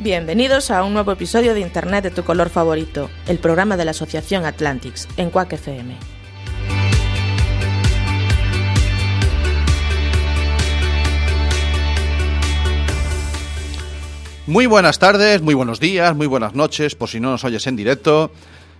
Bienvenidos 0.00 0.70
a 0.70 0.84
un 0.84 0.94
nuevo 0.94 1.10
episodio 1.10 1.54
de 1.54 1.60
Internet 1.60 2.04
de 2.04 2.10
tu 2.12 2.22
color 2.22 2.50
favorito, 2.50 3.10
el 3.26 3.38
programa 3.38 3.76
de 3.76 3.84
la 3.84 3.90
Asociación 3.90 4.44
Atlantics, 4.44 5.08
en 5.16 5.28
Quack 5.28 5.54
FM. 5.54 5.96
Muy 14.46 14.66
buenas 14.66 15.00
tardes, 15.00 15.42
muy 15.42 15.54
buenos 15.54 15.80
días, 15.80 16.14
muy 16.14 16.28
buenas 16.28 16.54
noches, 16.54 16.94
por 16.94 17.08
si 17.08 17.18
no 17.18 17.32
nos 17.32 17.42
oyes 17.42 17.66
en 17.66 17.74
directo. 17.74 18.30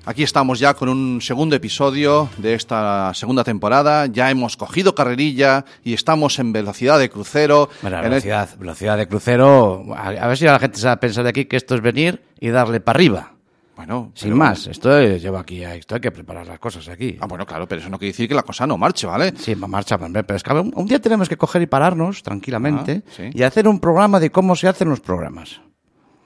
Aquí 0.09 0.23
estamos 0.23 0.59
ya 0.59 0.73
con 0.73 0.89
un 0.89 1.21
segundo 1.21 1.55
episodio 1.55 2.31
de 2.39 2.55
esta 2.55 3.13
segunda 3.13 3.45
temporada. 3.45 4.07
Ya 4.07 4.31
hemos 4.31 4.57
cogido 4.57 4.95
carrerilla 4.95 5.67
y 5.85 5.93
estamos 5.93 6.39
en 6.39 6.51
velocidad 6.51 6.99
de 6.99 7.11
crucero. 7.11 7.69
Bueno, 7.83 7.99
En 7.99 8.05
el- 8.05 8.11
velocidad, 8.13 8.49
velocidad 8.59 8.97
de 8.97 9.07
crucero. 9.07 9.85
A, 9.95 10.09
a 10.09 10.27
ver 10.29 10.39
si 10.39 10.47
la 10.47 10.59
gente 10.59 10.79
se 10.79 10.87
va 10.87 10.93
a 10.93 11.01
pensar 11.01 11.25
de 11.25 11.31
aquí 11.31 11.45
que 11.45 11.59
esto 11.59 11.75
es 11.75 11.83
venir 11.83 12.23
y 12.41 12.49
darle 12.49 12.81
para 12.81 12.97
arriba. 12.97 13.33
Bueno, 13.77 14.11
Sin 14.15 14.29
pero- 14.31 14.37
más, 14.37 14.67
esto 14.67 14.97
es- 14.99 15.21
lleva 15.21 15.41
aquí, 15.41 15.63
esto 15.63 15.97
hay 15.97 16.01
que 16.01 16.11
preparar 16.11 16.47
las 16.47 16.59
cosas 16.59 16.89
aquí. 16.89 17.19
Ah, 17.21 17.27
bueno, 17.27 17.45
claro, 17.45 17.69
pero 17.69 17.83
eso 17.83 17.91
no 17.91 17.99
quiere 17.99 18.13
decir 18.13 18.27
que 18.29 18.35
la 18.35 18.43
cosa 18.45 18.67
no 18.67 18.79
marche, 18.79 19.07
¿vale? 19.07 19.35
Sí, 19.37 19.55
marcha, 19.57 19.99
pero 19.99 20.35
es 20.37 20.43
que 20.43 20.53
un, 20.55 20.73
un 20.75 20.87
día 20.87 21.01
tenemos 21.03 21.29
que 21.29 21.37
coger 21.37 21.61
y 21.61 21.67
pararnos 21.67 22.23
tranquilamente 22.23 23.03
Ah, 23.07 23.11
sí. 23.15 23.25
y 23.35 23.43
hacer 23.43 23.69
un 23.69 23.79
programa 23.79 24.19
de 24.21 24.31
cómo 24.31 24.57
se 24.57 24.69
hacen 24.69 24.89
los 24.89 25.01
programas. 25.01 25.61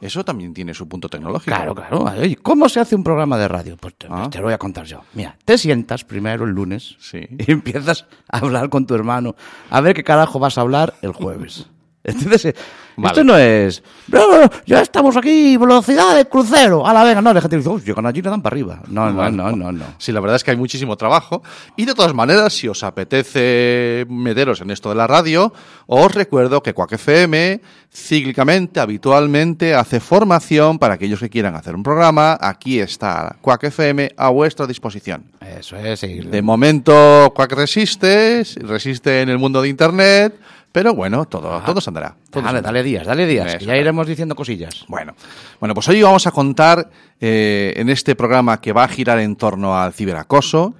Eso 0.03 0.25
también 0.25 0.53
tiene 0.53 0.75
su 0.75 0.89
punto 0.89 1.09
tecnológico. 1.09 1.55
Claro, 1.57 1.75
claro. 1.77 2.03
Oye, 2.21 2.37
¿cómo 2.37 2.69
se 2.69 2.81
hace 2.81 2.97
un 2.97 3.05
programa 3.05 3.39
de 3.39 3.47
radio? 3.47 3.77
Pues 3.77 3.95
te, 3.95 4.09
Ah. 4.11 4.29
te 4.31 4.39
lo 4.39 4.45
voy 4.45 4.53
a 4.53 4.59
contar 4.59 4.85
yo. 4.85 5.01
Mira, 5.15 5.37
te 5.45 5.57
sientas 5.57 6.05
primero 6.05 6.45
el 6.45 6.51
lunes 6.51 6.97
Sí. 6.99 7.21
y 7.39 7.51
empiezas 7.53 8.07
a 8.29 8.39
hablar 8.39 8.69
con 8.69 8.85
tu 8.85 8.95
hermano 8.97 9.37
a 9.71 9.81
ver 9.81 9.95
qué 9.95 10.03
carajo 10.03 10.39
vas 10.41 10.59
a 10.59 10.63
hablar 10.63 10.95
el 11.03 11.13
jueves. 11.13 11.67
Entonces, 12.05 12.55
Vale. 12.97 13.13
esto 13.13 13.25
no 13.25 13.37
es. 13.37 13.83
"No, 14.09 14.31
no, 14.31 14.41
no, 14.43 14.51
ya 14.67 14.81
estamos 14.83 15.17
aquí, 15.17 15.57
velocidad 15.57 16.17
de 16.17 16.27
crucero. 16.27 16.87
A 16.87 16.93
la 16.93 17.05
venga, 17.05 17.23
no, 17.23 17.33
la 17.33 17.41
gente 17.41 17.57
dice, 17.57 17.69
"Uy, 17.69 17.83
llegan 17.85 18.07
allí 18.07 18.21
y 18.21 18.23
le 18.23 18.31
dan 18.31 18.43
para 18.43 18.55
arriba. 18.55 18.81
No, 18.89 19.11
no, 19.13 19.31
no, 19.31 19.53
no, 19.53 19.73
no. 19.73 19.85
Sí, 19.99 20.13
la 20.13 20.21
verdad 20.21 20.37
es 20.37 20.45
que 20.45 20.51
hay 20.51 20.57
muchísimo 20.57 20.97
trabajo. 20.97 21.43
Y 21.77 21.85
de 21.85 21.95
todas 21.95 22.15
maneras, 22.15 22.53
si 22.53 22.69
os 22.69 22.83
apetece 22.83 24.07
meteros 24.09 24.61
en 24.61 24.71
esto 24.71 24.89
de 24.89 24.95
la 24.95 25.07
radio, 25.07 25.53
os 25.87 26.15
recuerdo 26.15 26.63
que 26.63 26.75
Quack 26.75 26.93
FM 26.93 27.61
cíclicamente, 27.95 28.81
habitualmente, 28.81 29.75
hace 29.75 30.01
formación 30.01 30.79
para 30.79 30.95
aquellos 30.95 31.21
que 31.21 31.29
quieran 31.29 31.55
hacer 31.55 31.75
un 31.75 31.83
programa. 31.83 32.39
Aquí 32.41 32.81
está 32.81 33.37
Quack 33.43 33.65
FM 33.65 34.13
a 34.17 34.31
vuestra 34.31 34.67
disposición. 34.67 35.25
Eso 35.59 35.77
es, 35.77 36.01
sí. 36.01 36.21
De 36.21 36.41
momento, 36.41 37.33
Quack 37.35 37.53
resiste, 37.53 38.43
resiste 38.63 39.21
en 39.21 39.29
el 39.29 39.39
mundo 39.39 39.61
de 39.61 39.69
Internet, 39.69 40.35
pero 40.73 40.95
bueno, 40.95 41.27
todo, 41.27 41.61
todo 41.61 41.81
se 41.81 41.91
andará. 41.91 42.17
todo 42.31 42.41
se 42.41 42.47
Dale, 42.47 42.59
andará. 42.59 42.63
dale 42.63 42.83
días, 42.83 43.07
dale 43.07 43.27
días, 43.27 43.57
que 43.57 43.65
ya 43.67 43.77
iremos 43.77 44.07
diciendo 44.07 44.35
cosillas. 44.35 44.85
Bueno, 44.89 45.15
bueno, 45.61 45.75
pues 45.75 45.87
hoy 45.89 46.03
vamos 46.03 46.27
a 46.27 46.31
contar 46.31 46.91
eh, 47.21 47.75
en 47.77 47.89
este 47.91 48.17
programa 48.17 48.61
que 48.61 48.73
va 48.73 48.85
a 48.85 48.89
girar 48.89 49.19
en 49.19 49.37
torno 49.37 49.77
al 49.79 49.93
ciberacoso 49.93 50.75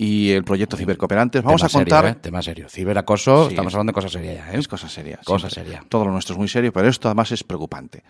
y 0.00 0.30
el 0.30 0.44
proyecto 0.44 0.76
Cibercooperantes. 0.76 1.42
Vamos 1.42 1.60
Tema 1.60 1.66
a 1.66 1.72
contar. 1.72 2.04
Serio, 2.04 2.16
¿eh? 2.16 2.20
Tema 2.22 2.40
serio. 2.42 2.68
Ciberacoso, 2.68 3.44
Sí. 3.46 3.48
estamos 3.50 3.74
hablando 3.74 3.90
de 3.90 3.94
cosas 3.94 4.12
serias 4.12 4.36
ya, 4.46 4.52
¿eh? 4.52 4.58
Es 4.60 4.68
cosa 4.68 4.88
seria. 4.88 5.18
Cosa 5.24 5.50
siempre. 5.50 5.72
seria. 5.72 5.88
Todo 5.88 6.04
lo 6.04 6.12
nuestro 6.12 6.34
es 6.34 6.38
muy 6.38 6.46
serio, 6.46 6.72
pero 6.72 6.86
esto 6.88 7.08
además 7.08 7.32
es 7.32 7.42
preocupante. 7.42 8.04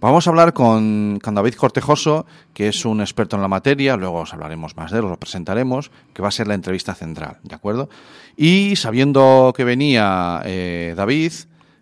Vamos 0.00 0.26
a 0.26 0.30
hablar 0.30 0.52
con, 0.52 1.20
con 1.22 1.34
David 1.36 1.54
Cortejoso, 1.54 2.26
que 2.52 2.66
es 2.66 2.84
un 2.84 3.00
experto 3.00 3.36
en 3.36 3.42
la 3.42 3.48
materia, 3.48 3.96
luego 3.96 4.22
os 4.22 4.34
hablaremos 4.34 4.76
más 4.76 4.90
de 4.90 4.98
él, 4.98 5.04
os 5.04 5.10
lo 5.10 5.18
presentaremos, 5.20 5.92
que 6.12 6.20
va 6.20 6.28
a 6.28 6.32
ser 6.32 6.48
la 6.48 6.54
entrevista 6.54 6.96
central, 6.96 7.36
¿de 7.44 7.54
acuerdo? 7.54 7.88
Y 8.36 8.76
sabiendo 8.76 9.52
que 9.56 9.64
venía 9.64 10.42
eh, 10.44 10.94
David, 10.96 11.32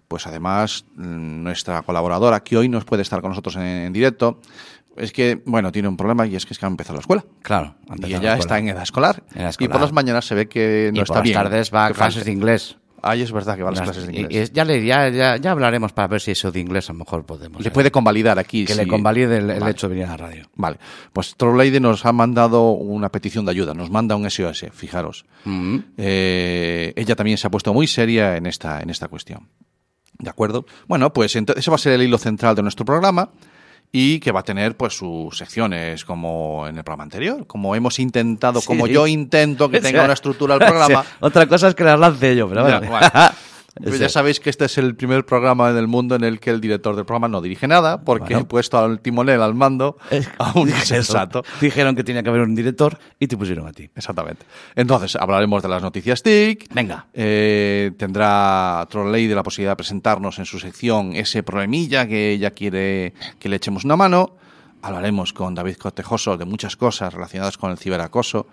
pues 0.09 0.27
además 0.27 0.85
mm, 0.97 1.43
nuestra 1.43 1.83
colaboradora, 1.83 2.43
que 2.43 2.57
hoy 2.57 2.69
nos 2.69 2.85
puede 2.85 3.03
estar 3.03 3.21
con 3.21 3.31
nosotros 3.31 3.57
en, 3.57 3.63
en 3.63 3.93
directo, 3.93 4.41
es 4.99 5.13
que, 5.13 5.41
bueno, 5.47 5.71
tiene 5.73 5.89
un 5.89 5.97
problema 5.97 6.27
y 6.27 6.35
es 6.37 6.45
que 6.45 6.53
es 6.55 6.59
que 6.59 6.67
ha 6.67 6.69
empezado 6.69 6.95
la 6.95 7.01
escuela. 7.01 7.25
Claro. 7.43 7.77
ha 7.89 7.95
Y 7.97 8.07
ella 8.07 8.17
escuela. 8.17 8.37
está 8.37 8.59
en 8.59 8.69
edad 8.69 8.83
escolar. 8.83 9.23
Y 9.59 9.69
por 9.69 9.81
las 9.81 9.93
mañanas 9.93 10.27
se 10.27 10.35
ve 10.35 10.49
que 10.49 10.91
no 10.93 10.99
y 10.99 11.03
está 11.03 11.15
por 11.15 11.23
bien. 11.23 11.35
las 11.35 11.45
tardes 11.45 11.73
va 11.73 11.87
a 11.87 11.93
clases 11.93 12.25
de 12.25 12.33
inglés. 12.33 12.77
Ay, 13.03 13.23
es 13.23 13.33
verdad 13.33 13.57
que 13.57 13.63
va 13.63 13.69
a 13.71 13.73
las 13.73 13.81
Las- 13.81 13.91
clases 13.91 14.07
de 14.07 14.21
inglés. 14.21 14.53
ya, 14.53 14.65
le, 14.65 14.85
ya, 14.85 15.09
ya, 15.09 15.37
ya 15.37 15.51
hablaremos 15.51 15.93
para 15.93 16.09
ver 16.09 16.21
si 16.21 16.33
eso 16.33 16.51
de 16.53 16.61
inglés 16.61 16.89
a 16.91 16.93
lo 16.93 17.01
mejor 17.01 17.25
podemos. 17.25 17.61
Le 17.63 17.69
eh, 17.69 17.71
puede 17.71 17.91
convalidar 17.91 18.39
aquí. 18.39 18.65
que 18.65 18.73
si- 18.75 18.79
le 18.81 18.87
convalide 18.89 19.39
el, 19.39 19.51
hecho 19.69 19.89
de 19.89 19.95
venir 19.95 20.07
a 20.07 20.11
la 20.11 20.17
radio. 20.17 20.49
Vale, 20.57 20.79
pues 21.13 21.35
Troll 21.37 21.57
Lady 21.57 21.81
nos 21.81 22.05
ha 22.07 22.13
mandado 22.13 22.71
una 22.71 23.09
petición 23.11 23.45
de 23.45 23.53
ayuda, 23.53 23.75
nos 23.75 23.91
manda 23.91 24.17
un 24.17 24.29
SOS, 24.29 24.67
fijaros. 24.73 25.25
Mm. 25.45 25.79
Eh, 25.97 26.93
ella 26.97 27.15
también 27.17 27.39
se 27.39 27.47
ha 27.47 27.51
puesto 27.51 27.73
muy 27.73 27.87
seria 27.87 28.37
en 28.37 28.47
esta, 28.47 28.81
en 28.81 28.91
esta 28.91 29.09
cuestión. 29.09 29.49
¿De 30.19 30.31
acuerdo? 30.31 30.67
Bueno, 30.89 31.13
pues 31.13 31.37
ento- 31.37 31.55
ese 31.57 31.71
va 31.71 31.77
a 31.77 31.79
ser 31.79 31.93
el 31.93 32.03
hilo 32.03 32.19
central 32.19 32.57
de 32.57 32.63
nuestro 32.63 32.85
programa 32.85 33.31
y 33.91 34.21
que 34.21 34.33
va 34.33 34.41
a 34.41 34.43
tener 34.43 34.77
pues 34.77 34.95
sus 34.97 35.37
secciones 35.37 36.05
como 36.05 36.67
en 36.69 36.77
el 36.77 36.85
programa 36.85 37.05
anterior, 37.05 37.47
como 37.47 37.75
hemos 37.75 37.99
intentado, 37.99 38.61
Sí. 38.61 38.67
como 38.67 38.87
yo 38.87 39.07
intento 39.07 39.71
que 39.71 39.81
tenga 39.81 40.05
una 40.05 40.13
estructura 40.13 40.55
el 40.55 40.61
programa. 40.61 41.05
Otra 41.21 41.47
cosa 41.47 41.69
es 41.69 41.75
que 41.75 41.85
las 41.85 41.99
lance 41.99 42.37
yo, 42.37 42.49
pero 42.49 42.63
bueno. 42.63 42.81
bueno. 42.81 43.11
Pues 43.83 44.01
ya 44.01 44.09
sabéis 44.09 44.41
que 44.41 44.51
este 44.51 44.65
es 44.65 44.77
el 44.79 44.97
primer 44.97 45.25
programa 45.25 45.71
en 45.71 45.77
el 45.77 45.87
mundo 45.87 46.17
en 46.17 46.25
el 46.25 46.41
que 46.41 46.51
el 46.51 46.61
director 46.61 46.97
del 46.97 47.05
programa 47.05 47.29
no 47.29 47.41
dirige 47.41 47.69
nada, 47.69 48.03
porque 48.03 48.35
Bueno. 48.35 48.41
he 48.41 48.45
puesto 48.45 48.77
al 48.79 48.99
timonel, 49.01 49.41
al 49.41 49.55
mando, 49.55 49.99
a 50.39 50.59
un 50.59 50.69
insensato. 50.69 51.45
Dijeron 51.61 51.95
que 51.95 52.03
tenía 52.03 52.23
que 52.23 52.29
haber 52.31 52.41
un 52.43 52.55
director 52.57 52.99
y 53.21 53.29
te 53.29 53.37
pusieron 53.37 53.69
a 53.69 53.73
ti. 53.73 53.89
Exactamente. 53.95 54.47
Entonces, 54.75 55.15
hablaremos 55.17 55.63
de 55.63 55.69
las 55.69 55.83
noticias 55.83 56.23
TIC. 56.23 56.73
Venga. 56.75 57.07
Eh, 57.15 57.93
tendrá 57.97 58.85
Troll 58.91 59.13
Lady 59.13 59.29
la 59.29 59.43
posibilidad 59.45 59.73
de 59.73 59.77
presentarnos 59.77 60.39
en 60.41 60.45
su 60.47 60.59
sección 60.59 61.15
ese 61.15 61.43
problemilla 61.45 62.09
que 62.09 62.33
ella 62.33 62.51
quiere 62.53 63.13
que 63.39 63.49
le 63.49 63.57
echemos 63.57 63.85
una 63.85 63.97
mano. 63.97 64.35
Hablaremos 64.83 65.33
con 65.33 65.55
David 65.55 65.77
Cortejoso 65.77 66.37
de 66.37 66.45
muchas 66.45 66.77
cosas 66.77 67.13
relacionadas 67.15 67.59
con 67.59 67.71
el 67.71 67.79
ciberacoso 67.79 68.47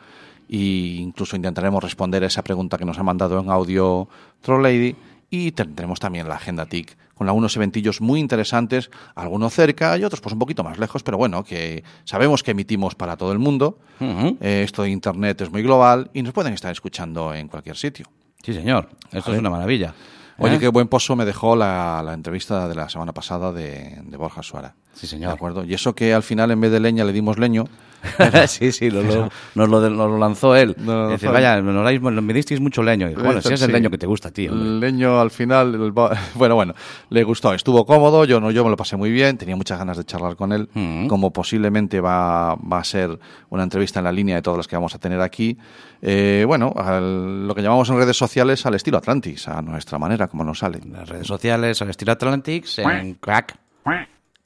e 0.50 0.98
incluso 1.00 1.36
intentaremos 1.36 1.84
responder 1.84 2.24
a 2.24 2.28
esa 2.28 2.44
pregunta 2.44 2.78
que 2.78 2.86
nos 2.86 3.00
ha 3.00 3.04
mandado 3.04 3.40
en 3.40 3.50
audio 3.50 4.08
Troll 4.42 4.64
Lady. 4.64 4.96
Y 5.30 5.52
tendremos 5.52 6.00
también 6.00 6.30
la 6.30 6.36
agenda 6.36 6.66
TIC 6.66 6.96
con 7.16 7.28
algunos 7.28 7.56
eventillos 7.56 8.02
muy 8.02 8.20
interesantes, 8.20 8.92
algunos 9.16 9.54
cerca 9.54 9.98
y 9.98 10.04
otros 10.04 10.22
pues 10.22 10.34
un 10.34 10.40
poquito 10.40 10.64
más 10.64 10.78
lejos, 10.78 11.02
pero 11.02 11.18
bueno, 11.18 11.44
que 11.44 11.84
sabemos 12.04 12.44
que 12.44 12.52
emitimos 12.52 12.94
para 12.94 13.18
todo 13.18 13.32
el 13.32 13.40
mundo. 13.40 13.80
Eh, 14.00 14.62
esto 14.64 14.84
de 14.84 14.90
Internet 14.90 15.42
es 15.42 15.50
muy 15.50 15.64
global 15.64 16.12
y 16.14 16.22
nos 16.22 16.34
pueden 16.34 16.54
estar 16.54 16.72
escuchando 16.72 17.34
en 17.34 17.48
cualquier 17.48 17.78
sitio. 17.78 18.06
Sí, 18.44 18.54
señor. 18.54 18.90
Esto 19.12 19.34
es 19.34 19.40
una 19.40 19.50
maravilla. 19.50 19.94
Oye, 20.38 20.56
¿Eh? 20.56 20.60
qué 20.60 20.68
buen 20.68 20.90
pozo 20.90 21.16
me 21.16 21.24
dejó 21.24 21.56
la, 21.56 22.04
la 22.06 22.14
entrevista 22.14 22.68
de 22.68 22.76
la 22.76 22.90
semana 22.90 23.14
pasada 23.14 23.54
de, 23.54 24.02
de 24.04 24.18
Borja 24.18 24.44
Suara. 24.44 24.76
Sí, 24.96 25.08
señor. 25.08 25.30
¿De 25.30 25.36
acuerdo? 25.36 25.64
Y 25.64 25.74
eso 25.74 25.94
que 25.94 26.14
al 26.14 26.24
final 26.24 26.50
en 26.52 26.62
vez 26.62 26.72
de 26.72 26.80
leña 26.80 27.04
le 27.04 27.14
dimos 27.14 27.38
leño. 27.38 27.66
sí, 28.48 28.72
sí, 28.72 28.92
lo- 28.92 29.02
lo- 29.02 29.30
nos, 29.56 29.68
lo, 29.70 29.90
nos 29.90 30.10
lo 30.12 30.18
lanzó 30.20 30.56
él. 30.56 30.76
Lo 30.86 31.10
Dice, 31.10 31.28
vaya, 31.28 31.60
nos 31.60 32.24
me 32.24 32.34
disteis 32.34 32.62
mucho 32.62 32.84
leño. 32.84 33.10
Y, 33.10 33.16
bueno, 33.16 33.42
si 33.42 33.52
es 33.54 33.62
el 33.62 33.68
Sí. 33.68 33.74
leño 33.74 33.90
que 33.90 33.98
te 33.98 34.06
gusta, 34.06 34.30
tío. 34.32 34.52
El 34.54 34.80
leño 34.80 35.20
al 35.20 35.32
final, 35.32 35.74
el 35.76 35.92
bueno, 36.36 36.56
bueno, 36.56 36.74
le 37.10 37.24
gustó, 37.24 37.54
estuvo 37.54 37.84
cómodo, 37.86 38.24
yo 38.26 38.40
no, 38.40 38.52
yo 38.52 38.64
me 38.64 38.70
lo 38.70 38.78
pasé 38.78 38.96
muy 38.96 39.12
bien, 39.12 39.38
tenía 39.38 39.56
muchas 39.56 39.80
ganas 39.80 39.98
de 39.98 40.04
charlar 40.06 40.36
con 40.36 40.54
él, 40.54 40.70
Mm. 40.76 41.08
como 41.08 41.32
posiblemente 41.34 42.00
va, 42.00 42.56
va 42.56 42.80
a 42.80 42.84
ser 42.84 43.18
una 43.50 43.64
entrevista 43.64 44.00
en 44.00 44.04
la 44.06 44.12
línea 44.12 44.36
de 44.36 44.42
todas 44.44 44.58
las 44.58 44.68
que 44.68 44.76
vamos 44.76 44.94
a 44.94 45.00
tener 45.00 45.20
aquí. 45.22 45.58
Eh, 46.02 46.44
bueno, 46.48 46.74
al- 46.78 47.48
lo 47.48 47.56
que 47.56 47.62
llamamos 47.64 47.90
en 47.90 47.98
redes 47.98 48.16
sociales 48.18 48.66
al 48.68 48.76
estilo 48.76 48.98
Atlantis, 48.98 49.48
a 49.48 49.62
nuestra 49.64 49.98
manera, 49.98 50.28
como 50.28 50.44
nos 50.44 50.60
sale. 50.60 50.78
En 50.78 50.94
las 50.94 51.10
redes 51.10 51.26
sociales, 51.28 51.82
al 51.82 51.90
estilo 51.90 52.12
Atlantics, 52.12 52.78
en 52.80 53.16
Crack, 53.16 53.58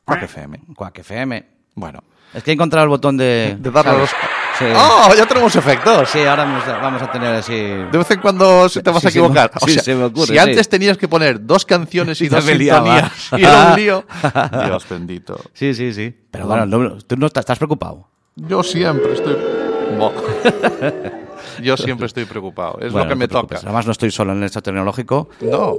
Quack 0.09 0.23
FM. 0.23 0.59
Quack 0.75 0.99
FM. 0.99 1.45
Bueno. 1.75 2.03
Es 2.33 2.43
que 2.43 2.51
he 2.51 2.53
encontrado 2.53 2.83
el 2.83 2.89
botón 2.89 3.17
de... 3.17 3.57
De 3.59 3.71
darle 3.71 3.97
los... 3.97 4.09
Sí. 4.59 4.65
¡Oh! 4.75 5.09
Ya 5.17 5.25
tenemos 5.25 5.55
efectos. 5.55 6.09
Sí, 6.09 6.19
ahora 6.25 6.43
vamos 6.43 6.67
a- 6.67 6.77
vamos 6.77 7.01
a 7.01 7.11
tener 7.11 7.33
así... 7.35 7.53
De 7.55 7.97
vez 7.97 8.11
en 8.11 8.19
cuando 8.19 8.67
se 8.69 8.83
te 8.83 8.91
vas 8.91 9.01
Sí, 9.01 9.07
a 9.07 9.09
equivocar. 9.09 9.51
O 9.59 9.65
sí, 9.65 9.73
sea, 9.73 9.83
se 9.83 9.95
me 9.95 10.03
ocurre, 10.03 10.27
si 10.27 10.37
antes 10.37 10.67
tenías 10.69 10.97
que 10.97 11.07
poner 11.07 11.43
dos 11.45 11.65
canciones 11.65 12.21
y 12.21 12.27
dos 12.29 12.43
sintonías 12.43 13.11
y 13.35 13.43
era 13.43 13.69
un 13.71 13.75
lío. 13.77 14.05
Dios 14.65 14.85
bendito. 14.89 15.39
Sí, 15.53 15.73
sí, 15.73 15.93
sí. 15.93 16.15
Pero 16.29 16.45
bueno, 16.45 16.65
no- 16.65 16.97
tú 16.99 17.15
no 17.17 17.25
estás, 17.27 17.43
estás 17.43 17.57
preocupado. 17.57 18.07
Yo 18.35 18.61
siempre 18.61 19.13
estoy. 19.13 19.35
Yo 21.63 21.77
siempre 21.77 22.07
estoy 22.07 22.25
preocupado. 22.25 22.79
Es 22.81 22.91
Bueno, 22.91 23.05
lo 23.05 23.09
que 23.09 23.15
no 23.15 23.19
me 23.19 23.27
toca. 23.27 23.57
Además, 23.63 23.85
no 23.85 23.91
estoy 23.91 24.11
solo 24.11 24.33
en 24.33 24.43
esto 24.43 24.61
tecnológico. 24.61 25.29
No. 25.41 25.75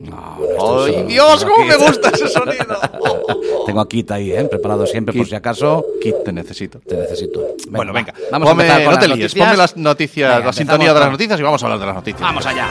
No, 0.00 0.38
no 0.58 0.84
¡Ay. 0.84 1.04
Dios! 1.04 1.44
¿Cómo 1.44 1.64
me 1.64 1.76
gusta 1.76 2.10
ese 2.10 2.28
sonido? 2.28 2.64
Tengo 3.66 3.80
a 3.80 3.88
Kit 3.88 4.10
ahí, 4.10 4.32
¿eh? 4.32 4.44
Preparado 4.44 4.86
siempre 4.86 5.14
por 5.14 5.26
si 5.26 5.34
acaso 5.34 5.84
Kit, 6.02 6.16
te 6.24 6.32
necesito. 6.32 6.80
te 6.86 6.96
necesito. 6.96 7.40
bueno, 7.70 7.92
va. 7.92 8.00
venga. 8.00 8.14
Vamos 8.30 8.48
Ponme- 8.48 8.62
a 8.62 8.66
empezar 8.78 8.84
con 8.84 8.94
no 8.94 9.00
te 9.00 9.08
las 9.08 9.16
líes, 9.18 9.24
noticias. 9.30 9.46
ponme 9.48 9.56
las 9.56 9.76
noticias, 9.76 10.34
Venga, 10.34 10.46
la 10.46 10.52
sintonía 10.52 10.94
de 10.94 11.00
las 11.00 11.10
noticias 11.10 11.40
y 11.40 11.42
vamos 11.42 11.62
a 11.62 11.66
hablar 11.66 11.80
de 11.80 11.86
las 11.86 11.94
noticias. 11.94 12.20
Vamos 12.20 12.46
allá. 12.46 12.66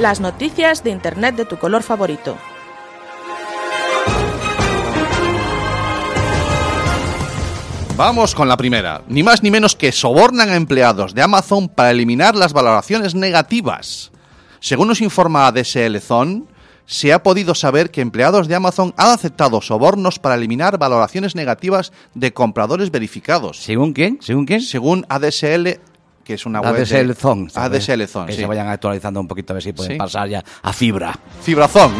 Las 0.00 0.20
noticias 0.20 0.84
de 0.84 0.90
Internet 0.90 1.34
de 1.36 1.44
tu 1.44 1.56
color 1.58 1.82
favorito. 1.82 2.36
Vamos 7.98 8.32
con 8.36 8.46
la 8.48 8.56
primera. 8.56 9.02
Ni 9.08 9.24
más 9.24 9.42
ni 9.42 9.50
menos 9.50 9.74
que 9.74 9.90
sobornan 9.90 10.50
a 10.50 10.54
empleados 10.54 11.14
de 11.14 11.22
Amazon 11.22 11.68
para 11.68 11.90
eliminar 11.90 12.36
las 12.36 12.52
valoraciones 12.52 13.16
negativas. 13.16 14.12
Según 14.60 14.86
nos 14.86 15.00
informa 15.00 15.48
ADSL 15.48 15.98
Zone, 16.00 16.44
se 16.86 17.12
ha 17.12 17.22
podido 17.24 17.56
saber 17.56 17.90
que 17.90 18.00
empleados 18.00 18.46
de 18.46 18.54
Amazon 18.54 18.94
han 18.96 19.10
aceptado 19.10 19.60
sobornos 19.60 20.20
para 20.20 20.36
eliminar 20.36 20.78
valoraciones 20.78 21.34
negativas 21.34 21.92
de 22.14 22.32
compradores 22.32 22.92
verificados. 22.92 23.58
¿Según 23.58 23.92
quién? 23.92 24.18
¿Según 24.22 24.46
quién? 24.46 24.60
Según 24.62 25.04
ADSL, 25.08 25.80
que 26.22 26.34
es 26.34 26.46
una 26.46 26.60
web 26.60 26.76
de- 26.76 26.82
ADSL 26.82 27.14
Zone. 27.16 27.48
ADSL 27.52 28.06
Zone, 28.06 28.26
Que 28.26 28.32
sí. 28.34 28.40
se 28.40 28.46
vayan 28.46 28.68
actualizando 28.68 29.20
un 29.20 29.26
poquito 29.26 29.52
a 29.52 29.54
ver 29.54 29.62
si 29.64 29.72
pueden 29.72 29.92
Sí. 29.94 29.98
pasar 29.98 30.28
ya 30.28 30.44
a 30.62 30.72
fibra. 30.72 31.18
Fibrazón. 31.42 31.92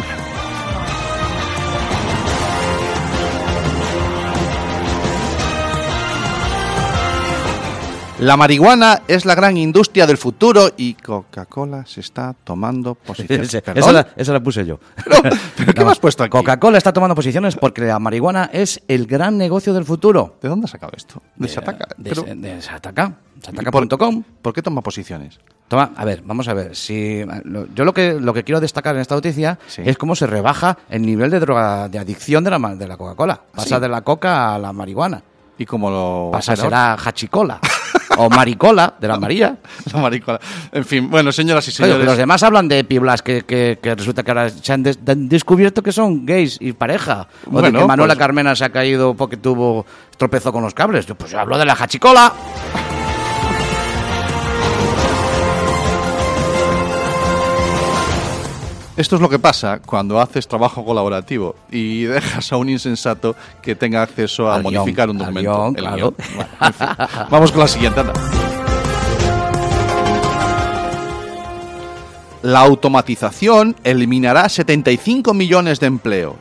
La 8.19 8.35
marihuana 8.35 9.03
es 9.07 9.25
la 9.25 9.33
gran 9.33 9.55
industria 9.55 10.05
del 10.05 10.17
futuro 10.17 10.71
y 10.75 10.93
Coca-Cola 10.95 11.85
se 11.85 12.01
está 12.01 12.35
tomando 12.43 12.95
posiciones. 12.95 13.53
Esa, 13.75 13.91
la, 13.93 14.07
esa 14.17 14.33
la 14.33 14.41
puse 14.43 14.65
yo. 14.65 14.77
Pero, 15.05 15.35
¿pero 15.55 15.73
¿qué 15.75 15.85
me 15.85 15.91
has 15.91 15.99
puesto 15.99 16.23
aquí? 16.23 16.31
Coca-Cola 16.31 16.77
está 16.77 16.91
tomando 16.91 17.15
posiciones 17.15 17.55
porque 17.55 17.81
la 17.81 17.97
marihuana 17.97 18.49
es 18.51 18.81
el 18.89 19.05
gran 19.07 19.37
negocio 19.37 19.73
del 19.73 19.85
futuro. 19.85 20.35
¿De 20.41 20.49
dónde 20.49 20.65
has 20.65 20.71
sacado 20.71 20.91
esto? 20.97 21.21
De 21.37 21.47
Sataka. 21.47 21.87
De, 21.97 22.09
Pero- 22.09 22.23
de, 22.23 22.35
de 22.35 22.61
Sataka. 22.61 23.13
¿y 23.37 23.39
por- 23.41 23.83
Sataka.com. 23.85 24.23
¿Por 24.41 24.53
qué 24.53 24.61
toma 24.61 24.81
posiciones? 24.81 25.39
Toma, 25.69 25.91
a 25.95 26.03
ver, 26.03 26.21
vamos 26.25 26.47
a 26.49 26.53
ver. 26.53 26.75
Si, 26.75 27.23
lo- 27.45 27.67
yo 27.73 27.85
lo 27.85 27.93
que, 27.93 28.15
lo 28.15 28.33
que 28.33 28.43
quiero 28.43 28.59
destacar 28.59 28.95
en 28.95 29.01
esta 29.01 29.15
noticia 29.15 29.57
Sí. 29.67 29.81
es 29.85 29.97
cómo 29.97 30.15
se 30.17 30.27
rebaja 30.27 30.77
el 30.89 31.03
nivel 31.03 31.29
de 31.31 31.39
droga, 31.39 31.87
de 31.87 31.99
adicción 31.99 32.43
de 32.43 32.49
la, 32.51 32.59
de 32.75 32.85
la 32.87 32.97
Coca-Cola. 32.97 33.39
Pasa 33.55 33.75
Sí. 33.77 33.81
de 33.81 33.87
la 33.87 34.01
coca 34.01 34.55
a 34.55 34.59
la 34.59 34.73
marihuana. 34.73 35.23
¿Y 35.59 35.65
cómo 35.65 35.91
lo 35.91 36.29
Pasa, 36.31 36.55
será 36.55 36.93
hachicola. 36.93 37.59
o 38.17 38.29
maricola, 38.29 38.95
de 38.99 39.07
la 39.07 39.17
María. 39.19 39.55
La 39.93 39.99
maricola. 40.01 40.39
En 40.71 40.83
fin, 40.83 41.09
bueno, 41.09 41.31
señoras 41.31 41.65
y 41.67 41.69
Oye, 41.69 41.75
señores. 41.91 42.05
los 42.05 42.17
demás 42.17 42.41
hablan 42.43 42.67
de 42.67 42.83
piblas 42.83 43.21
que, 43.21 43.43
que, 43.43 43.77
que 43.81 43.95
resulta 43.95 44.23
que 44.23 44.31
ahora 44.31 44.49
se 44.49 44.73
han, 44.73 44.83
des- 44.83 44.99
han 45.07 45.29
descubierto 45.29 45.81
que 45.83 45.91
son 45.91 46.25
gays 46.25 46.57
y 46.59 46.73
pareja. 46.73 47.27
O 47.45 47.51
de 47.55 47.61
Bueno, 47.61 47.79
que 47.79 47.85
Manuela 47.85 48.13
pues- 48.15 48.19
Carmena 48.19 48.55
se 48.55 48.65
ha 48.65 48.69
caído 48.69 49.13
porque 49.13 49.37
tuvo 49.37 49.85
tropezó 50.17 50.51
con 50.51 50.63
los 50.63 50.73
cables. 50.73 51.05
Yo, 51.05 51.15
pues 51.15 51.31
yo 51.31 51.39
hablo 51.39 51.57
de 51.57 51.65
la 51.65 51.73
hachicola. 51.79 52.33
Esto 58.99 59.15
es 59.15 59.21
lo 59.21 59.29
que 59.29 59.39
pasa 59.39 59.79
cuando 59.79 60.19
haces 60.19 60.45
trabajo 60.45 60.83
colaborativo 60.83 61.55
y 61.71 62.03
dejas 62.15 62.51
a 62.51 62.57
un 62.57 62.67
insensato 62.67 63.33
que 63.61 63.73
tenga 63.73 64.01
acceso 64.01 64.51
a 64.51 64.55
Al 64.55 64.61
guion, 64.63 64.73
modificar 64.73 65.09
un 65.09 65.17
documento. 65.17 65.51
guion, 65.53 65.67
El 65.77 65.81
claro. 65.83 65.95
guion. 65.95 66.15
Bueno, 66.35 66.49
en 66.61 66.73
fin. 66.73 66.87
Vamos 67.29 67.51
con 67.53 67.61
la 67.61 67.67
siguiente. 67.69 67.99
anda. 68.01 68.13
La 72.41 72.59
automatización 72.59 73.77
eliminará 73.85 74.49
75 74.49 75.33
millones 75.33 75.79
de 75.79 75.87
empleo, 75.87 76.35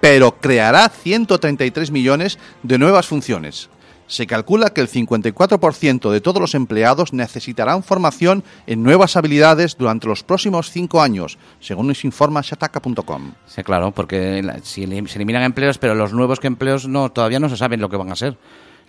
pero 0.00 0.32
creará 0.32 0.88
133 0.88 1.90
millones 1.90 2.38
de 2.62 2.78
nuevas 2.78 3.06
funciones. 3.06 3.68
Se 4.08 4.26
calcula 4.26 4.70
que 4.70 4.80
el 4.80 4.88
54% 4.88 6.10
de 6.10 6.20
todos 6.20 6.40
los 6.40 6.54
empleados 6.54 7.12
necesitarán 7.12 7.82
formación 7.82 8.42
en 8.66 8.82
nuevas 8.82 9.16
habilidades 9.16 9.76
durante 9.76 10.08
los 10.08 10.24
próximos 10.24 10.70
cinco 10.70 11.00
años, 11.02 11.38
según 11.60 11.86
nos 11.88 12.04
informa 12.04 12.40
Shataka.com. 12.42 13.32
Sí, 13.46 13.62
claro, 13.62 13.92
porque 13.92 14.42
si 14.62 14.86
se 14.86 15.16
eliminan 15.16 15.42
empleos, 15.42 15.78
pero 15.78 15.94
los 15.94 16.12
nuevos 16.12 16.40
que 16.40 16.46
empleos 16.46 16.88
no 16.88 17.12
todavía 17.12 17.38
no 17.38 17.48
se 17.48 17.56
saben 17.56 17.80
lo 17.80 17.88
que 17.88 17.96
van 17.98 18.10
a 18.10 18.16
ser. 18.16 18.36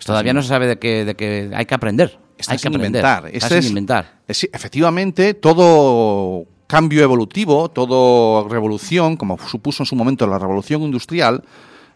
Todavía 0.04 0.32
no 0.32 0.40
se 0.42 0.48
sabe 0.48 0.66
de 0.66 0.78
que, 0.78 1.04
de 1.04 1.14
que 1.14 1.50
hay 1.54 1.66
que 1.66 1.74
aprender. 1.74 2.18
Está 2.38 2.52
hay 2.52 2.58
que 2.58 2.68
aprender. 2.68 2.86
inventar. 3.02 3.26
Está 3.26 3.46
Ese 3.46 3.48
sin 3.48 3.58
es- 3.58 3.68
inventar. 3.68 4.14
efectivamente, 4.26 5.34
todo 5.34 6.46
cambio 6.66 7.02
evolutivo, 7.02 7.68
toda 7.70 8.48
revolución, 8.48 9.16
como 9.16 9.36
supuso 9.38 9.82
en 9.82 9.86
su 9.86 9.96
momento 9.96 10.26
la 10.26 10.38
revolución 10.38 10.80
industrial, 10.82 11.44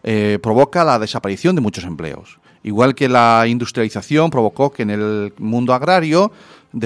eh, 0.03 0.37
provoca 0.43 0.83
la 0.83 0.99
desaparición 0.99 1.55
de 1.55 1.61
muchos 1.61 1.83
empleos. 1.85 2.39
Igual 2.65 2.95
que 2.95 3.07
la 3.07 3.45
industrialización 3.47 4.31
provocó 4.31 4.71
que 4.73 4.81
en 4.81 4.89
el 4.89 5.33
mundo 5.37 5.71
agrario 5.73 6.31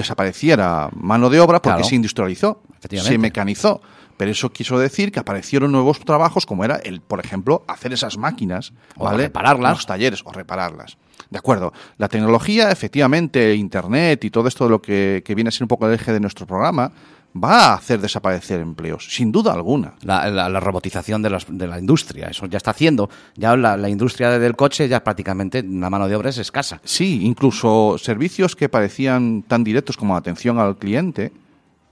desapareciera 0.04 0.90
mano 0.94 1.30
de 1.30 1.40
obra 1.40 1.60
porque 1.60 1.76
Claro. 1.76 1.88
se 1.88 1.94
industrializó, 1.96 2.62
se 2.88 3.18
mecanizó. 3.18 3.80
Pero 4.16 4.30
eso 4.32 4.50
quiso 4.52 4.78
decir 4.78 5.10
que 5.10 5.18
aparecieron 5.18 5.72
nuevos 5.72 5.98
trabajos 6.00 6.44
como 6.44 6.62
era 6.66 6.76
el, 6.76 7.00
por 7.00 7.24
ejemplo, 7.24 7.64
hacer 7.66 7.94
esas 7.94 8.18
máquinas, 8.18 8.74
O 8.98 9.04
¿vale? 9.06 9.24
repararlas. 9.24 9.72
Los 9.78 9.86
talleres 9.86 10.20
o 10.24 10.32
repararlas. 10.32 10.98
De 11.30 11.38
acuerdo. 11.38 11.72
La 11.96 12.08
tecnología, 12.08 12.70
efectivamente, 12.70 13.54
Internet 13.54 14.22
y 14.24 14.30
todo 14.30 14.46
esto 14.48 14.64
de 14.64 14.70
lo 14.70 14.82
que, 14.82 15.22
que 15.24 15.34
viene 15.34 15.48
a 15.48 15.52
ser 15.52 15.62
un 15.64 15.68
poco 15.68 15.86
el 15.88 15.94
eje 15.94 16.12
de 16.12 16.20
nuestro 16.20 16.46
programa, 16.46 16.92
va 17.32 17.66
a 17.70 17.74
hacer 17.74 18.00
desaparecer 18.00 18.60
empleos, 18.60 19.06
sin 19.10 19.30
duda 19.30 19.52
alguna. 19.52 19.94
La, 20.02 20.28
la- 20.30 20.48
la 20.48 20.60
robotización 20.60 21.22
de, 21.22 21.30
los- 21.30 21.46
de 21.48 21.66
la 21.68 21.78
industria, 21.78 22.28
eso 22.28 22.46
ya 22.46 22.56
está 22.56 22.72
haciendo. 22.72 23.08
Ya 23.36 23.56
la, 23.56 23.76
la 23.76 23.88
industria 23.88 24.38
del 24.38 24.56
coche 24.56 24.88
ya 24.88 25.04
prácticamente 25.04 25.62
la 25.62 25.90
mano 25.90 26.08
de 26.08 26.16
obra 26.16 26.30
es 26.30 26.38
escasa. 26.38 26.80
Sí, 26.84 27.24
incluso 27.24 27.96
servicios 27.98 28.56
que 28.56 28.68
parecían 28.68 29.42
tan 29.42 29.62
directos 29.62 29.96
como 29.96 30.16
atención 30.16 30.58
al 30.58 30.76
cliente 30.76 31.32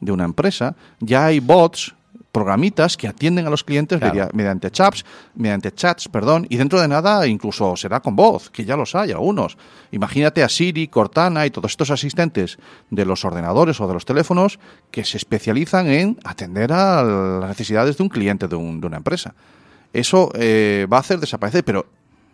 de 0.00 0.12
una 0.12 0.24
empresa, 0.24 0.74
ya 1.00 1.26
hay 1.26 1.40
bots, 1.40 1.94
programitas 2.32 2.96
que 2.96 3.08
atienden 3.08 3.46
a 3.46 3.50
los 3.50 3.64
clientes 3.64 3.98
Claro. 3.98 4.12
media- 4.14 4.28
mediante 4.34 4.70
chats, 4.70 5.04
mediante 5.34 5.72
chats, 5.72 6.08
perdón, 6.08 6.46
y 6.50 6.56
dentro 6.56 6.80
de 6.80 6.86
nada 6.88 7.26
incluso 7.26 7.74
será 7.76 8.00
con 8.00 8.16
voz, 8.16 8.50
que 8.50 8.64
ya 8.64 8.76
los 8.76 8.94
hay 8.94 9.12
algunos. 9.12 9.56
Imagínate 9.92 10.42
a 10.42 10.48
Siri, 10.48 10.88
Cortana 10.88 11.46
y 11.46 11.50
todos 11.50 11.70
estos 11.72 11.90
asistentes 11.90 12.58
de 12.90 13.04
los 13.06 13.24
ordenadores 13.24 13.80
o 13.80 13.88
de 13.88 13.94
los 13.94 14.04
teléfonos 14.04 14.58
que 14.90 15.04
se 15.04 15.16
especializan 15.16 15.86
en 15.88 16.18
atender 16.22 16.72
a 16.72 17.02
las 17.02 17.48
necesidades 17.48 17.96
de 17.96 18.02
un 18.02 18.08
cliente 18.10 18.46
de, 18.46 18.56
un- 18.56 18.80
de 18.80 18.86
una 18.86 18.98
empresa. 18.98 19.34
Eso 19.92 20.30
eh, 20.34 20.86
va 20.92 20.98
a 20.98 21.00
hacer 21.00 21.18
desaparecer, 21.18 21.64
pero 21.64 21.86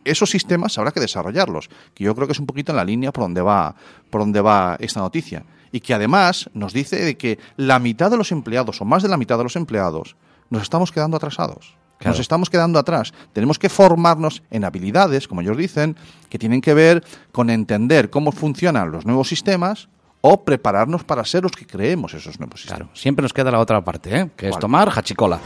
esos 0.05 0.29
sistemas 0.29 0.77
habrá 0.77 0.91
que 0.91 1.01
desarrollarlos, 1.01 1.71
que 1.95 2.05
yo 2.05 2.15
creo 2.15 2.27
que 2.27 2.33
es 2.33 2.41
un 2.41 2.47
poquito 2.47 2.73
en 2.73 2.77
la 2.77 2.85
línea 2.85 3.13
por 3.13 3.25
donde 3.25 3.41
va, 3.41 3.75
por 4.11 4.21
donde 4.21 4.41
va 4.41 4.77
esta 4.81 5.01
noticia. 5.01 5.45
Y 5.75 5.81
que 5.81 5.93
además 5.93 6.49
nos 6.55 6.73
dice 6.73 7.05
de 7.05 7.17
que 7.17 7.41
la 7.57 7.81
mitad 7.81 8.09
de 8.09 8.17
los 8.17 8.31
empleados, 8.31 8.81
o 8.81 8.85
más 8.85 9.03
de 9.03 9.09
la 9.09 9.17
mitad 9.17 9.39
de 9.39 9.43
los 9.43 9.57
empleados, 9.57 10.15
nos 10.49 10.63
estamos 10.63 10.93
quedando 10.93 11.17
atrasados. 11.17 11.75
Claro. 11.99 12.13
Nos 12.13 12.21
estamos 12.21 12.49
quedando 12.49 12.79
atrás. 12.79 13.13
Tenemos 13.33 13.59
que 13.59 13.69
formarnos 13.69 14.45
en 14.53 14.65
habilidades, 14.65 15.27
como 15.27 15.41
ellos 15.41 15.57
dicen, 15.57 15.97
que 16.29 16.39
tienen 16.39 16.61
que 16.61 16.75
ver 16.75 17.03
con 17.33 17.51
entender 17.51 18.09
cómo 18.09 18.31
funcionan 18.31 18.93
los 18.93 19.05
nuevos 19.05 19.27
sistemas 19.27 19.89
o 20.21 20.45
prepararnos 20.45 21.03
para 21.03 21.25
ser 21.25 21.43
los 21.43 21.51
que 21.51 21.67
creemos 21.67 22.15
esos 22.15 22.39
nuevos 22.39 22.61
sistemas. 22.61 22.83
Claro, 22.83 22.97
siempre 22.97 23.25
nos 23.25 23.33
queda 23.33 23.51
la 23.51 23.59
otra 23.59 23.85
parte, 23.85 24.17
¿eh? 24.17 24.31
que 24.37 24.51
es 24.51 24.59
tomar 24.61 24.93
hachicola. 24.95 25.41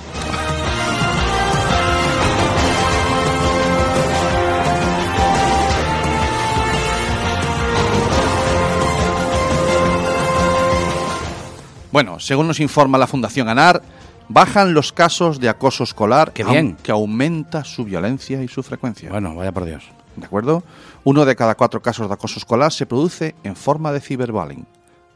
Bueno, 11.99 12.21
según 12.21 12.47
nos 12.47 12.61
informa 12.61 12.97
la 12.97 13.09
Fundación 13.09 13.49
ANAR, 13.49 13.83
bajan 14.29 14.73
los 14.73 14.93
casos 14.93 15.41
de 15.41 15.49
acoso 15.49 15.83
escolar, 15.83 16.33
Qué 16.33 16.45
bien. 16.45 16.67
aunque 16.77 16.93
aumenta 16.93 17.65
su 17.65 17.85
violencia 17.85 18.41
y 18.41 18.47
su 18.47 18.63
frecuencia. 18.63 19.11
Bueno, 19.11 19.35
vaya 19.35 19.51
por 19.51 19.65
Dios. 19.65 19.83
¿De 20.15 20.25
acuerdo? 20.25 20.63
Uno 21.03 21.25
de 21.25 21.35
cada 21.35 21.57
cuatro 21.57 21.83
casos 21.83 22.07
de 22.07 22.15
acoso 22.15 22.39
escolar 22.39 22.71
se 22.73 22.87
produce 22.87 23.35
en 23.43 23.57
forma 23.57 23.91
de 23.91 23.99
ciberbullying, 24.01 24.65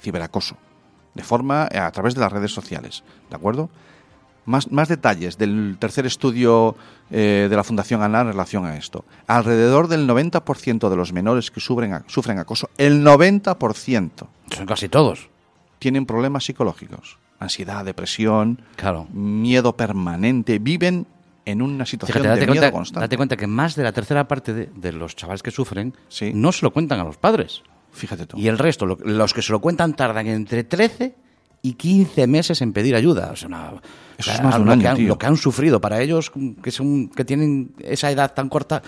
ciberacoso, 0.01 0.57
de 1.15 1.23
forma 1.23 1.69
eh, 1.71 1.79
a 1.79 1.89
través 1.93 2.17
de 2.17 2.21
las 2.21 2.33
redes 2.33 2.51
sociales. 2.51 3.05
¿De 3.31 3.37
acuerdo? 3.37 3.71
Más, 4.45 4.73
más 4.73 4.89
detalles 4.89 5.39
del 5.39 5.77
tercer 5.79 6.05
estudio 6.05 6.75
eh, 7.13 7.47
de 7.49 7.55
la 7.55 7.63
Fundación 7.63 8.03
ANAR 8.03 8.27
en 8.27 8.33
relación 8.33 8.67
a 8.67 8.77
esto. 8.77 9.05
Alrededor 9.29 9.87
del 9.87 10.09
90% 10.09 10.89
de 10.89 10.97
los 10.97 11.13
menores 11.13 11.53
que 11.53 11.61
sufren, 11.61 12.03
sufren 12.09 12.41
acoso, 12.41 12.71
el 12.77 13.05
90% 13.07 14.27
Son 14.51 14.67
casi 14.67 14.89
todos. 14.89 15.31
Tienen 15.83 16.07
problemas 16.07 16.45
psicológicos. 16.45 17.19
Ansiedad, 17.41 17.85
depresión, 17.85 18.63
Claro. 18.77 19.09
miedo 19.13 19.77
permanente, 19.77 20.61
viven 20.61 21.07
en 21.45 21.61
una 21.61 21.85
situación 21.85 22.23
Fíjate, 22.23 22.39
de 22.39 22.47
miedo 22.47 22.61
cuenta, 22.61 22.71
constante. 22.73 23.01
date 23.05 23.17
cuenta 23.17 23.37
que 23.37 23.49
más 23.49 23.75
de 23.75 23.83
la 23.83 23.91
tercera 23.91 24.29
parte 24.29 24.55
de, 24.55 24.67
de 24.77 24.93
los 24.93 25.17
chavales 25.17 25.43
que 25.43 25.51
sufren 25.51 25.93
Sí. 26.09 26.31
no 26.33 26.53
se 26.53 26.65
lo 26.65 26.73
cuentan 26.73 27.01
a 27.01 27.05
los 27.05 27.17
padres. 27.17 27.63
Fíjate 27.91 28.27
tú. 28.27 28.39
Y 28.39 28.47
el 28.47 28.59
resto, 28.59 28.87
lo- 28.87 28.97
los 29.03 29.35
que 29.35 29.43
se 29.43 29.51
lo 29.51 29.61
cuentan, 29.61 29.95
tardan 29.97 30.29
entre 30.29 30.63
13 30.63 31.17
y 31.63 31.73
15 31.75 32.29
meses 32.29 32.63
en 32.63 32.73
pedir 32.73 32.95
ayuda. 32.95 33.31
O 33.33 33.37
sea, 33.37 33.49
una- 33.49 33.73
Eso 34.19 34.31
es 34.31 34.41
más 34.41 34.55
de 34.55 34.61
un 34.61 34.67
lo 34.67 34.73
año, 34.73 34.83
que 34.83 34.89
han, 34.89 34.97
tío. 34.99 35.09
lo 35.09 35.19
que 35.19 35.27
han 35.27 35.37
sufrido 35.37 35.81
para 35.81 36.01
ellos, 36.01 36.31
que, 36.63 36.71
son, 36.71 37.09
que 37.09 37.25
tienen 37.25 37.75
esa 37.81 38.09
edad 38.13 38.33
tan 38.35 38.49
corta, 38.49 38.81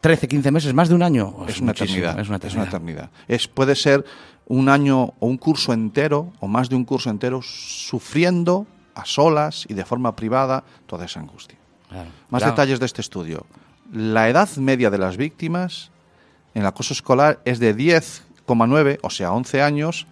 13, 0.00 0.26
15 0.28 0.50
meses, 0.50 0.74
más 0.74 0.88
de 0.88 0.96
un 0.96 1.02
año. 1.04 1.46
Es 1.48 1.60
una 1.60 1.70
eternidad. 1.72 2.18
Es 2.18 2.26
una 2.28 2.36
eternidad. 2.38 2.66
eternidad. 2.68 3.10
Es, 3.28 3.46
puede 3.48 3.74
ser 3.76 4.04
un 4.46 4.68
año 4.68 5.14
o 5.18 5.26
un 5.26 5.36
curso 5.38 5.72
entero, 5.72 6.32
o 6.40 6.48
más 6.48 6.68
de 6.68 6.76
un 6.76 6.84
curso 6.84 7.10
entero, 7.10 7.40
sufriendo 7.42 8.66
a 8.94 9.04
solas 9.04 9.64
y 9.68 9.74
de 9.74 9.84
forma 9.84 10.14
privada 10.14 10.64
toda 10.86 11.06
esa 11.06 11.20
angustia. 11.20 11.58
Claro. 11.88 12.10
Más 12.30 12.40
Claro. 12.42 12.52
detalles 12.52 12.80
de 12.80 12.86
este 12.86 13.00
estudio. 13.00 13.46
La 13.92 14.28
edad 14.28 14.48
media 14.56 14.90
de 14.90 14.98
las 14.98 15.16
víctimas 15.16 15.90
en 16.54 16.62
el 16.62 16.68
acoso 16.68 16.92
escolar 16.94 17.40
es 17.44 17.58
de 17.58 17.74
10,9, 17.76 18.98
o 19.02 19.10
sea, 19.10 19.32
11 19.32 19.62
años, 19.62 20.06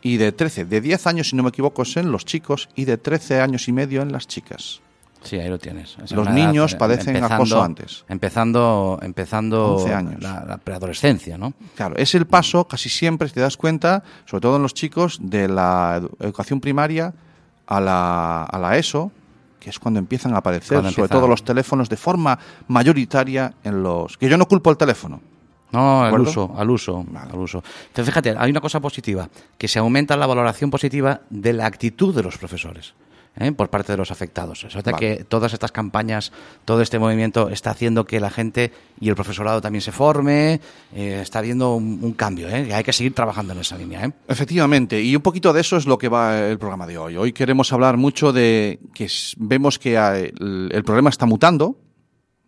y 0.00 0.16
de 0.16 0.32
13. 0.32 0.64
De 0.64 0.80
10 0.80 1.06
años, 1.06 1.28
si 1.30 1.36
no 1.36 1.42
me 1.42 1.48
equivoco, 1.48 1.82
es 1.82 1.96
en 1.96 2.12
los 2.12 2.24
chicos, 2.24 2.68
y 2.76 2.84
de 2.84 2.98
13 2.98 3.40
años 3.40 3.68
y 3.68 3.72
medio 3.72 4.02
en 4.02 4.12
las 4.12 4.26
chicas. 4.28 4.80
Sí, 5.22 5.36
ahí 5.38 5.48
lo 5.48 5.58
tienes. 5.58 5.96
Es 6.02 6.12
Los 6.12 6.30
niños 6.30 6.72
eh, 6.72 6.76
padecen 6.76 7.22
acoso 7.22 7.62
antes. 7.62 8.04
Empezando, 8.08 8.98
empezando 9.02 9.74
11 9.76 9.94
años. 9.94 10.22
La, 10.22 10.44
la 10.46 10.58
preadolescencia, 10.58 11.36
¿no? 11.36 11.54
Claro, 11.74 11.96
es 11.96 12.14
el 12.14 12.26
paso 12.26 12.66
casi 12.68 12.88
siempre, 12.88 13.28
si 13.28 13.34
te 13.34 13.40
das 13.40 13.56
cuenta, 13.56 14.02
sobre 14.26 14.40
todo 14.42 14.56
en 14.56 14.62
los 14.62 14.74
chicos, 14.74 15.18
de 15.20 15.48
la 15.48 16.00
edu- 16.00 16.10
educación 16.20 16.60
primaria 16.60 17.12
a 17.66 17.80
la, 17.80 18.44
a 18.44 18.58
la 18.58 18.76
ESO, 18.78 19.10
que 19.60 19.70
es 19.70 19.78
cuando 19.78 19.98
empiezan 19.98 20.34
a 20.34 20.38
aparecer, 20.38 20.76
Cuando 20.78 20.92
sobre 20.92 21.08
todo 21.08 21.26
los 21.26 21.42
teléfonos, 21.44 21.88
de 21.88 21.96
forma 21.96 22.38
mayoritaria 22.68 23.54
en 23.64 23.82
los... 23.82 24.16
Que 24.16 24.28
yo 24.28 24.38
no 24.38 24.46
culpo 24.46 24.70
el 24.70 24.76
teléfono. 24.76 25.20
No, 25.72 26.02
al 26.04 26.18
uso, 26.20 26.54
al 26.56 26.70
uso, 26.70 27.04
Vale. 27.08 27.30
al 27.30 27.38
uso. 27.38 27.62
Entonces, 27.88 28.06
fíjate, 28.06 28.34
hay 28.38 28.50
una 28.50 28.60
cosa 28.62 28.80
positiva, 28.80 29.28
que 29.58 29.68
se 29.68 29.78
aumenta 29.78 30.16
la 30.16 30.26
valoración 30.26 30.70
positiva 30.70 31.20
de 31.28 31.52
la 31.52 31.66
actitud 31.66 32.14
de 32.14 32.22
los 32.22 32.38
profesores. 32.38 32.94
¿Eh? 33.36 33.52
por 33.52 33.70
parte 33.70 33.92
de 33.92 33.98
los 33.98 34.10
afectados. 34.10 34.60
Sea, 34.60 34.82
Vale. 34.82 34.96
que 34.98 35.24
todas 35.24 35.52
estas 35.52 35.72
campañas, 35.72 36.32
todo 36.64 36.82
este 36.82 36.98
movimiento 36.98 37.48
está 37.48 37.70
haciendo 37.70 38.04
que 38.04 38.20
la 38.20 38.30
gente 38.30 38.72
y 39.00 39.08
el 39.08 39.14
profesorado 39.14 39.60
también 39.60 39.82
se 39.82 39.92
forme, 39.92 40.60
eh, 40.94 41.20
está 41.22 41.38
habiendo 41.40 41.74
un, 41.74 42.00
un 42.02 42.12
cambio, 42.12 42.48
¿eh? 42.48 42.66
y 42.68 42.72
hay 42.72 42.84
que 42.84 42.92
seguir 42.92 43.14
trabajando 43.14 43.52
en 43.52 43.60
esa 43.60 43.76
línea. 43.76 44.04
¿eh? 44.04 44.12
Efectivamente, 44.28 45.00
y 45.00 45.14
un 45.14 45.22
poquito 45.22 45.52
de 45.52 45.60
eso 45.60 45.76
es 45.76 45.86
lo 45.86 45.98
que 45.98 46.08
va 46.08 46.48
el 46.48 46.58
programa 46.58 46.86
de 46.86 46.98
hoy. 46.98 47.16
Hoy 47.16 47.32
queremos 47.32 47.72
hablar 47.72 47.96
mucho 47.96 48.32
de 48.32 48.80
que 48.94 49.08
vemos 49.36 49.78
que 49.78 49.96
el, 49.96 50.70
el 50.72 50.84
problema 50.84 51.10
está 51.10 51.26
mutando. 51.26 51.76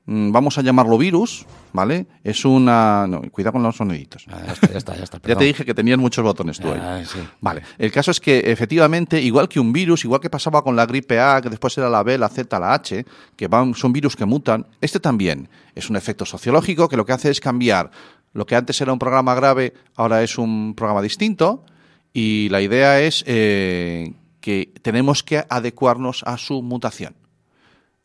Mm, 0.07 0.33
Vamos 0.33 0.59
a 0.59 0.63
llamarlo 0.63 0.97
virus, 0.99 1.47
¿vale? 1.73 2.07
Es 2.25 2.45
una... 2.45 3.07
No, 3.07 3.21
cuidado 3.31 3.53
con 3.53 3.63
los 3.63 3.77
soniditos. 3.77 4.27
Ah, 4.31 4.41
ya 4.47 4.53
está, 4.53 4.71
ya 4.73 4.79
está, 4.79 4.97
ya 4.97 5.05
está. 5.05 5.17
Ya 5.21 5.23
perdón. 5.23 5.39
te 5.39 5.45
dije 5.45 5.65
que 5.65 5.75
tenías 5.75 5.99
muchos 5.99 6.25
botones 6.25 6.59
tú 6.59 6.69
ahí. 6.73 6.81
Ah, 6.83 7.03
sí. 7.05 7.19
Vale, 7.41 7.63
el 7.79 7.93
caso 7.93 8.11
es 8.11 8.19
que 8.21 8.51
efectivamente, 8.51 9.21
igual 9.21 9.49
que 9.49 9.61
un 9.61 9.73
virus, 9.73 10.05
igual 10.05 10.21
que 10.21 10.31
pasaba 10.31 10.63
con 10.65 10.75
la 10.75 10.87
gripe 10.87 11.21
A, 11.21 11.41
que 11.41 11.51
después 11.51 11.77
era 11.79 11.89
la 11.89 12.03
B, 12.03 12.17
la 12.19 12.29
Z, 12.29 12.59
la 12.59 12.75
H, 12.75 13.05
que 13.37 13.49
van, 13.49 13.75
son 13.75 13.93
virus 13.93 14.17
que 14.17 14.25
mutan, 14.25 14.67
este 14.81 15.01
también 15.01 15.49
es 15.75 15.91
un 15.91 15.97
efecto 15.97 16.25
sociológico 16.25 16.89
que 16.89 16.97
lo 16.97 17.05
que 17.05 17.13
hace 17.13 17.31
es 17.31 17.41
cambiar. 17.41 17.91
Lo 18.33 18.47
que 18.47 18.57
antes 18.57 18.81
era 18.81 18.93
un 18.93 18.99
programa 18.99 19.35
grave, 19.35 19.75
ahora 19.97 20.23
es 20.23 20.39
un 20.39 20.75
programa 20.75 21.03
distinto, 21.03 21.65
y 22.13 22.49
la 22.49 22.63
idea 22.63 23.01
es 23.01 23.23
eh, 23.27 24.15
que 24.41 24.73
tenemos 24.83 25.23
que 25.23 25.45
adecuarnos 25.49 26.23
a 26.25 26.39
su 26.39 26.63
mutación. 26.63 27.15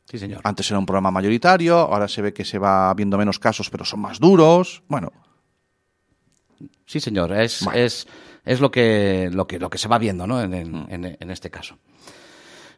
Sí, 0.10 0.18
señor. 0.20 0.42
Antes 0.44 0.70
era 0.70 0.80
un 0.80 0.86
programa 0.86 1.12
mayoritario, 1.12 1.78
ahora 1.78 2.08
se 2.08 2.22
ve 2.22 2.34
que 2.34 2.46
se 2.46 2.60
va 2.60 2.94
viendo 2.94 3.18
menos 3.18 3.40
casos, 3.40 3.70
pero 3.70 3.84
son 3.86 4.00
más 4.02 4.20
duros. 4.20 4.84
Bueno, 4.88 5.12
Sí, 6.86 7.00
señor. 7.00 7.32
Es, 7.34 7.64
Bueno. 7.64 7.80
es, 7.80 8.08
es 8.46 8.60
lo, 8.62 8.70
que, 8.72 9.30
lo, 9.34 9.48
que, 9.48 9.58
lo 9.60 9.70
que 9.72 9.78
se 9.80 9.88
va 9.88 9.98
viendo 9.98 10.28
¿no? 10.28 10.40
en, 10.42 10.54
en- 10.54 10.86
en- 10.90 11.18
en 11.20 11.32
este 11.32 11.50
caso. 11.50 11.78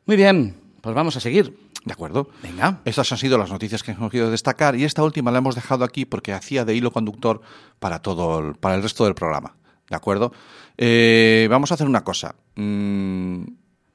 Muy 0.05 0.15
bien, 0.15 0.55
pues 0.81 0.95
vamos 0.95 1.15
a 1.17 1.19
seguir. 1.19 1.57
¿de 1.85 1.93
acuerdo? 1.93 2.29
Venga. 2.43 2.81
Estas 2.83 3.09
han 3.13 3.17
sido 3.17 3.37
las 3.37 3.49
noticias 3.49 3.81
que 3.81 3.91
hemos 3.91 4.11
querido 4.11 4.29
destacar 4.29 4.75
y 4.75 4.83
esta 4.83 5.03
última 5.03 5.31
la 5.31 5.37
hemos 5.37 5.55
dejado 5.55 5.85
aquí 5.85 6.05
porque 6.05 6.33
hacía 6.33 6.65
de 6.65 6.75
hilo 6.75 6.91
conductor 6.91 7.41
para 7.79 8.01
todo 8.01 8.39
el, 8.39 8.55
para 8.55 8.75
el 8.75 8.83
resto 8.83 9.05
del 9.05 9.15
programa. 9.15 9.55
¿De 9.89 9.95
acuerdo? 9.95 10.33
Eh, 10.77 11.47
vamos 11.49 11.71
a 11.71 11.75
hacer 11.75 11.87
una 11.87 12.03
cosa. 12.03 12.35
Mm, 12.55 13.43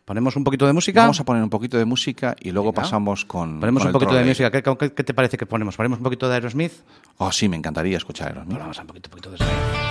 Ponemos 0.05 0.35
un 0.37 0.43
poquito 0.45 0.67
de 0.67 0.73
música. 0.73 1.01
vamos 1.03 1.21
a 1.21 1.25
poner 1.25 1.43
un 1.43 1.51
poquito 1.51 1.79
de 1.79 1.85
música 1.85 2.35
y 2.41 2.51
luego 2.51 2.73
Venga. 2.73 2.83
pasamos 2.83 3.25
con. 3.25 3.61
Ponemos 3.61 3.83
con 3.83 3.89
un 3.89 3.89
el 3.91 3.93
poquito 3.93 4.15
de 4.19 4.25
música. 4.25 4.51
¿Qué, 4.51 4.63
qué- 4.63 4.93
qué 4.93 5.05
te 5.05 5.15
parece 5.15 5.37
que 5.37 5.47
ponemos? 5.47 5.77
¿Ponemos 5.77 5.99
un 5.99 6.03
poquito 6.05 6.29
de 6.29 6.35
Aerosmith? 6.35 6.73
Oh, 7.19 7.31
sí, 7.31 7.49
me 7.49 7.57
encantaría 7.57 7.97
escuchar 7.97 8.29
Aerosmith. 8.29 8.51
Pues 8.51 8.61
vamos 8.61 8.79
a 8.79 8.81
un 8.83 8.87
poquito, 8.89 9.09
un 9.09 9.11
poquito 9.13 9.31
de 9.31 9.37
Aerosmith. 9.45 9.83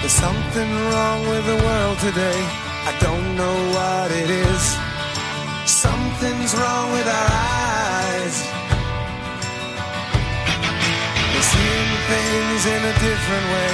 There's 0.00 0.12
something 0.12 0.70
wrong 0.90 1.20
with 1.28 1.44
the 1.46 1.56
world 1.66 1.98
today. 1.98 2.40
I 2.90 2.92
don't 3.00 3.28
know 3.36 3.56
what 3.76 4.10
it 4.12 4.30
is. 4.30 4.64
Something's 5.68 6.54
wrong 6.54 6.92
with 6.92 7.06
our 7.08 7.28
eyes. 7.32 7.65
Things 12.08 12.66
in 12.66 12.80
a 12.92 12.94
different 13.02 13.46
way. 13.54 13.72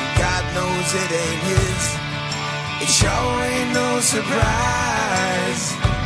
And 0.00 0.10
God 0.18 0.44
knows 0.56 0.88
it 1.02 1.10
ain't 1.24 1.42
His. 1.52 1.82
It 2.82 2.90
sure 2.90 3.44
ain't 3.44 3.72
no 3.72 4.00
surprise. 4.00 6.03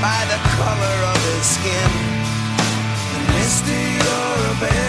By 0.00 0.24
the 0.30 0.38
color 0.54 0.96
of 1.10 1.18
his 1.26 1.46
skin, 1.58 1.90
mister, 3.34 3.72
you're 3.72 4.50
a 4.52 4.60
better 4.60 4.87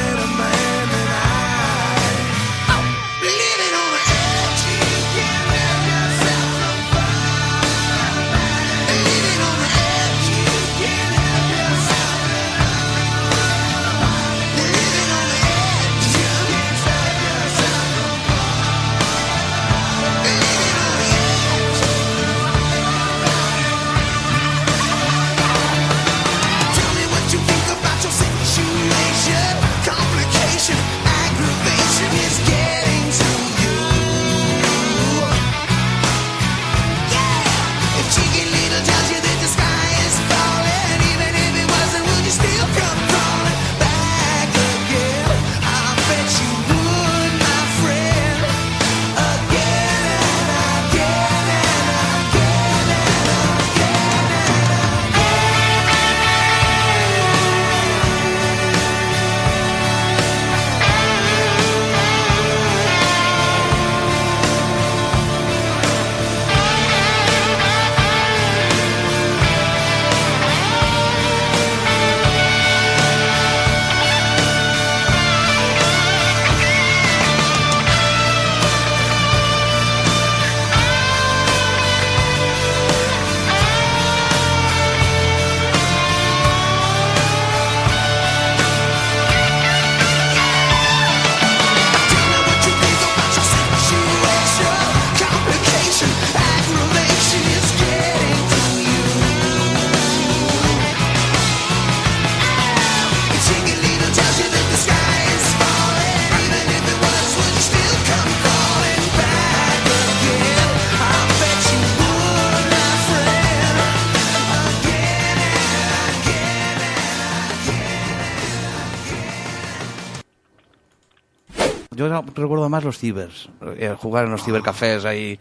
más 122.80 122.86
los 122.86 122.98
cibers, 122.98 123.50
eh, 123.78 123.94
jugar 124.00 124.26
en 124.26 124.32
los 124.32 124.44
cibercafés 124.44 125.04
ahí, 125.04 125.38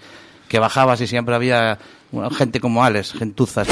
que 0.48 0.58
bajabas 0.58 1.00
y 1.00 1.06
siempre 1.06 1.36
había 1.36 1.78
bueno, 2.10 2.30
gente 2.30 2.58
como 2.58 2.82
Alex, 2.82 3.12
gentuzas. 3.12 3.68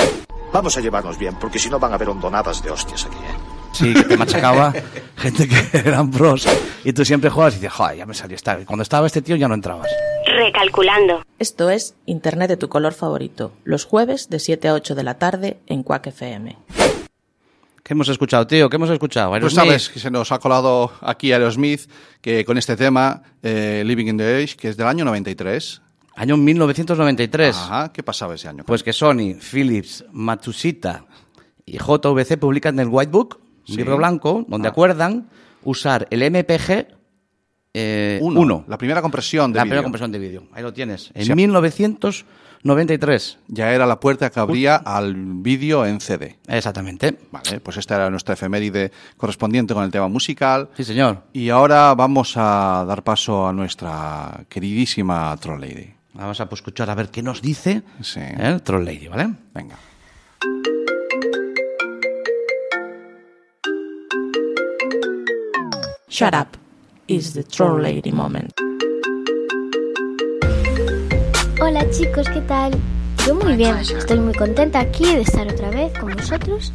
Vamos 0.52 0.76
a 0.76 0.80
llevarnos 0.80 1.18
bien, 1.18 1.35
porque 1.40 1.58
si 1.58 1.68
no 1.68 1.80
van 1.80 1.90
a 1.90 1.96
haber 1.96 2.08
hondonadas 2.08 2.62
de 2.62 2.70
hostias 2.70 3.06
aquí, 3.06 3.16
¿eh? 3.16 3.37
Sí, 3.73 3.92
que 3.92 4.04
te 4.04 4.16
machacaba, 4.16 4.73
gente 5.16 5.49
que 5.49 5.78
eran 5.78 6.12
pros, 6.12 6.46
y 6.85 6.92
tú 6.92 7.04
siempre 7.04 7.28
jugabas 7.28 7.54
y 7.54 7.56
decías, 7.56 7.73
joder, 7.73 7.96
ya 7.96 8.06
me 8.06 8.14
salió 8.14 8.37
esta. 8.37 8.58
Y 8.61 8.64
cuando 8.64 8.85
estaba 8.85 9.08
este 9.08 9.20
tío 9.20 9.35
ya 9.35 9.49
no 9.49 9.54
entrabas. 9.54 9.90
Recalculando. 10.25 11.23
Esto 11.40 11.68
es 11.68 11.96
Internet 12.06 12.49
de 12.49 12.56
tu 12.56 12.68
color 12.68 12.94
favorito, 12.94 13.52
los 13.64 13.85
jueves 13.85 14.30
de 14.30 14.38
7 14.38 14.68
a 14.68 14.75
8 14.75 14.94
de 14.94 15.02
la 15.02 15.18
tarde 15.18 15.58
en 15.66 15.82
Quack 15.82 16.06
FM. 16.06 16.56
¿Qué 17.87 17.93
hemos 17.95 18.09
escuchado, 18.09 18.45
tío? 18.49 18.69
¿Qué 18.69 18.75
hemos 18.76 18.90
escuchado? 18.90 19.31
Pues 19.31 19.43
Aerosmith. 19.45 19.64
sabes 19.64 19.88
que 19.90 20.00
se 20.00 20.11
nos 20.11 20.33
ha 20.33 20.40
colado 20.40 20.90
aquí 21.02 21.31
Aerosmith 21.33 21.83
que 22.21 22.45
con 22.45 22.59
este 22.59 22.75
tema, 22.76 23.23
eh, 23.45 23.85
Living 23.87 24.07
in 24.07 24.16
the 24.19 24.43
Age, 24.43 24.57
que 24.57 24.69
es 24.71 24.76
del 24.76 24.88
año 24.88 25.05
93. 25.05 25.83
Año 26.16 26.37
1993. 26.37 27.55
Ajá, 27.55 27.93
¿qué 27.93 28.02
pasaba 28.02 28.35
ese 28.35 28.49
año? 28.49 28.64
Pues 28.66 28.83
que 28.83 28.93
Sony, 28.93 29.35
Philips, 29.38 30.05
Matsushita 30.11 31.05
y 31.64 31.78
JVC 31.78 32.37
publican 32.38 32.76
el 32.81 32.88
White 32.90 33.12
Book, 33.12 33.38
un 33.40 33.66
Sí. 33.66 33.76
libro 33.76 33.97
blanco, 33.99 34.45
donde 34.49 34.66
Ah. 34.66 34.73
acuerdan 34.73 35.28
usar 35.62 36.09
el 36.11 36.23
MPG 36.25 36.88
eh, 37.78 38.19
Uno, 38.21 38.40
1, 38.40 38.64
la 38.66 38.78
primera 38.78 39.00
compresión 39.00 39.52
de 39.52 39.59
la 39.59 39.62
primera 39.62 39.81
vídeo. 39.81 39.85
compresión 39.85 40.11
de 40.11 40.19
vídeo. 40.19 40.43
Ahí 40.52 40.62
lo 40.64 40.73
tienes. 40.73 41.12
En 41.14 41.26
Sí. 41.26 41.35
1993. 41.35 42.25
Ya 43.49 43.73
era 43.73 43.87
la 43.87 44.01
puerta 44.01 44.31
que 44.31 44.41
abría 44.41 44.77
al 44.77 45.15
vídeo 45.15 45.87
en 45.87 46.01
CD. 46.01 46.39
Exactamente. 46.49 47.17
Vale, 47.31 47.61
pues 47.61 47.77
esta 47.77 47.97
era 47.97 48.11
nuestra 48.11 48.35
efeméride 48.35 48.93
correspondiente 49.17 49.75
con 49.75 49.85
el 49.85 49.91
tema 49.91 50.09
musical. 50.09 50.71
Sí, 50.77 50.85
señor. 50.85 51.23
Y 51.33 51.51
ahora 51.51 51.95
vamos 51.95 52.35
a 52.37 52.85
dar 52.87 53.03
paso 53.03 53.47
a 53.47 53.53
nuestra 53.53 54.45
queridísima 54.49 55.37
Troll 55.41 55.61
Lady. 55.61 55.93
Vamos 56.15 56.41
a 56.41 56.49
pues, 56.49 56.61
escuchar 56.61 56.89
a 56.91 56.95
ver 56.95 57.11
qué 57.11 57.23
nos 57.23 57.43
dice 57.43 57.83
Sí. 58.01 58.21
¿eh? 58.21 58.59
Troll 58.65 58.85
Lady, 58.85 59.09
¿vale? 59.09 59.35
Venga. 59.55 59.77
Shut 66.09 66.35
up 66.35 66.57
is 67.09 67.35
the 67.35 67.43
troll 67.43 67.83
lady 67.83 68.11
moment. 68.11 68.55
Hola 71.59 71.89
chicos, 71.91 72.29
¿qué 72.29 72.42
tal? 72.42 72.73
Yo 73.27 73.35
muy 73.35 73.57
bien, 73.57 73.77
estoy 73.79 74.21
muy 74.21 74.35
contenta 74.35 74.79
aquí 74.79 75.05
de 75.07 75.23
estar 75.23 75.49
otra 75.49 75.71
vez 75.71 75.90
con 75.99 76.14
vosotros. 76.14 76.71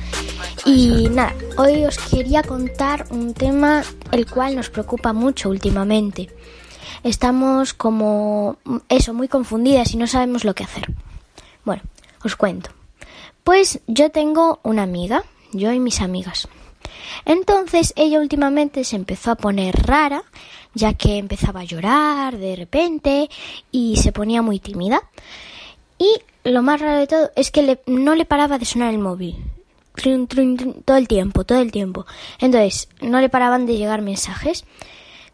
Y 0.66 1.08
nada, 1.10 1.36
hoy 1.58 1.86
os 1.86 2.00
quería 2.00 2.42
contar 2.42 3.06
un 3.12 3.36
tema 3.36 3.84
el 4.12 4.26
cual 4.26 4.56
nos 4.56 4.72
preocupa 4.72 5.14
mucho 5.14 5.50
últimamente. 5.50 6.30
Estamos 7.04 7.76
como 7.76 8.58
eso, 8.90 9.14
muy 9.14 9.28
confundidas 9.28 9.94
y 9.94 9.98
no 9.98 10.08
sabemos 10.08 10.46
lo 10.46 10.56
que 10.56 10.64
hacer. 10.64 10.92
Bueno, 11.64 11.84
os 12.24 12.36
cuento. 12.36 12.72
Pues 13.44 13.82
yo 13.86 14.10
tengo 14.10 14.62
una 14.64 14.82
amiga, 14.82 15.24
yo 15.54 15.72
y 15.72 15.80
mis 15.80 16.02
amigas. 16.02 16.48
Entonces 17.26 17.94
ella 17.96 18.20
últimamente 18.20 18.84
se 18.84 18.96
empezó 18.96 19.32
a 19.32 19.36
poner 19.36 19.76
rara, 19.86 20.24
ya 20.74 20.94
que 20.94 21.18
empezaba 21.18 21.62
a 21.62 21.66
llorar 21.66 22.38
de 22.38 22.56
repente 22.56 23.30
y 23.72 23.98
se 23.98 24.12
ponía 24.12 24.42
muy 24.42 24.60
tímida. 24.60 25.02
Y 25.98 26.16
lo 26.44 26.62
más 26.64 26.80
raro 26.82 26.98
de 27.00 27.08
todo 27.08 27.32
es 27.36 27.52
que 27.52 27.62
le- 27.62 27.82
no 27.86 28.16
le 28.16 28.26
paraba 28.26 28.58
de 28.58 28.66
sonar 28.66 28.94
el 28.94 29.00
móvil. 29.00 29.38
Todo 30.86 30.98
el 30.98 31.08
tiempo, 31.08 31.44
todo 31.44 31.60
el 31.62 31.72
tiempo. 31.72 32.06
Entonces, 32.40 32.88
no 33.02 33.20
le 33.20 33.30
paraban 33.30 33.66
de 33.66 33.78
llegar 33.78 34.02
mensajes. 34.02 34.64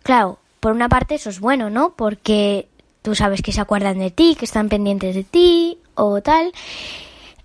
Claro, 0.03 0.39
por 0.59 0.71
una 0.73 0.89
parte 0.89 1.15
eso 1.15 1.29
es 1.29 1.39
bueno, 1.39 1.69
¿no? 1.69 1.93
Porque 1.95 2.67
tú 3.03 3.13
sabes 3.15 3.41
que 3.41 3.51
se 3.51 3.61
acuerdan 3.61 3.99
de 3.99 4.11
ti, 4.11 4.35
que 4.37 4.45
están 4.45 4.67
pendientes 4.67 5.15
de 5.15 5.23
ti 5.23 5.77
o 5.95 6.21
tal. 6.21 6.51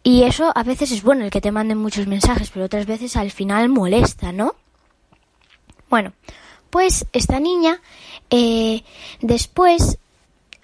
Y 0.02 0.24
eso 0.24 0.50
a 0.54 0.62
veces 0.64 0.90
es 0.90 1.02
bueno 1.02 1.24
el 1.24 1.30
que 1.30 1.40
te 1.40 1.52
manden 1.52 1.78
muchos 1.78 2.06
mensajes, 2.08 2.50
pero 2.50 2.64
otras 2.64 2.86
veces 2.86 3.14
al 3.16 3.30
final 3.30 3.68
molesta, 3.68 4.32
¿no? 4.32 4.56
Bueno, 5.90 6.12
pues 6.72 7.04
esta 7.12 7.38
niña, 7.38 7.82
eh, 8.30 8.82
después 9.20 9.98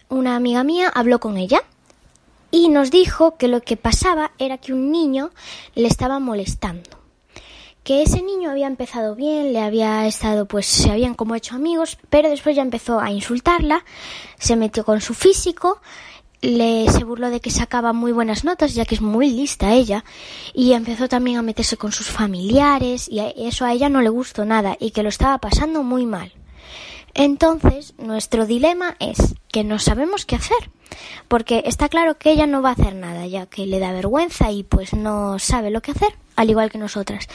una 0.08 0.36
amiga 0.36 0.64
mía 0.64 0.90
habló 0.92 1.20
con 1.20 1.36
ella 1.36 1.62
y 2.50 2.70
nos 2.70 2.90
dijo 2.90 3.36
que 3.36 3.46
lo 3.46 3.60
que 3.60 3.76
pasaba 3.76 4.32
era 4.38 4.56
que 4.56 4.72
un 4.72 4.90
niño 4.90 5.32
le 5.74 5.86
estaba 5.86 6.18
molestando. 6.18 6.88
Que 7.84 8.00
ese 8.00 8.22
niño 8.22 8.50
había 8.50 8.68
empezado 8.68 9.16
bien, 9.16 9.52
le 9.52 9.60
había 9.60 10.06
estado, 10.06 10.48
pues 10.48 10.64
se 10.64 10.90
habían 10.90 11.12
como 11.12 11.34
hecho 11.34 11.56
amigos, 11.56 11.98
pero 12.08 12.30
después 12.30 12.56
ya 12.56 12.62
empezó 12.62 13.00
a 13.00 13.10
insultarla, 13.10 13.84
se 14.38 14.56
metió 14.56 14.86
con 14.86 15.02
su 15.02 15.12
físico, 15.12 15.82
le 16.40 16.88
se 16.90 17.04
burló 17.04 17.30
de 17.30 17.40
que 17.40 17.50
sacaba 17.50 17.92
muy 17.92 18.12
buenas 18.12 18.44
notas, 18.44 18.74
ya 18.74 18.84
que 18.84 18.94
es 18.94 19.00
muy 19.00 19.30
lista 19.30 19.72
ella, 19.72 20.04
y 20.54 20.72
empezó 20.72 21.08
también 21.08 21.38
a 21.38 21.42
meterse 21.42 21.76
con 21.76 21.92
sus 21.92 22.08
familiares, 22.08 23.08
y 23.08 23.20
eso 23.36 23.64
a 23.64 23.72
ella 23.72 23.88
no 23.88 24.02
le 24.02 24.08
gustó 24.08 24.44
nada, 24.44 24.76
y 24.78 24.92
que 24.92 25.02
lo 25.02 25.08
estaba 25.08 25.38
pasando 25.38 25.82
muy 25.82 26.06
mal. 26.06 26.32
Entonces, 27.14 27.94
nuestro 27.98 28.46
dilema 28.46 28.96
es 29.00 29.34
que 29.48 29.64
no 29.64 29.78
sabemos 29.78 30.24
qué 30.26 30.36
hacer, 30.36 30.70
porque 31.26 31.64
está 31.66 31.88
claro 31.88 32.18
que 32.18 32.30
ella 32.30 32.46
no 32.46 32.62
va 32.62 32.70
a 32.70 32.72
hacer 32.72 32.94
nada, 32.94 33.26
ya 33.26 33.46
que 33.46 33.66
le 33.66 33.80
da 33.80 33.92
vergüenza 33.92 34.52
y 34.52 34.62
pues 34.62 34.92
no 34.92 35.38
sabe 35.38 35.70
lo 35.70 35.80
que 35.80 35.90
hacer, 35.90 36.14
al 36.36 36.50
igual 36.50 36.70
que 36.70 36.78
nosotras. 36.78 37.26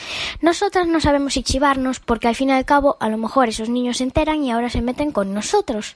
Nosotras 0.41 0.87
no 0.87 1.01
sabemos 1.01 1.33
si 1.33 1.43
chivarnos, 1.43 1.99
porque 1.99 2.29
al 2.29 2.35
fin 2.35 2.49
y 2.49 2.53
al 2.53 2.65
cabo, 2.65 2.95
a 3.01 3.09
lo 3.09 3.17
mejor 3.17 3.49
esos 3.49 3.67
niños 3.67 3.97
se 3.97 4.05
enteran 4.05 4.43
y 4.43 4.51
ahora 4.51 4.69
se 4.69 4.81
meten 4.81 5.11
con 5.11 5.33
nosotros, 5.33 5.95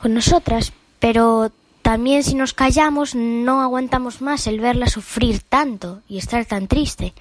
con 0.00 0.14
nosotras, 0.14 0.72
pero 1.00 1.50
también 1.82 2.22
si 2.22 2.34
nos 2.34 2.52
callamos 2.52 3.14
no 3.14 3.60
aguantamos 3.60 4.20
más 4.20 4.46
el 4.46 4.60
verla 4.60 4.86
sufrir 4.86 5.40
tanto 5.42 6.00
y 6.08 6.18
estar 6.18 6.44
tan 6.44 6.68
triste. 6.68 7.14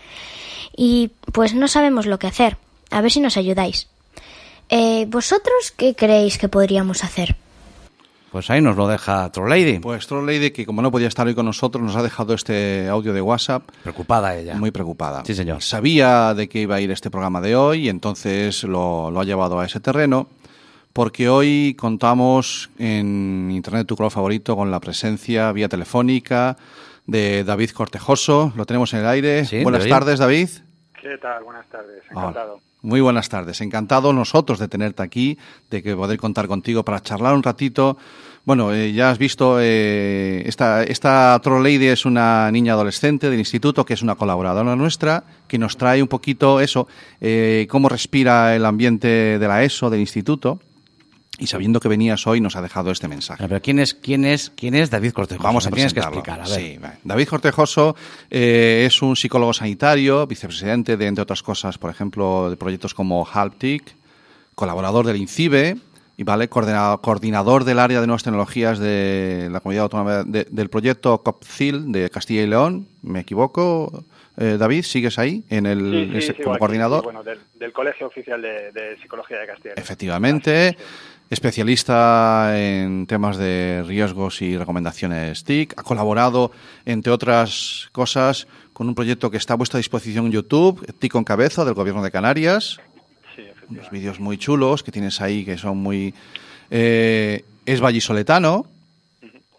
Y 0.75 1.11
pues 1.31 1.53
no 1.53 1.67
sabemos 1.67 2.05
lo 2.05 2.19
que 2.19 2.27
hacer. 2.27 2.57
A 2.91 3.01
ver 3.01 3.11
si 3.11 3.19
nos 3.19 3.37
ayudáis. 3.37 3.87
Eh, 4.69 5.05
¿Vosotros 5.07 5.73
qué 5.75 5.95
creéis 5.95 6.37
que 6.37 6.47
podríamos 6.47 7.03
hacer? 7.03 7.35
Pues 8.31 8.49
ahí 8.51 8.61
nos 8.61 8.75
lo 8.77 8.87
deja 8.87 9.31
Troll 9.31 9.49
Lady. 9.49 9.79
Pues 9.79 10.05
Troll 10.05 10.25
Lady, 10.25 10.51
que 10.51 10.65
como 10.65 10.83
no 10.83 10.91
podía 10.91 11.07
estar 11.07 11.25
hoy 11.25 11.33
con 11.33 11.47
nosotros, 11.47 11.83
nos 11.83 11.95
ha 11.95 12.03
dejado 12.03 12.35
este 12.35 12.87
audio 12.87 13.11
de 13.11 13.21
WhatsApp. 13.21 13.63
Preocupada 13.81 14.37
ella. 14.37 14.55
Muy 14.55 14.69
preocupada. 14.69 15.23
Sí, 15.25 15.33
señor. 15.33 15.63
Sabía 15.63 16.35
de 16.35 16.47
que 16.47 16.59
iba 16.61 16.75
a 16.75 16.81
ir 16.81 16.91
este 16.91 17.09
programa 17.09 17.41
de 17.41 17.55
hoy 17.55 17.85
y 17.85 17.89
entonces 17.89 18.63
lo, 18.63 19.09
lo 19.09 19.19
ha 19.19 19.23
llevado 19.23 19.59
a 19.59 19.65
ese 19.65 19.79
terreno 19.79 20.27
porque 20.93 21.29
hoy 21.29 21.75
contamos 21.77 22.69
en 22.77 23.49
Internet 23.51 23.87
tu 23.87 23.95
color 23.95 24.11
favorito 24.11 24.55
con 24.55 24.71
la 24.71 24.79
presencia 24.79 25.51
vía 25.51 25.69
telefónica 25.69 26.57
de 27.05 27.43
David 27.43 27.71
Cortejoso. 27.71 28.53
Lo 28.55 28.65
tenemos 28.65 28.93
en 28.93 28.99
el 28.99 29.07
aire. 29.07 29.45
Sí, 29.45 29.63
Buenas 29.63 29.81
David. 29.81 29.91
tardes, 29.93 30.19
David. 30.19 30.49
¿Qué 31.01 31.17
tal? 31.17 31.43
Buenas 31.43 31.67
tardes, 31.67 32.03
Hola. 32.11 32.21
encantado. 32.21 32.59
Muy 32.81 33.01
buenas 33.01 33.27
tardes. 33.29 33.59
Encantado 33.61 34.13
nosotros 34.13 34.57
de 34.59 34.67
tenerte 34.67 35.03
aquí, 35.03 35.37
de 35.69 35.83
que 35.83 35.95
poder 35.95 36.17
contar 36.17 36.47
contigo 36.47 36.83
para 36.83 37.01
charlar 37.01 37.33
un 37.33 37.43
ratito. 37.43 37.97
Bueno, 38.45 38.73
eh, 38.73 38.93
ya 38.93 39.11
has 39.11 39.17
visto, 39.17 39.57
eh, 39.59 40.43
esta, 40.45 40.83
esta 40.83 41.39
Troll 41.43 41.61
Lady 41.61 41.87
es 41.87 42.05
una 42.05 42.49
niña 42.51 42.73
adolescente 42.73 43.29
del 43.29 43.37
instituto 43.39 43.85
que 43.85 43.93
es 43.93 44.01
una 44.01 44.15
colaboradora 44.15 44.75
nuestra, 44.77 45.23
que 45.47 45.57
nos 45.57 45.77
trae 45.77 46.01
un 46.01 46.07
poquito 46.07 46.61
eso, 46.61 46.87
eh, 47.19 47.67
cómo 47.69 47.89
respira 47.89 48.55
el 48.55 48.65
ambiente 48.65 49.37
de 49.39 49.47
la 49.47 49.63
ESO, 49.63 49.89
del 49.89 49.99
instituto. 49.99 50.59
Y 51.39 51.47
sabiendo 51.47 51.79
que 51.79 51.87
venías 51.87 52.27
hoy, 52.27 52.41
nos 52.41 52.55
ha 52.55 52.61
dejado 52.61 52.91
este 52.91 53.07
mensaje. 53.07 53.47
Pero 53.47 53.61
¿quién 53.61 53.79
es, 53.79 53.93
quién 53.93 54.25
es, 54.25 54.51
quién 54.55 54.75
es 54.75 54.89
David 54.89 55.13
Cortejo? 55.13 55.41
Vamos 55.41 55.65
a 55.65 55.71
tienes 55.71 55.93
que 55.93 56.01
explicar, 56.01 56.41
a 56.41 56.47
ver. 56.47 56.59
Sí. 56.59 56.77
David 57.03 57.27
Cortejoso 57.27 57.95
eh, 58.29 58.83
es 58.85 59.01
un 59.01 59.15
psicólogo 59.15 59.53
sanitario, 59.53 60.27
vicepresidente 60.27 60.97
de, 60.97 61.07
entre 61.07 61.21
otras 61.23 61.41
cosas, 61.41 61.77
por 61.77 61.89
ejemplo, 61.91 62.49
de 62.49 62.57
proyectos 62.57 62.93
como 62.93 63.25
Halptic, 63.25 63.95
colaborador 64.55 65.05
del 65.05 65.15
INCIBE 65.15 65.77
y 66.17 66.23
vale 66.23 66.49
coordina- 66.49 66.97
coordinador 67.01 67.63
del 67.63 67.79
área 67.79 68.01
de 68.01 68.07
nuevas 68.07 68.23
tecnologías 68.23 68.77
de 68.77 69.47
la 69.49 69.61
comunidad 69.61 69.83
autónoma 69.83 70.23
de- 70.25 70.45
del 70.51 70.69
proyecto 70.69 71.19
COPCIL 71.23 71.91
de 71.93 72.09
Castilla 72.09 72.41
y 72.41 72.47
León. 72.47 72.87
¿Me 73.01 73.21
equivoco? 73.21 74.03
Eh, 74.41 74.55
David, 74.59 74.83
¿sigues 74.83 75.17
ahí 75.19 75.43
en 75.49 75.65
el, 75.65 75.79
Sí, 75.79 76.11
sí, 76.11 76.17
ese- 76.31 76.43
como 76.43 76.53
aquí, 76.55 76.59
coordinador? 76.59 76.99
sí, 76.99 77.03
bueno, 77.05 77.23
del, 77.23 77.39
del 77.55 77.71
Colegio 77.73 78.07
Oficial 78.07 78.41
de, 78.41 78.71
de 78.71 78.97
Psicología 79.01 79.37
de 79.39 79.47
Castilla. 79.47 79.73
y 79.73 79.75
León. 79.75 80.75
Especialista 81.29 82.53
en 82.57 83.05
temas 83.05 83.37
de 83.37 83.83
riesgos 83.87 84.41
y 84.41 84.57
recomendaciones 84.57 85.43
TIC. 85.43 85.73
Ha 85.77 85.83
colaborado, 85.83 86.51
entre 86.85 87.11
otras 87.11 87.89
cosas, 87.91 88.47
con 88.73 88.87
un 88.87 88.95
proyecto 88.95 89.29
que 89.29 89.37
está 89.37 89.53
a 89.53 89.57
vuestra 89.57 89.77
disposición 89.77 90.25
en 90.27 90.31
YouTube, 90.31 90.85
TIC 90.99 91.11
con 91.11 91.23
cabeza, 91.23 91.65
del 91.65 91.75
Gobierno 91.75 92.01
de 92.01 92.11
Canarias. 92.11 92.79
Sí. 93.35 93.43
Unos 93.69 93.91
vídeos 93.91 94.19
muy 94.19 94.37
chulos 94.37 94.81
que 94.83 94.91
tienes 94.91 95.21
ahí 95.21 95.45
que 95.45 95.57
son 95.57 95.77
muy... 95.77 96.13
eh, 96.71 97.43
es 97.65 97.79
vallisoletano. 97.81 98.65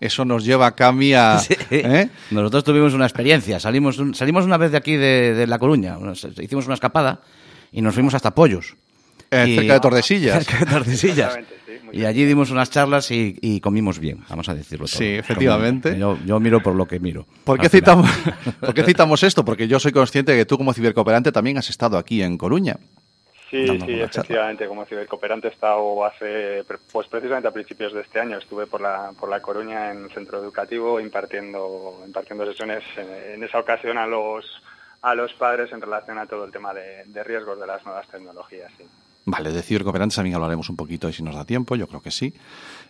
Eso 0.01 0.25
nos 0.25 0.45
lleva 0.45 0.67
a 0.67 0.75
Cami 0.75 1.13
a... 1.15 1.39
Sí. 1.41 1.55
¿eh? 1.71 2.09
Nosotros 2.31 2.65
tuvimos 2.65 2.95
una 2.95 3.05
experiencia. 3.07 3.61
Salimos, 3.61 3.99
un- 3.99 4.15
salimos 4.15 4.45
una 4.45 4.57
vez 4.57 4.73
de 4.73 4.79
aquí 4.79 4.97
de, 4.97 5.35
de 5.35 5.47
La 5.47 5.59
Coruña. 5.59 5.97
Nos- 5.99 6.25
hicimos 6.41 6.65
una 6.67 6.75
escapada 6.75 7.21
y 7.71 7.81
nos 7.83 7.95
fuimos 7.95 8.15
hasta 8.15 8.35
Pollos. 8.35 8.75
Eh, 9.31 9.45
Y- 9.49 9.57
cerca 9.57 9.75
de 9.75 9.81
Tordesillas. 9.81 10.45
Cerca 10.45 10.65
de 10.65 10.71
Tordesillas. 10.73 11.39
Y 11.93 12.05
allí 12.05 12.25
dimos 12.25 12.51
unas 12.51 12.71
charlas 12.71 13.11
y, 13.11 13.37
y 13.41 13.61
comimos 13.61 13.99
bien, 13.99 14.25
vamos 14.29 14.49
a 14.49 14.55
decirlo 14.55 14.87
todo. 14.87 14.99
Sí, 14.99 15.07
efectivamente. 15.07 15.99
Yo, 15.99 16.19
yo 16.25 16.41
miro 16.41 16.63
por 16.63 16.75
lo 16.75 16.87
que 16.87 17.01
miro. 17.01 17.27
¿Por 17.45 17.59
qué, 17.59 17.69
citamos, 17.69 18.11
¿Por 18.61 18.75
qué 18.75 18.83
citamos 18.85 19.23
esto? 19.23 19.45
Porque 19.45 19.69
yo 19.69 19.79
soy 19.79 19.93
consciente 19.93 20.33
de 20.33 20.39
que 20.39 20.47
tú 20.47 20.57
como 20.57 20.73
cibercooperante 20.73 21.33
también 21.33 21.59
has 21.59 21.71
estado 21.71 21.99
aquí 21.99 22.23
en 22.23 22.39
Coruña. 22.39 22.77
Sí, 23.51 23.67
sí, 23.67 23.79
charla. 23.79 24.05
efectivamente, 24.05 24.69
como 24.69 24.85
cibercooperante 24.85 25.49
he 25.49 25.51
estado 25.51 26.05
hace, 26.05 26.65
pues 26.93 27.09
precisamente 27.09 27.49
a 27.49 27.51
principios 27.51 27.93
de 27.93 28.03
este 28.03 28.21
año, 28.21 28.39
estuve 28.39 28.67
por 28.67 28.81
la, 28.81 29.11
por 29.19 29.29
la 29.29 29.41
Coruña 29.41 29.91
en 29.91 30.09
centro 30.11 30.39
educativo 30.39 31.01
impartiendo, 31.01 32.01
impartiendo 32.07 32.47
sesiones 32.47 32.85
en, 32.97 33.35
en 33.35 33.43
esa 33.43 33.59
ocasión 33.59 33.99
a 33.99 34.07
los, 34.07 34.63
a 35.03 35.17
los 35.17 35.33
padres 35.35 35.73
en 35.73 35.81
relación 35.81 36.19
a 36.19 36.27
todo 36.27 36.45
el 36.45 36.53
tema 36.53 36.73
de, 36.73 37.05
de 37.07 37.25
riesgos 37.25 37.59
de 37.59 37.67
las 37.67 37.85
nuevas 37.85 38.07
tecnologías. 38.09 38.71
Sí. 38.79 38.85
Vale, 39.27 39.53
de 39.53 39.63
cibercooperantes 39.63 40.17
también 40.17 40.35
hablaremos 40.35 40.69
un 40.71 40.77
poquito 40.77 41.09
y 41.09 41.13
si 41.13 41.23
nos 41.23 41.35
da 41.35 41.45
tiempo, 41.45 41.77
yo 41.77 41.87
creo 41.87 42.01
que 42.03 42.11
sí. 42.11 42.33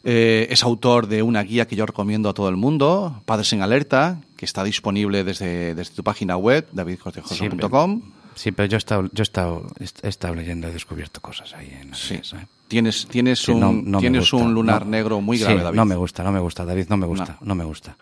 Eh, 0.05 0.47
es 0.51 0.62
autor 0.62 1.07
de 1.09 1.23
una 1.23 1.43
guía 1.43 1.66
que 1.66 1.77
yo 1.77 1.85
recomiendo 1.85 2.29
a 2.29 2.35
todo 2.35 2.49
el 2.49 2.57
mundo, 2.57 3.21
Padres 3.27 3.53
en 3.53 3.62
Alerta, 3.62 4.21
que 4.37 4.47
está 4.47 4.64
disponible 4.64 5.25
desde, 5.25 5.75
desde 5.75 5.95
tu 5.95 6.03
página 6.05 6.37
web, 6.37 6.66
davidcortejoso.com. 6.73 8.03
Sí, 8.35 8.53
pero 8.53 8.66
yo 8.69 8.77
he 8.77 8.79
estado, 8.79 9.03
yo 9.12 9.21
he 9.21 9.23
estado, 9.23 9.66
he 10.03 10.09
estado 10.09 10.35
leyendo, 10.35 10.69
he 10.69 10.73
descubierto 10.73 11.21
cosas 11.21 11.53
ahí. 11.55 11.77
En 11.83 11.95
Sí. 11.95 12.14
¿eh? 12.14 12.47
Tienes, 12.69 13.07
tienes, 13.09 13.40
Sí, 13.40 13.51
un, 13.53 13.61
no- 13.61 13.73
no 13.73 13.99
tienes 13.99 14.33
un 14.33 14.55
lunar 14.55 14.85
no. 14.85 14.93
negro 14.93 15.21
muy 15.21 15.37
Sí, 15.37 15.45
grave, 15.45 15.62
David. 15.62 15.77
No 15.77 15.85
me 15.85 15.97
gusta, 15.97 16.23
no 16.23 16.33
me 16.33 16.40
gusta, 16.40 16.64
David, 16.64 16.87
no 16.88 16.97
me 16.97 17.07
gusta, 17.07 17.37
No. 17.43 17.55
me 17.55 17.64
gusta. 17.64 17.97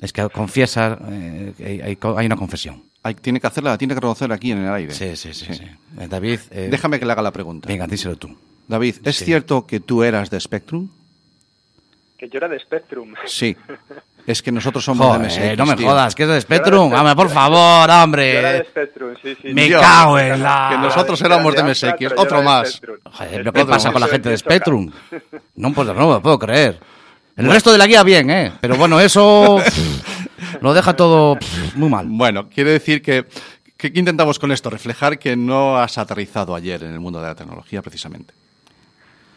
Es 0.00 0.12
que 0.12 0.28
confiesa, 0.28 0.98
eh, 1.08 1.82
hay, 1.84 1.98
hay 2.16 2.26
una 2.26 2.36
confesión. 2.36 2.82
Hay- 3.04 3.14
tiene 3.14 3.40
que 3.40 3.46
hacerla, 3.46 3.76
tiene 3.76 3.94
que 3.94 4.00
reconocer 4.00 4.30
aquí 4.32 4.52
en 4.52 4.58
el 4.64 4.72
aire. 4.72 4.94
Sí, 4.94 5.16
sí, 5.16 5.34
sí. 5.34 5.46
sí. 5.52 5.64
Eh, 5.98 6.06
David, 6.08 6.38
eh, 6.50 6.68
Déjame 6.70 6.98
que 7.00 7.06
le 7.06 7.12
haga 7.12 7.22
la 7.22 7.32
pregunta. 7.32 7.66
venga, 7.68 7.86
díselo 7.86 8.16
tú. 8.16 8.36
David, 8.68 8.96
¿es 9.04 9.16
Sí. 9.16 9.24
cierto 9.24 9.66
que 9.66 9.80
tú 9.80 10.02
eras 10.04 10.30
de 10.30 10.38
Spectrum? 10.38 10.88
Que 12.16 12.28
yo 12.28 12.36
era 12.38 12.46
de 12.48 12.58
Spectrum. 12.60 13.14
Sí. 13.26 13.56
Es 14.24 14.40
que 14.40 14.52
nosotros 14.52 14.84
somos 14.84 15.18
de 15.18 15.24
MSX. 15.26 15.58
no 15.58 15.66
me 15.66 15.74
tío. 15.74 15.88
jodas, 15.88 16.14
que 16.14 16.22
es 16.22 16.28
de 16.28 16.34
Yo 16.36 16.40
Spectrum. 16.42 16.90
de 16.90 16.96
Hombre, 16.96 17.16
por 17.16 17.28
favor, 17.28 17.58
Yo 17.80 17.84
era 17.84 17.96
de 17.98 18.02
hombre. 18.04 18.64
Spectrum, 18.70 19.14
sí, 19.20 19.36
sí. 19.42 19.48
Me 19.52 19.68
cago 19.68 20.16
en 20.20 20.40
la- 20.40 20.68
Que 20.70 20.78
nosotros 20.78 21.20
éramos 21.22 21.52
de 21.56 21.62
MSX, 21.64 21.98
yo 21.98 22.08
otro 22.16 22.40
más. 22.40 22.80
Joder, 23.02 23.34
El 23.34 23.38
¿pero 23.40 23.52
qué 23.52 23.60
Otro 23.62 23.72
pasa 23.74 23.88
más. 23.88 23.92
con 23.94 24.00
la 24.00 24.06
gente 24.06 24.28
de. 24.28 24.38
Spectrum? 24.38 24.92
No, 25.56 25.72
pues 25.72 25.88
no 25.88 25.94
me 25.94 26.00
lo 26.00 26.22
puedo 26.22 26.38
creer. 26.38 26.78
El 27.36 27.50
resto 27.50 27.72
de 27.72 27.78
la 27.78 27.86
guía 27.88 28.04
bien, 28.04 28.30
¿eh? 28.30 28.52
Pero 28.60 28.76
bueno, 28.76 29.00
eso 29.00 29.58
lo 30.60 30.74
deja 30.74 30.94
todo 30.94 31.36
pff, 31.36 31.76
muy 31.76 31.88
mal. 31.88 32.06
Bueno, 32.08 32.48
quiere 32.48 32.70
decir 32.70 33.02
que, 33.02 33.26
que 33.76 33.92
¿qué 33.92 33.98
intentamos 33.98 34.38
con 34.38 34.52
esto? 34.52 34.70
Reflejar 34.70 35.18
que 35.18 35.36
no 35.36 35.76
has 35.78 35.98
aterrizado 35.98 36.54
ayer 36.54 36.82
en 36.82 36.92
el 36.92 37.00
mundo 37.00 37.20
de 37.20 37.28
la 37.28 37.34
tecnología, 37.34 37.82
precisamente. 37.82 38.34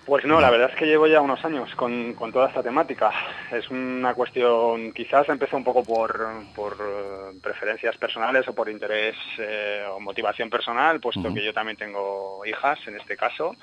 Pues 0.06 0.24
no, 0.24 0.40
la 0.40 0.52
verdad 0.52 0.70
es 0.70 0.76
que 0.76 0.86
llevo 0.86 1.08
ya 1.08 1.20
unos 1.20 1.44
años 1.44 1.74
con, 1.76 2.14
con 2.14 2.32
toda 2.32 2.50
esta 2.50 2.62
temática. 2.62 3.12
Es 3.52 3.68
una 3.72 4.14
cuestión, 4.14 4.92
quizás 4.92 5.28
empezó 5.30 5.58
un 5.58 5.64
poco 5.64 5.84
por, 5.84 6.28
por 6.56 6.74
eh, 6.74 7.40
preferencias 7.42 7.98
personales 7.98 8.48
o 8.48 8.54
por 8.54 8.70
interés 8.70 9.16
eh, 9.40 9.84
o 9.92 10.00
motivación 10.00 10.48
personal, 10.52 11.00
puesto 11.00 11.34
que 11.34 11.44
yo 11.44 11.52
también 11.54 11.76
tengo 11.76 12.46
hijas 12.46 12.78
en 12.86 12.98
este 12.98 13.18
caso, 13.18 13.56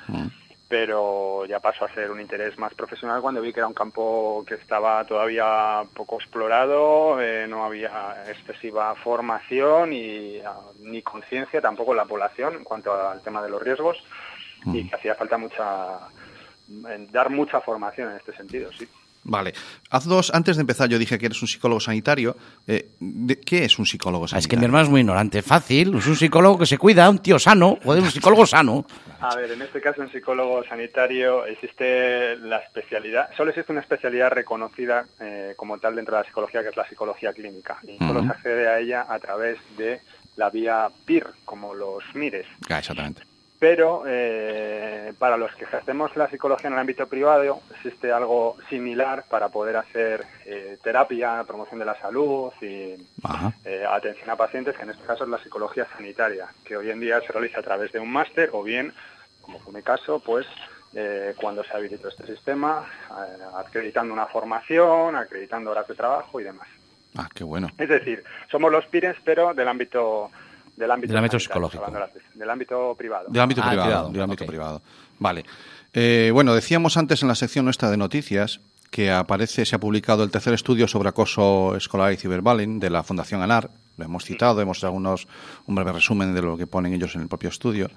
pero 0.72 1.44
ya 1.44 1.60
pasó 1.60 1.84
a 1.84 1.92
ser 1.92 2.10
un 2.10 2.18
interés 2.18 2.56
más 2.56 2.72
profesional 2.72 3.20
cuando 3.20 3.42
vi 3.42 3.52
que 3.52 3.60
era 3.60 3.66
un 3.66 3.74
campo 3.74 4.42
que 4.48 4.54
estaba 4.54 5.04
todavía 5.04 5.82
poco 5.92 6.16
explorado, 6.16 7.20
eh, 7.20 7.46
no 7.46 7.66
había 7.66 8.24
excesiva 8.26 8.94
formación 8.94 9.92
y 9.92 10.38
ah, 10.38 10.56
ni 10.80 11.02
conciencia 11.02 11.60
tampoco 11.60 11.90
en 11.90 11.98
la 11.98 12.06
población 12.06 12.54
en 12.54 12.64
cuanto 12.64 12.90
al 12.90 13.20
tema 13.20 13.42
de 13.42 13.50
los 13.50 13.60
riesgos 13.60 14.02
y 14.64 14.88
que 14.88 14.96
hacía 14.96 15.14
falta 15.14 15.36
mucha 15.36 15.98
dar 17.10 17.28
mucha 17.28 17.60
formación 17.60 18.08
en 18.12 18.16
este 18.16 18.34
sentido, 18.34 18.72
sí. 18.72 18.88
Vale. 19.24 19.52
Haz 19.90 20.04
dos, 20.04 20.32
antes 20.34 20.56
de 20.56 20.62
empezar 20.62 20.88
yo 20.88 20.98
dije 20.98 21.16
que 21.18 21.26
eres 21.26 21.40
un 21.42 21.46
psicólogo 21.48 21.78
sanitario. 21.80 22.36
Eh, 22.66 22.90
¿de- 22.98 23.38
¿Qué 23.40 23.64
es 23.64 23.78
un 23.78 23.86
psicólogo 23.86 24.24
Es 24.24 24.32
sanitario? 24.32 24.50
que 24.50 24.56
mi 24.56 24.64
hermano 24.64 24.84
es 24.84 24.90
muy 24.90 25.00
ignorante. 25.02 25.42
Fácil, 25.42 25.94
es 25.96 26.06
un 26.06 26.16
psicólogo 26.16 26.58
que 26.58 26.66
se 26.66 26.76
cuida, 26.78 27.08
un 27.08 27.18
tío 27.20 27.38
sano. 27.38 27.78
Joder, 27.84 28.02
un 28.02 28.10
psicólogo 28.10 28.44
sano. 28.46 28.84
A 29.20 29.36
ver, 29.36 29.52
en 29.52 29.62
este 29.62 29.80
caso 29.80 30.02
en 30.02 30.10
psicólogo 30.10 30.64
sanitario 30.64 31.46
existe 31.46 32.36
la 32.38 32.58
especialidad, 32.58 33.28
solo 33.36 33.50
existe 33.50 33.70
una 33.70 33.80
especialidad 33.82 34.30
reconocida 34.30 35.04
eh, 35.20 35.54
como 35.56 35.78
tal 35.78 35.94
dentro 35.94 36.16
de 36.16 36.22
la 36.22 36.26
psicología, 36.26 36.62
que 36.62 36.70
es 36.70 36.76
la 36.76 36.88
psicología 36.88 37.32
clínica. 37.32 37.78
Y 37.84 37.98
solo 37.98 38.24
se 38.24 38.30
accede 38.30 38.68
a 38.68 38.80
ella 38.80 39.06
a 39.08 39.18
través 39.20 39.58
de 39.78 40.00
la 40.36 40.50
vía 40.50 40.88
PIR, 41.04 41.26
como 41.44 41.74
los 41.74 42.02
MIRES. 42.14 42.46
Ah, 42.68 42.78
exactamente. 42.80 43.22
Pero 43.62 44.02
eh, 44.08 45.12
para 45.20 45.36
los 45.36 45.54
que 45.54 45.62
ejercemos 45.62 46.16
la 46.16 46.28
psicología 46.28 46.66
en 46.66 46.72
el 46.72 46.80
ámbito 46.80 47.06
privado 47.06 47.60
existe 47.70 48.10
algo 48.10 48.56
similar 48.68 49.24
para 49.30 49.50
poder 49.50 49.76
hacer 49.76 50.24
eh, 50.44 50.78
terapia, 50.82 51.44
promoción 51.46 51.78
de 51.78 51.84
la 51.84 51.96
salud 52.00 52.50
y 52.60 52.96
eh, 53.64 53.84
atención 53.88 54.28
a 54.30 54.34
pacientes, 54.34 54.76
que 54.76 54.82
en 54.82 54.90
este 54.90 55.04
caso 55.04 55.22
es 55.22 55.30
la 55.30 55.38
psicología 55.38 55.86
sanitaria, 55.96 56.48
que 56.64 56.76
hoy 56.76 56.90
en 56.90 56.98
día 56.98 57.20
se 57.20 57.32
realiza 57.32 57.60
a 57.60 57.62
través 57.62 57.92
de 57.92 58.00
un 58.00 58.10
máster 58.10 58.50
o 58.52 58.64
bien, 58.64 58.92
como 59.40 59.60
fue 59.60 59.72
mi 59.72 59.82
caso, 59.82 60.18
pues 60.18 60.44
cuando 61.36 61.62
se 61.62 61.72
habilitó 61.72 62.08
este 62.08 62.26
sistema, 62.26 62.84
acreditando 63.54 64.12
una 64.12 64.26
formación, 64.26 65.14
acreditando 65.14 65.70
horas 65.70 65.86
de 65.86 65.94
trabajo 65.94 66.40
y 66.40 66.44
demás. 66.44 66.66
Ah, 67.16 67.28
qué 67.32 67.44
bueno. 67.44 67.68
Es 67.78 67.88
decir, 67.88 68.24
somos 68.50 68.72
los 68.72 68.86
PIRES, 68.86 69.18
pero 69.24 69.54
del 69.54 69.68
ámbito 69.68 70.32
del 70.76 70.90
ámbito, 70.90 71.12
Del 71.12 71.18
ámbito 71.18 71.38
sanitario, 71.38 71.68
psicológico. 71.70 71.84
del 72.34 72.50
ámbito 72.50 72.94
privado. 72.96 73.26
Del 73.28 73.42
ámbito 73.42 73.60
Ah, 73.62 73.68
privado. 73.68 73.88
privado, 73.88 74.08
del 74.10 74.22
ámbito 74.22 74.46
privado. 74.46 74.82
Vale. 75.18 75.44
Eh, 75.92 76.30
bueno, 76.32 76.54
decíamos 76.54 76.96
antes 76.96 77.22
en 77.22 77.28
la 77.28 77.34
sección 77.34 77.64
nuestra 77.66 77.90
de 77.90 77.96
noticias 77.98 78.60
que 78.90 79.10
aparece, 79.10 79.64
se 79.64 79.74
ha 79.74 79.78
publicado 79.78 80.22
el 80.24 80.30
tercer 80.30 80.52
estudio 80.54 80.86
sobre 80.88 81.08
acoso 81.10 81.76
escolar 81.76 82.12
y 82.12 82.16
ciberbullying 82.16 82.78
de 82.80 82.90
la 82.90 83.02
Fundación 83.02 83.40
ANAR. 83.42 83.70
Lo 83.96 84.04
hemos 84.04 84.24
citado, 84.24 84.60
hemos 84.60 84.80
dado 84.80 84.94
unos, 84.94 85.28
un 85.66 85.74
breve 85.74 85.92
resumen 85.92 86.34
de 86.34 86.42
lo 86.42 86.56
que 86.56 86.66
ponen 86.66 86.92
ellos 86.94 87.14
en 87.14 87.22
el 87.22 87.28
propio 87.28 87.48
estudio. 87.50 87.90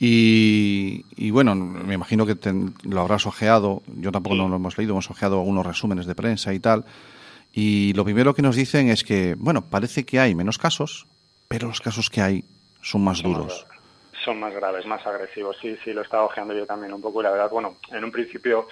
Y, 0.00 1.04
y 1.16 1.30
bueno, 1.30 1.54
me 1.56 1.94
imagino 1.94 2.24
que 2.24 2.34
te- 2.36 2.52
lo 2.84 3.00
habrás 3.00 3.26
ojeado. 3.26 3.82
Yo 3.96 4.12
tampoco 4.12 4.36
no 4.36 4.48
lo 4.48 4.56
hemos 4.56 4.78
leído, 4.78 4.92
hemos 4.92 5.10
ojeado 5.10 5.38
algunos 5.40 5.66
resúmenes 5.66 6.06
de 6.06 6.14
prensa 6.14 6.54
y 6.54 6.60
tal. 6.60 6.84
Y 7.52 7.92
lo 7.94 8.04
primero 8.04 8.34
que 8.34 8.42
nos 8.42 8.54
dicen 8.54 8.88
es 8.88 9.02
que, 9.02 9.34
bueno, 9.38 9.62
parece 9.64 10.04
que 10.04 10.20
hay 10.20 10.34
menos 10.36 10.58
casos, 10.58 11.06
pero 11.48 11.68
los 11.68 11.80
casos 11.80 12.10
que 12.10 12.20
hay 12.20 12.44
son 12.82 13.02
más 13.02 13.18
Son 13.18 13.32
duros. 13.32 13.66
Son 14.24 14.38
más 14.38 14.54
graves, 14.54 14.84
más 14.86 15.04
agresivos. 15.06 15.56
Sí, 15.60 15.76
sí, 15.82 15.92
lo 15.92 16.02
he 16.02 16.04
estado 16.04 16.26
ojeando 16.26 16.54
yo 16.54 16.66
también 16.66 16.92
un 16.92 17.00
poco 17.00 17.20
y 17.20 17.24
la 17.24 17.30
verdad, 17.30 17.50
bueno, 17.50 17.76
en 17.90 18.04
un 18.04 18.12
principio 18.12 18.68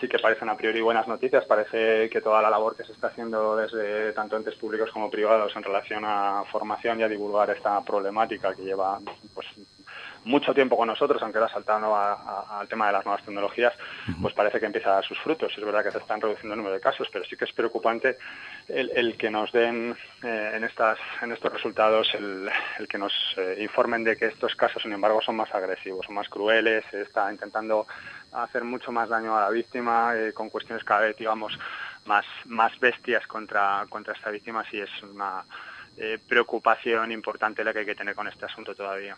sí 0.00 0.08
que 0.08 0.18
parecen 0.18 0.48
a 0.48 0.56
priori 0.56 0.80
buenas 0.80 1.06
noticias. 1.06 1.44
Parece 1.44 2.08
que 2.10 2.20
toda 2.20 2.42
la 2.42 2.50
labor 2.50 2.76
que 2.76 2.84
se 2.84 2.92
está 2.92 3.08
haciendo 3.08 3.56
desde 3.56 4.12
tanto 4.12 4.36
entes 4.36 4.56
públicos 4.56 4.90
como 4.90 5.10
privados 5.10 5.54
en 5.56 5.62
relación 5.62 6.04
a 6.04 6.44
formación 6.50 7.00
y 7.00 7.02
a 7.04 7.08
divulgar 7.08 7.50
esta 7.50 7.80
problemática 7.82 8.54
que 8.54 8.62
lleva 8.62 8.98
pues 9.34 9.46
mucho 10.28 10.52
tiempo 10.52 10.76
con 10.76 10.86
nosotros, 10.86 11.22
aunque 11.22 11.38
ahora 11.38 11.50
saltando 11.50 11.96
al 11.96 12.68
tema 12.68 12.86
de 12.86 12.92
las 12.92 13.04
nuevas 13.04 13.24
tecnologías, 13.24 13.72
pues 14.20 14.34
parece 14.34 14.60
que 14.60 14.66
empieza 14.66 14.90
a 14.90 14.94
dar 14.96 15.04
sus 15.04 15.18
frutos. 15.18 15.52
Es 15.56 15.64
verdad 15.64 15.82
que 15.82 15.90
se 15.90 15.98
están 15.98 16.20
reduciendo 16.20 16.52
el 16.52 16.58
número 16.58 16.74
de 16.74 16.80
casos, 16.80 17.08
pero 17.10 17.24
sí 17.24 17.34
que 17.36 17.46
es 17.46 17.52
preocupante 17.52 18.18
el, 18.68 18.90
el 18.94 19.16
que 19.16 19.30
nos 19.30 19.50
den 19.52 19.96
eh, 20.22 20.52
en 20.54 20.64
estas 20.64 20.98
en 21.22 21.32
estos 21.32 21.50
resultados 21.50 22.14
el, 22.14 22.48
el 22.78 22.86
que 22.86 22.98
nos 22.98 23.12
eh, 23.38 23.56
informen 23.60 24.04
de 24.04 24.16
que 24.16 24.26
estos 24.26 24.54
casos, 24.54 24.82
sin 24.82 24.92
embargo, 24.92 25.22
son 25.22 25.36
más 25.36 25.52
agresivos, 25.54 26.04
son 26.04 26.14
más 26.14 26.28
crueles, 26.28 26.84
se 26.90 27.02
está 27.02 27.32
intentando 27.32 27.86
hacer 28.32 28.64
mucho 28.64 28.92
más 28.92 29.08
daño 29.08 29.34
a 29.34 29.40
la 29.40 29.50
víctima 29.50 30.12
eh, 30.14 30.34
con 30.34 30.50
cuestiones 30.50 30.84
cada 30.84 31.00
vez, 31.00 31.16
digamos, 31.16 31.58
más 32.04 32.26
más 32.44 32.78
bestias 32.78 33.26
contra 33.26 33.86
contra 33.88 34.12
esta 34.12 34.30
víctima, 34.30 34.62
sí 34.70 34.78
es 34.78 34.90
una 35.02 35.42
preocupación 36.28 37.10
importante 37.10 37.64
la 37.64 37.72
que 37.72 37.80
hay 37.80 37.86
que 37.86 37.96
tener 37.96 38.14
con 38.14 38.28
este 38.28 38.44
asunto 38.44 38.72
todavía. 38.72 39.16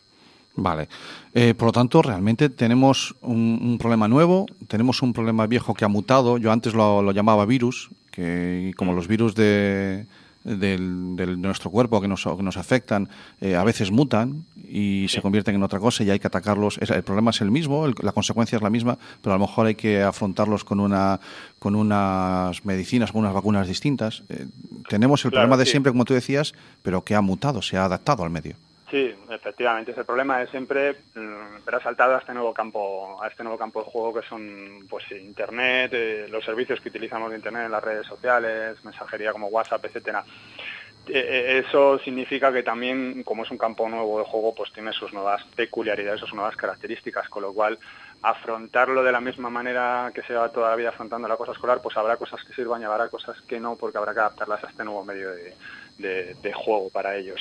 Vale. 0.56 0.88
Eh, 1.32 1.54
por 1.54 1.66
lo 1.66 1.72
tanto, 1.72 2.02
realmente 2.02 2.48
tenemos 2.50 3.14
un, 3.22 3.58
un 3.62 3.78
problema 3.78 4.08
nuevo, 4.08 4.46
tenemos 4.68 5.00
un 5.02 5.12
problema 5.12 5.46
viejo 5.46 5.74
que 5.74 5.84
ha 5.84 5.88
mutado. 5.88 6.38
Yo 6.38 6.52
antes 6.52 6.74
lo, 6.74 7.02
lo 7.02 7.12
llamaba 7.12 7.46
virus, 7.46 7.88
que 8.10 8.72
como 8.76 8.92
los 8.92 9.06
virus 9.06 9.34
de, 9.34 10.06
del, 10.44 11.14
del- 11.16 11.36
de 11.40 11.48
nuestro 11.48 11.70
cuerpo 11.70 12.00
que 12.00 12.08
nos, 12.08 12.24
que 12.24 12.42
nos 12.42 12.56
afectan, 12.56 13.08
eh, 13.40 13.54
a 13.56 13.62
veces 13.64 13.90
mutan 13.90 14.44
y 14.72 15.06
se 15.08 15.22
convierten 15.22 15.54
en 15.54 15.62
otra 15.62 15.78
cosa 15.80 16.02
y 16.04 16.10
hay 16.10 16.18
que 16.18 16.26
atacarlos. 16.26 16.78
El 16.78 17.02
problema 17.04 17.30
es 17.30 17.40
el 17.40 17.50
mismo, 17.50 17.86
el- 17.86 17.94
la 18.02 18.12
consecuencia 18.12 18.56
es 18.56 18.62
la 18.62 18.70
misma, 18.70 18.98
pero 19.22 19.34
a 19.34 19.38
lo 19.38 19.46
mejor 19.46 19.66
hay 19.66 19.76
que 19.76 20.02
afrontarlos 20.02 20.64
con, 20.64 20.80
una, 20.80 21.20
con 21.60 21.74
unas 21.76 22.64
medicinas, 22.64 23.12
con 23.12 23.20
unas 23.20 23.34
vacunas 23.34 23.66
distintas. 23.68 24.24
Eh, 24.28 24.46
tenemos 24.88 25.24
el 25.24 25.30
Claro, 25.30 25.42
problema 25.44 25.56
de 25.58 25.64
sí. 25.64 25.70
siempre, 25.70 25.92
como 25.92 26.04
tú 26.04 26.12
decías, 26.14 26.52
pero 26.82 27.02
que 27.04 27.14
ha 27.14 27.20
mutado, 27.20 27.62
se 27.62 27.76
ha 27.76 27.84
adaptado 27.84 28.24
al 28.24 28.30
medio. 28.30 28.56
Sí, 28.90 29.14
efectivamente, 29.29 29.92
ese 29.92 30.05
problema 30.05 30.42
es 30.42 30.50
siempre 30.50 30.96
mm, 31.14 31.68
ha 31.72 31.81
saltado 31.81 32.16
a 32.16 32.18
este 32.18 32.35
nuevo 32.35 32.53
campo, 32.53 33.22
a 33.22 33.29
este 33.29 33.44
nuevo 33.44 33.57
campo 33.57 33.85
de 33.85 33.90
juego 33.90 34.14
que 34.14 34.26
son 34.29 34.85
pues 34.88 35.05
internet, 35.12 35.92
eh, 35.94 36.26
los 36.29 36.44
servicios 36.44 36.81
que 36.81 36.88
utilizamos 36.88 37.31
de 37.31 37.37
internet 37.37 37.66
en 37.66 37.70
las 37.70 37.85
redes 37.85 38.07
sociales, 38.07 38.85
mensajería 38.85 39.31
como 39.31 39.46
WhatsApp, 39.46 39.85
etcétera. 39.85 40.24
Eh, 41.07 41.12
eh, 41.14 41.64
Eso 41.66 42.00
significa 42.00 42.53
que 42.53 42.64
también, 42.64 43.22
como 43.22 43.44
es 43.44 43.50
un 43.53 43.59
campo 43.59 43.88
nuevo 43.88 44.18
de 44.18 44.24
juego, 44.24 44.55
pues 44.57 44.72
tiene 44.72 44.92
sus 44.92 45.12
nuevas 45.12 45.44
peculiaridades, 45.55 46.20
sus 46.20 46.35
nuevas 46.35 46.57
características, 46.57 47.29
con 47.29 47.42
lo 47.42 47.53
cual, 47.53 47.79
afrontarlo 48.22 49.05
de 49.05 49.12
la 49.12 49.20
misma 49.20 49.50
manera 49.50 50.11
que 50.12 50.22
se 50.22 50.35
va 50.35 50.50
toda 50.50 50.74
afrontando 50.88 51.29
la 51.29 51.37
cosa 51.37 51.53
escolar, 51.53 51.81
pues 51.81 51.96
habrá 51.96 52.16
cosas 52.16 52.42
que 52.44 52.53
sirvan 52.55 52.83
y 52.83 52.85
habrá 52.85 53.09
cosas 53.09 53.40
que 53.42 53.61
no, 53.61 53.76
porque 53.76 53.98
habrá 53.98 54.12
que 54.12 54.20
adaptarlas 54.20 54.64
a 54.64 54.68
este 54.68 54.85
nuevo 54.85 55.05
medio 55.05 55.31
de, 55.31 55.55
de- 56.00 56.34
de 56.42 56.52
juego 56.52 56.90
para 56.90 57.16
ellos. 57.16 57.40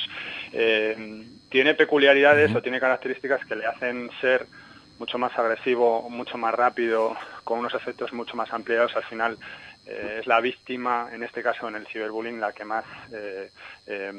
Eh, 0.52 1.24
tiene 1.50 1.74
peculiaridades 1.74 2.54
o 2.54 2.62
tiene 2.62 2.78
características 2.80 3.44
que 3.46 3.56
le 3.56 3.66
hacen 3.66 4.10
ser 4.20 4.46
mucho 4.98 5.18
más 5.18 5.36
agresivo, 5.38 6.08
mucho 6.10 6.36
más 6.38 6.54
rápido, 6.54 7.16
con 7.44 7.58
unos 7.58 7.74
efectos 7.74 8.12
mucho 8.12 8.36
más 8.36 8.52
ampliados. 8.52 8.94
Al 8.94 9.04
final 9.04 9.38
eh, 9.86 10.18
es 10.20 10.26
la 10.26 10.40
víctima, 10.40 11.08
en 11.12 11.22
este 11.22 11.42
caso 11.42 11.66
en 11.66 11.74
el 11.74 11.86
ciberbullying, 11.86 12.38
la 12.38 12.52
que 12.52 12.64
más 12.66 12.84
eh, 13.12 13.50
eh, 13.86 14.12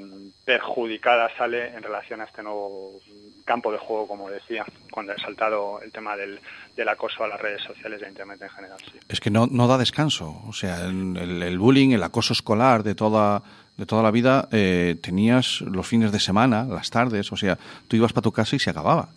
perjudicada 0.43 1.29
sale 1.37 1.67
en 1.69 1.83
relación 1.83 2.19
a 2.21 2.25
este 2.25 2.43
nuevo 2.43 2.99
campo 3.45 3.71
de 3.71 3.77
juego, 3.77 4.07
como 4.07 4.29
decía, 4.29 4.65
cuando 4.91 5.13
he 5.13 5.19
saltado 5.19 5.79
el 5.81 5.91
tema 5.91 6.17
del, 6.17 6.39
del 6.75 6.89
acoso 6.89 7.23
a 7.23 7.27
las 7.27 7.39
redes 7.39 7.61
sociales 7.61 8.01
e 8.01 8.09
Internet 8.09 8.41
en 8.41 8.49
general. 8.49 8.77
Sí. 8.91 8.99
Es 9.07 9.19
que 9.19 9.29
no, 9.29 9.47
no 9.47 9.67
da 9.67 9.77
descanso. 9.77 10.41
O 10.47 10.53
sea, 10.53 10.81
el, 10.85 11.15
el- 11.17 11.43
el 11.43 11.59
bullying, 11.59 11.91
el 11.91 12.03
acoso 12.03 12.33
escolar 12.33 12.83
de 12.83 12.95
toda, 12.95 13.41
de 13.81 13.87
toda 13.87 14.03
la 14.03 14.11
vida, 14.11 14.47
eh, 14.51 14.95
tenías 15.01 15.61
los 15.61 15.87
fines 15.87 16.11
de 16.11 16.19
semana, 16.19 16.65
las 16.65 16.91
tardes, 16.91 17.31
o 17.31 17.35
sea, 17.35 17.57
tú 17.87 17.95
ibas 17.95 18.13
para 18.13 18.21
tu 18.21 18.31
casa 18.31 18.55
y 18.55 18.59
se 18.59 18.69
acababa. 18.69 19.09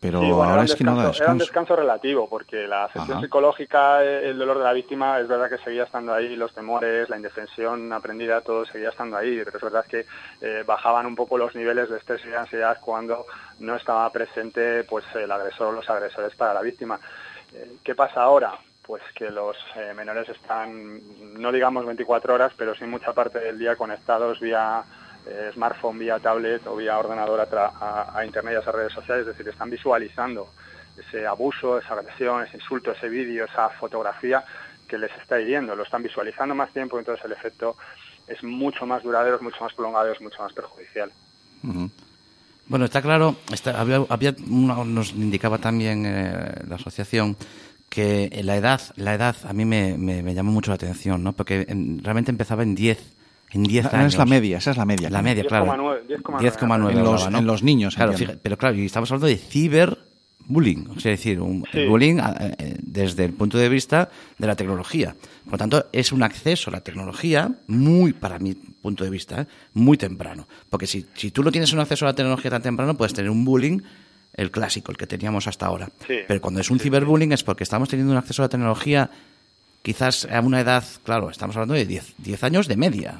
Pero 0.00 0.20
Sí, 0.20 0.26
bueno, 0.26 0.42
era 0.44 0.50
ahora 0.52 0.64
es 0.64 0.74
que 0.74 0.84
no 0.84 0.96
da 0.96 1.04
descanso- 1.10 1.22
Era 1.22 1.32
un 1.32 1.38
descanso. 1.38 1.76
relativo, 1.76 2.26
porque 2.28 2.66
la 2.66 2.84
afección 2.84 3.18
Ajá. 3.18 3.20
psicológica, 3.26 4.02
el 4.02 4.38
dolor 4.38 4.56
de 4.58 4.64
la 4.64 4.72
víctima, 4.72 5.18
es 5.20 5.28
verdad 5.28 5.50
que 5.50 5.58
seguía 5.62 5.84
estando 5.84 6.14
ahí, 6.14 6.34
los 6.34 6.52
temores, 6.54 7.10
la 7.10 7.16
indefensión 7.18 7.92
aprendida, 7.92 8.40
todo 8.40 8.64
seguía 8.64 8.88
estando 8.88 9.18
ahí, 9.18 9.40
pero 9.44 9.58
es 9.58 9.62
verdad 9.62 9.84
que 9.86 10.06
eh, 10.40 10.62
bajaban 10.66 11.04
un 11.04 11.14
poco 11.14 11.36
los 11.36 11.54
niveles 11.54 11.90
de 11.90 11.98
estrés 11.98 12.22
y 12.24 12.28
de 12.28 12.36
ansiedad 12.38 12.78
cuando 12.80 13.26
no 13.60 13.76
estaba 13.76 14.08
presente 14.10 14.84
pues 14.84 15.04
el 15.14 15.30
agresor 15.30 15.68
o 15.68 15.72
los 15.72 15.88
agresores 15.90 16.34
para 16.34 16.54
la 16.54 16.62
víctima. 16.62 16.98
Eh, 17.54 17.72
¿Qué 17.84 17.94
pasa 17.94 18.22
ahora? 18.22 18.52
Pues 18.86 19.02
que 19.14 19.30
los 19.30 19.56
eh, 19.76 19.94
menores 19.94 20.28
están, 20.28 21.00
no 21.40 21.50
digamos 21.52 21.86
24 21.86 22.34
horas, 22.34 22.52
pero 22.56 22.74
sí 22.74 22.84
mucha 22.84 23.12
parte 23.14 23.38
del 23.38 23.58
día 23.58 23.76
conectados 23.76 24.40
vía 24.40 24.82
eh, 25.26 25.50
smartphone, 25.54 25.98
vía 25.98 26.18
tablet 26.18 26.66
o 26.66 26.76
vía 26.76 26.98
ordenador 26.98 27.40
a, 27.40 28.08
a- 28.14 28.26
Internet 28.26 28.52
y 28.54 28.56
a 28.56 28.60
esas 28.60 28.74
redes 28.74 28.92
sociales, 28.92 29.22
es 29.26 29.28
decir, 29.36 29.48
están 29.48 29.70
visualizando 29.70 30.50
ese 30.98 31.26
abuso, 31.26 31.78
esa 31.78 31.94
agresión, 31.94 32.42
ese 32.42 32.58
insulto, 32.58 32.92
ese 32.92 33.08
vídeo, 33.08 33.46
esa 33.46 33.70
fotografía 33.70 34.44
que 34.86 34.98
les 34.98 35.10
está 35.18 35.40
hiriendo. 35.40 35.74
Lo 35.74 35.84
están 35.84 36.02
visualizando 36.02 36.54
más 36.54 36.70
tiempo, 36.72 36.98
entonces 36.98 37.24
el 37.24 37.32
efecto 37.32 37.76
es 38.28 38.42
mucho 38.44 38.84
más 38.86 39.02
duradero, 39.02 39.36
es 39.36 39.42
mucho 39.42 39.64
más 39.64 39.72
prolongado, 39.72 40.12
es 40.12 40.20
mucho 40.20 40.42
más 40.42 40.52
perjudicial. 40.52 41.10
Bueno, 42.66 42.84
está 42.84 43.00
claro, 43.00 43.36
está- 43.52 43.80
había, 43.80 44.04
había 44.10 44.34
nos 44.46 45.12
indicaba 45.12 45.56
también 45.58 46.04
eh, 46.06 46.52
la 46.68 46.76
asociación 46.76 47.36
que 47.94 48.40
la 48.42 48.56
edad, 48.56 48.80
la 48.96 49.14
edad 49.14 49.36
a 49.48 49.52
mí 49.52 49.64
me, 49.64 49.96
me- 49.96 50.22
me 50.22 50.34
llamó 50.34 50.50
mucho 50.52 50.70
la 50.70 50.74
atención, 50.76 51.22
¿no? 51.22 51.32
Porque 51.32 51.64
en- 51.68 52.02
realmente 52.02 52.30
empezaba 52.30 52.62
en 52.62 52.74
10, 52.74 52.98
en 53.52 53.62
10 53.62 53.86
Ah, 53.86 53.98
años. 54.00 54.14
es 54.14 54.18
la 54.18 54.26
media, 54.26 54.58
esa 54.58 54.72
es 54.72 54.76
la 54.76 54.84
media. 54.84 55.08
La 55.10 55.22
media, 55.22 55.44
claro. 55.44 55.66
10,9, 55.66 56.02
10,9. 56.08 56.38
10,9 56.40 56.90
En 56.92 57.04
los- 57.04 57.30
¿no? 57.30 57.38
en 57.38 57.46
los 57.46 57.62
niños, 57.62 57.94
Claro, 57.94 58.12
fíjate, 58.14 58.38
pero 58.42 58.58
claro, 58.58 58.76
y 58.76 58.84
estamos 58.86 59.10
hablando 59.12 59.28
de 59.28 59.36
ciberbullying, 59.36 60.88
o 60.90 61.00
sea, 61.00 61.12
es 61.12 61.20
decir, 61.20 61.40
un 61.40 61.64
Sí. 61.72 61.86
bullying 61.86 62.16
eh, 62.18 62.54
eh, 62.58 62.76
desde 62.82 63.24
el 63.24 63.32
punto 63.32 63.58
de 63.58 63.68
vista 63.68 64.10
de 64.38 64.46
la 64.46 64.56
tecnología. 64.56 65.14
Por 65.44 65.52
lo 65.52 65.58
tanto, 65.58 65.86
es 65.92 66.12
un 66.12 66.22
acceso 66.22 66.70
a 66.70 66.72
la 66.72 66.80
tecnología 66.80 67.50
muy, 67.68 68.12
para 68.12 68.38
mi 68.38 68.54
punto 68.54 69.04
de 69.04 69.10
vista, 69.10 69.42
¿eh? 69.42 69.46
muy 69.74 69.96
temprano. 69.96 70.46
Porque 70.70 70.86
si, 70.86 71.06
si 71.14 71.30
tú 71.30 71.42
no 71.42 71.52
tienes 71.52 71.72
un 71.72 71.80
acceso 71.80 72.04
a 72.06 72.08
la 72.08 72.14
tecnología 72.14 72.50
tan 72.50 72.62
temprano, 72.62 72.96
puedes 72.96 73.14
tener 73.14 73.30
un 73.30 73.44
bullying, 73.44 73.80
el 74.34 74.50
clásico, 74.50 74.90
el 74.92 74.98
que 74.98 75.06
teníamos 75.06 75.46
hasta 75.46 75.66
ahora. 75.66 75.88
Sí. 76.06 76.18
Pero 76.26 76.40
cuando 76.40 76.60
es 76.60 76.70
un 76.70 76.78
ciberbullying 76.80 77.32
es 77.32 77.44
porque 77.44 77.62
estamos 77.64 77.88
teniendo 77.88 78.12
un 78.12 78.18
acceso 78.18 78.42
a 78.42 78.46
la 78.46 78.48
tecnología 78.50 79.10
quizás 79.82 80.26
a 80.30 80.40
una 80.40 80.60
edad, 80.60 80.82
claro, 81.04 81.30
estamos 81.30 81.56
hablando 81.56 81.74
de 81.74 81.84
10, 81.86 82.14
10 82.18 82.44
años 82.44 82.68
de 82.68 82.76
media, 82.76 83.14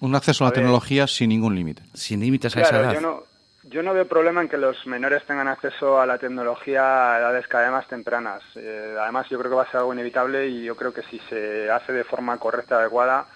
Un 0.00 0.14
acceso 0.14 0.44
a 0.44 0.46
la 0.46 0.50
A 0.50 0.54
tecnología 0.54 1.06
sin 1.06 1.28
ningún 1.30 1.54
límite. 1.56 1.82
sin 1.94 2.20
límites 2.20 2.56
a 2.56 2.60
esa 2.60 2.70
Claro, 2.70 2.84
edad. 2.84 2.94
yo 2.94 3.00
no, 3.00 3.22
yo 3.64 3.82
no 3.82 3.94
veo 3.94 4.06
problema 4.06 4.42
en 4.42 4.48
que 4.48 4.56
los 4.56 4.86
menores 4.86 5.24
tengan 5.26 5.48
acceso 5.48 6.00
a 6.00 6.06
la 6.06 6.18
tecnología 6.18 7.14
a 7.14 7.18
edades 7.18 7.46
cada 7.48 7.64
vez 7.64 7.72
más 7.72 7.88
tempranas. 7.88 8.42
Eh, 8.56 8.96
además, 9.00 9.26
yo 9.28 9.38
creo 9.38 9.50
que 9.50 9.56
va 9.56 9.62
a 9.64 9.70
ser 9.70 9.78
algo 9.80 9.92
inevitable 9.94 10.48
y 10.48 10.64
yo 10.64 10.76
creo 10.76 10.92
que 10.92 11.02
si 11.02 11.18
se 11.28 11.68
hace 11.70 11.92
de 11.92 12.04
forma 12.04 12.36
correcta, 12.38 12.76
adecuada, 12.78 13.26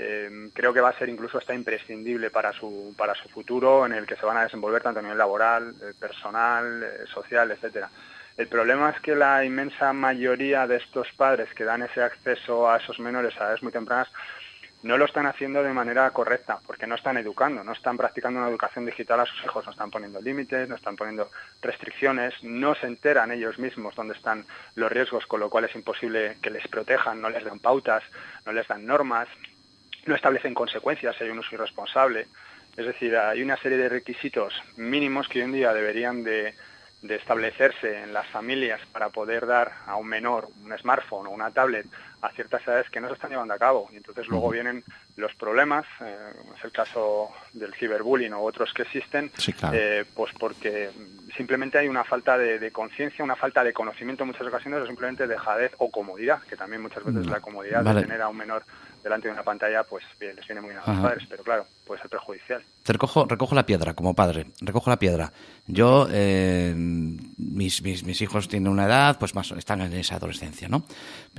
eh, 0.00 0.50
creo 0.54 0.72
que 0.72 0.80
va 0.80 0.90
a 0.90 0.98
ser 0.98 1.08
incluso 1.08 1.38
hasta 1.38 1.52
imprescindible 1.52 2.30
para 2.30 2.52
su, 2.52 2.94
para 2.96 3.16
su 3.16 3.28
futuro, 3.28 3.84
en 3.84 3.92
el 3.92 4.06
que 4.06 4.14
se 4.14 4.24
van 4.24 4.36
a 4.36 4.44
desenvolver 4.44 4.80
tanto 4.80 5.00
a 5.00 5.02
nivel 5.02 5.18
laboral, 5.18 5.74
eh, 5.82 5.92
personal, 5.98 6.84
eh, 6.84 7.06
social, 7.12 7.50
etcétera. 7.50 7.90
El 8.36 8.46
problema 8.46 8.90
es 8.90 9.00
que 9.00 9.16
la 9.16 9.44
inmensa 9.44 9.92
mayoría 9.92 10.68
de 10.68 10.76
estos 10.76 11.08
padres 11.16 11.52
que 11.52 11.64
dan 11.64 11.82
ese 11.82 12.00
acceso 12.00 12.70
a 12.70 12.76
esos 12.76 13.00
menores 13.00 13.34
a 13.36 13.46
edades 13.46 13.64
muy 13.64 13.72
tempranas 13.72 14.08
no 14.84 14.96
lo 14.96 15.06
están 15.06 15.26
haciendo 15.26 15.64
de 15.64 15.72
manera 15.72 16.08
correcta, 16.12 16.60
porque 16.64 16.86
no 16.86 16.94
están 16.94 17.16
educando, 17.16 17.64
no 17.64 17.72
están 17.72 17.96
practicando 17.96 18.38
una 18.38 18.48
educación 18.48 18.86
digital 18.86 19.18
a 19.18 19.26
sus 19.26 19.44
hijos, 19.44 19.64
no 19.66 19.72
están 19.72 19.90
poniendo 19.90 20.20
límites, 20.20 20.68
no 20.68 20.76
están 20.76 20.94
poniendo 20.94 21.28
restricciones, 21.60 22.34
no 22.44 22.76
se 22.76 22.86
enteran 22.86 23.32
ellos 23.32 23.58
mismos 23.58 23.96
dónde 23.96 24.14
están 24.14 24.46
los 24.76 24.92
riesgos, 24.92 25.26
con 25.26 25.40
lo 25.40 25.50
cual 25.50 25.64
es 25.64 25.74
imposible 25.74 26.36
que 26.40 26.50
les 26.50 26.68
protejan, 26.68 27.20
no 27.20 27.30
les 27.30 27.42
dan 27.42 27.58
pautas, 27.58 28.04
no 28.46 28.52
les 28.52 28.68
dan 28.68 28.86
normas, 28.86 29.26
no 30.08 30.14
establecen 30.16 30.54
consecuencias 30.54 31.14
si 31.16 31.24
hay 31.24 31.30
un 31.30 31.38
uso 31.38 31.54
irresponsable. 31.54 32.26
Es 32.76 32.86
decir, 32.86 33.16
hay 33.16 33.42
una 33.42 33.56
serie 33.56 33.78
de 33.78 33.88
requisitos 33.88 34.54
mínimos 34.76 35.28
que 35.28 35.38
hoy 35.40 35.44
en 35.46 35.52
día 35.52 35.72
deberían 35.72 36.22
de, 36.22 36.54
de 37.02 37.14
establecerse 37.16 38.02
en 38.02 38.12
las 38.12 38.26
familias 38.28 38.80
para 38.92 39.08
poder 39.10 39.46
dar 39.46 39.72
a 39.86 39.96
un 39.96 40.06
menor 40.08 40.48
un 40.64 40.76
smartphone 40.78 41.26
o 41.26 41.30
una 41.30 41.50
tablet 41.50 41.86
a 42.20 42.30
ciertas 42.30 42.66
edades 42.66 42.90
que 42.90 43.00
no 43.00 43.06
se 43.08 43.14
están 43.14 43.30
llevando 43.30 43.54
a 43.54 43.58
cabo. 43.58 43.88
Y 43.92 43.96
entonces 43.96 44.26
luego 44.28 44.50
vienen 44.50 44.82
los 45.16 45.34
problemas, 45.36 45.86
eh, 46.04 46.16
es 46.56 46.64
el 46.64 46.72
caso 46.72 47.30
del 47.52 47.74
ciberbullying 47.74 48.32
o 48.32 48.42
otros 48.42 48.72
que 48.74 48.82
existen, 48.82 49.30
Sí, 49.36 49.52
claro. 49.52 49.76
eh, 49.78 50.04
pues 50.14 50.32
porque 50.38 50.90
simplemente 51.36 51.78
hay 51.78 51.86
una 51.88 52.02
falta 52.02 52.36
de, 52.36 52.58
de 52.58 52.70
conciencia, 52.72 53.24
una 53.24 53.36
falta 53.36 53.62
de 53.62 53.72
conocimiento 53.72 54.24
en 54.24 54.28
muchas 54.28 54.46
ocasiones 54.48 54.80
o 54.80 54.86
simplemente 54.86 55.28
dejadez 55.28 55.72
o 55.78 55.90
comodidad, 55.92 56.42
que 56.42 56.56
también 56.56 56.82
muchas 56.82 57.04
veces 57.04 57.26
la 57.26 57.40
comodidad 57.40 57.84
Vale. 57.84 58.00
de 58.00 58.06
tener 58.06 58.22
a 58.22 58.28
un 58.28 58.36
menor 58.36 58.64
delante 59.08 59.28
de 59.28 59.34
una 59.34 59.42
pantalla, 59.42 59.82
pues 59.84 60.04
bien, 60.20 60.36
les 60.36 60.46
viene 60.46 60.60
muy 60.60 60.70
bien 60.70 60.78
a 60.84 60.86
los 60.86 60.98
Ajá. 60.98 61.02
padres, 61.08 61.26
pero 61.28 61.42
claro, 61.42 61.66
puede 61.86 62.00
ser 62.00 62.10
perjudicial. 62.10 62.62
Te 62.82 62.92
recojo, 62.92 63.24
recojo 63.26 63.54
la 63.54 63.66
piedra 63.66 63.94
como 63.94 64.14
padre, 64.14 64.46
recojo 64.60 64.90
la 64.90 64.98
piedra. 64.98 65.32
Yo, 65.66 66.06
eh, 66.10 66.72
mis, 66.76 67.82
mis, 67.82 68.04
mis 68.04 68.20
hijos 68.22 68.48
tienen 68.48 68.70
una 68.70 68.86
edad, 68.86 69.18
pues 69.18 69.34
más 69.34 69.50
están 69.52 69.80
en 69.80 69.92
esa 69.94 70.16
adolescencia, 70.16 70.68
¿no? 70.68 70.84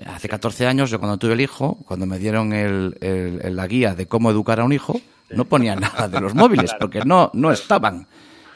Hace 0.06 0.28
14 0.30 0.68
años, 0.68 0.90
yo 0.90 1.00
cuando 1.00 1.18
tuve 1.18 1.34
el 1.34 1.42
hijo, 1.42 1.78
cuando 1.86 2.06
me 2.06 2.20
dieron 2.20 2.54
el, 2.54 2.98
el- 3.02 3.56
la 3.56 3.68
guía 3.68 3.96
de 3.96 4.08
cómo 4.08 4.30
educar 4.32 4.60
a 4.60 4.64
un 4.64 4.74
hijo, 4.74 5.00
no 5.30 5.46
ponía 5.46 5.76
nada 5.76 6.08
de 6.08 6.20
los 6.20 6.34
móviles, 6.36 6.74
porque 6.80 7.02
no, 7.06 7.30
no 7.34 7.52
estaban, 7.52 8.08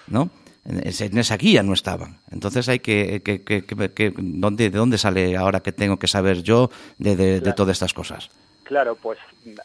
¿no? 0.07 0.29
En 0.65 1.17
esa 1.17 1.35
guía 1.35 1.61
no 1.61 1.73
estaban. 1.73 2.19
Entonces 2.31 2.69
hay 2.69 2.79
que, 2.79 3.21
que, 3.21 3.41
que- 3.43 3.65
que- 3.65 3.89
que- 3.91 4.13
¿dónde, 4.17 4.69
¿de 4.69 4.77
dónde 4.77 4.97
sale 4.97 5.35
ahora 5.35 5.59
que 5.59 5.73
tengo 5.73 5.97
que 5.99 6.07
saber 6.07 6.41
yo 6.41 6.71
de, 6.97 7.15
de- 7.17 7.53
todas 7.53 7.73
estas 7.75 7.93
cosas? 7.93 8.29
Claro, 8.63 8.95
pues 8.95 9.19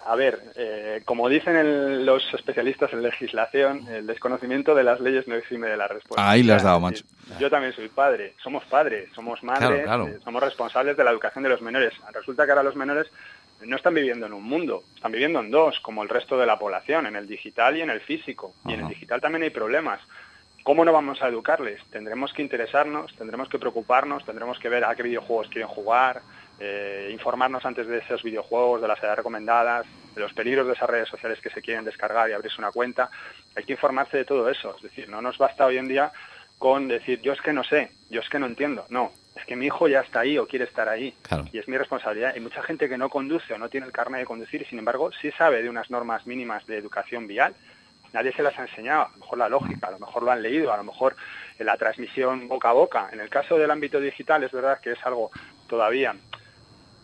a 0.06 0.16
ver, 0.16 0.40
eh, 0.56 1.02
como 1.04 1.28
dicen 1.28 1.56
el- 1.56 2.04
los 2.04 2.22
especialistas 2.34 2.92
en 2.92 3.02
legislación, 3.02 3.86
el 3.88 4.06
desconocimiento 4.06 4.74
de 4.74 4.82
las 4.82 4.98
leyes 5.00 5.28
no 5.28 5.36
exime 5.36 5.68
de 5.68 5.76
la 5.76 5.86
respuesta. 5.86 6.28
Ahí 6.28 6.42
le 6.42 6.54
has 6.54 6.64
dado, 6.64 6.80
macho. 6.80 7.04
Yo 7.38 7.48
también 7.48 7.72
soy 7.74 7.88
padre, 7.88 8.34
somos 8.42 8.64
padres, 8.64 9.08
somos 9.14 9.42
madres, 9.44 9.68
Claro, 9.68 9.82
claro. 9.84 10.06
eh, 10.08 10.18
somos 10.24 10.42
responsables 10.42 10.96
de 10.96 11.04
la 11.04 11.10
educación 11.12 11.44
de 11.44 11.50
los 11.50 11.62
menores. 11.62 11.92
Resulta 12.12 12.44
que 12.44 12.50
ahora 12.50 12.62
los 12.64 12.74
menores 12.76 13.06
no 13.60 13.76
están 13.76 13.94
viviendo 13.94 14.26
en 14.26 14.32
un 14.32 14.42
mundo, 14.44 14.82
están 14.94 15.12
viviendo 15.12 15.40
en 15.40 15.50
dos, 15.50 15.78
como 15.80 16.02
el 16.02 16.08
resto 16.08 16.36
de 16.38 16.46
la 16.46 16.58
población, 16.58 17.06
en 17.06 17.16
el 17.16 17.26
digital 17.28 17.76
y 17.76 17.82
en 17.82 17.90
el 17.90 18.00
físico. 18.00 18.54
Y 18.66 18.72
en 18.74 18.80
el 18.80 18.88
digital 18.88 19.20
también 19.20 19.42
hay 19.44 19.50
problemas. 19.50 20.00
¿Cómo 20.64 20.84
no 20.84 20.92
vamos 20.92 21.22
a 21.22 21.28
educarles? 21.28 21.80
Tendremos 21.90 22.32
que 22.32 22.42
interesarnos, 22.42 23.14
tendremos 23.16 23.48
que 23.48 23.58
preocuparnos, 23.58 24.24
tendremos 24.24 24.58
que 24.58 24.68
ver 24.68 24.84
a 24.84 24.94
qué 24.94 25.02
videojuegos 25.02 25.48
quieren 25.48 25.68
jugar, 25.68 26.20
eh, 26.60 27.10
informarnos 27.12 27.64
antes 27.64 27.86
de 27.86 27.98
esos 27.98 28.22
videojuegos, 28.22 28.82
de 28.82 28.88
las 28.88 28.98
edades 28.98 29.18
recomendadas, 29.18 29.86
de 30.14 30.20
los 30.20 30.32
peligros 30.32 30.66
de 30.66 30.72
esas 30.72 30.90
redes 30.90 31.08
sociales 31.08 31.40
que 31.40 31.50
se 31.50 31.62
quieren 31.62 31.84
descargar 31.84 32.28
y 32.28 32.32
abrirse 32.32 32.58
una 32.58 32.72
cuenta. 32.72 33.10
Hay 33.54 33.64
que 33.64 33.72
informarse 33.72 34.16
de 34.16 34.24
todo 34.24 34.48
eso. 34.50 34.74
Es 34.76 34.82
decir, 34.82 35.08
no 35.08 35.22
nos 35.22 35.38
basta 35.38 35.66
hoy 35.66 35.78
en 35.78 35.88
día 35.88 36.12
con 36.58 36.88
decir 36.88 37.20
yo 37.20 37.32
es 37.32 37.40
que 37.40 37.52
no 37.52 37.62
sé, 37.62 37.92
yo 38.10 38.20
es 38.20 38.28
que 38.28 38.40
no 38.40 38.46
entiendo. 38.46 38.84
No, 38.88 39.12
es 39.36 39.44
que 39.44 39.54
mi 39.54 39.66
hijo 39.66 39.86
ya 39.86 40.00
está 40.00 40.20
ahí 40.20 40.36
o 40.38 40.48
quiere 40.48 40.64
estar 40.64 40.88
ahí. 40.88 41.14
Claro. 41.22 41.44
Y 41.52 41.58
es 41.58 41.68
mi 41.68 41.78
responsabilidad. 41.78 42.32
Hay 42.34 42.40
mucha 42.40 42.62
gente 42.62 42.88
que 42.88 42.98
no 42.98 43.08
conduce 43.08 43.54
o 43.54 43.58
no 43.58 43.68
tiene 43.68 43.86
el 43.86 43.92
carnet 43.92 44.20
de 44.20 44.26
conducir 44.26 44.62
y 44.62 44.64
sin 44.64 44.80
embargo 44.80 45.12
sí 45.12 45.30
sabe 45.32 45.62
de 45.62 45.70
unas 45.70 45.90
normas 45.90 46.26
mínimas 46.26 46.66
de 46.66 46.76
educación 46.76 47.28
vial. 47.28 47.54
Nadie 48.12 48.32
se 48.32 48.42
las 48.42 48.58
ha 48.58 48.62
enseñado, 48.62 49.02
a 49.02 49.10
lo 49.10 49.18
mejor 49.18 49.38
la 49.38 49.48
lógica, 49.50 49.88
a 49.88 49.90
lo 49.90 49.98
mejor 49.98 50.22
lo 50.22 50.30
han 50.32 50.42
leído, 50.42 50.72
a 50.72 50.78
lo 50.78 50.84
mejor 50.84 51.14
la 51.58 51.76
transmisión 51.76 52.48
boca 52.48 52.70
a 52.70 52.72
boca. 52.72 53.10
En 53.12 53.20
el 53.20 53.28
caso 53.28 53.58
del 53.58 53.70
ámbito 53.70 54.00
digital 54.00 54.42
es 54.42 54.50
verdad 54.50 54.80
que 54.80 54.92
es 54.92 55.06
algo 55.06 55.30
todavía 55.68 56.14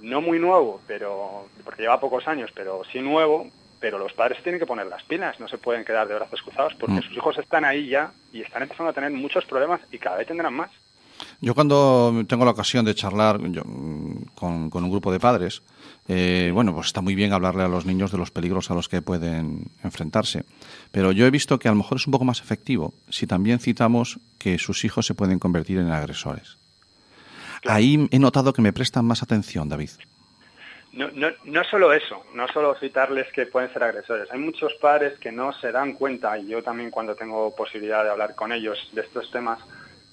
no 0.04 0.20
muy 0.20 0.38
nuevo, 0.38 0.80
pero 0.86 1.46
porque 1.64 1.82
lleva 1.82 1.98
pocos 2.00 2.26
años, 2.28 2.50
pero 2.54 2.82
sí 2.92 3.00
nuevo, 3.00 3.48
pero 3.80 3.98
los 3.98 4.12
padres 4.12 4.42
tienen 4.42 4.58
que 4.60 4.66
poner 4.66 4.86
las 4.86 5.02
pilas, 5.04 5.38
no 5.40 5.48
se 5.48 5.58
pueden 5.58 5.84
quedar 5.84 6.06
de 6.08 6.14
brazos 6.14 6.40
cruzados 6.42 6.74
porque 6.74 6.96
Mm. 6.96 7.02
sus 7.02 7.16
hijos 7.16 7.38
están 7.38 7.64
ahí 7.64 7.88
ya 7.88 8.12
y 8.32 8.40
están 8.42 8.62
empezando 8.62 8.90
a 8.90 8.94
tener 8.94 9.10
muchos 9.10 9.44
problemas 9.44 9.80
y 9.90 9.98
cada 9.98 10.16
vez 10.16 10.26
tendrán 10.26 10.54
más. 10.54 10.70
Yo 11.40 11.54
cuando 11.54 12.12
tengo 12.28 12.44
la 12.44 12.50
ocasión 12.50 12.84
de 12.84 12.94
charlar 12.94 13.38
yo, 13.50 13.62
mm, 13.64 14.24
con, 14.34 14.68
con 14.70 14.84
un 14.84 14.90
grupo 14.90 15.12
de 15.12 15.20
padres, 15.20 15.62
eh, 16.08 16.50
bueno, 16.52 16.74
pues 16.74 16.88
está 16.88 17.00
muy 17.02 17.14
bien 17.14 17.32
hablarle 17.32 17.62
a 17.62 17.68
los 17.68 17.86
niños 17.86 18.10
de 18.10 18.18
los 18.18 18.30
peligros 18.30 18.70
a 18.70 18.74
los 18.74 18.88
que 18.88 19.00
pueden 19.00 19.70
enfrentarse. 19.82 20.44
Pero 20.90 21.12
yo 21.12 21.24
he 21.26 21.30
visto 21.30 21.58
que 21.58 21.68
a 21.68 21.70
lo 21.70 21.76
mejor 21.78 21.98
es 21.98 22.06
un 22.06 22.10
poco 22.12 22.24
más 22.24 22.40
efectivo 22.40 22.94
si 23.10 23.26
también 23.26 23.58
citamos 23.58 24.18
que 24.38 24.58
sus 24.58 24.84
hijos 24.84 25.06
se 25.06 25.14
pueden 25.14 25.38
convertir 25.38 25.78
en 25.78 25.90
agresores. 25.90 26.56
Ahí 27.66 28.08
he 28.10 28.18
notado 28.18 28.52
que 28.52 28.62
me 28.62 28.72
prestan 28.72 29.04
más 29.04 29.22
atención, 29.22 29.68
David. 29.68 29.90
No, 30.92 31.10
no, 31.12 31.28
no 31.44 31.64
solo 31.64 31.92
eso, 31.92 32.24
no 32.34 32.46
solo 32.48 32.76
citarles 32.76 33.30
que 33.32 33.46
pueden 33.46 33.72
ser 33.72 33.82
agresores. 33.82 34.30
Hay 34.30 34.38
muchos 34.38 34.74
padres 34.74 35.18
que 35.18 35.32
no 35.32 35.52
se 35.52 35.72
dan 35.72 35.94
cuenta, 35.94 36.38
y 36.38 36.46
yo 36.46 36.62
también 36.62 36.90
cuando 36.90 37.16
tengo 37.16 37.54
posibilidad 37.54 38.04
de 38.04 38.10
hablar 38.10 38.36
con 38.36 38.52
ellos 38.52 38.90
de 38.92 39.00
estos 39.00 39.28
temas, 39.32 39.58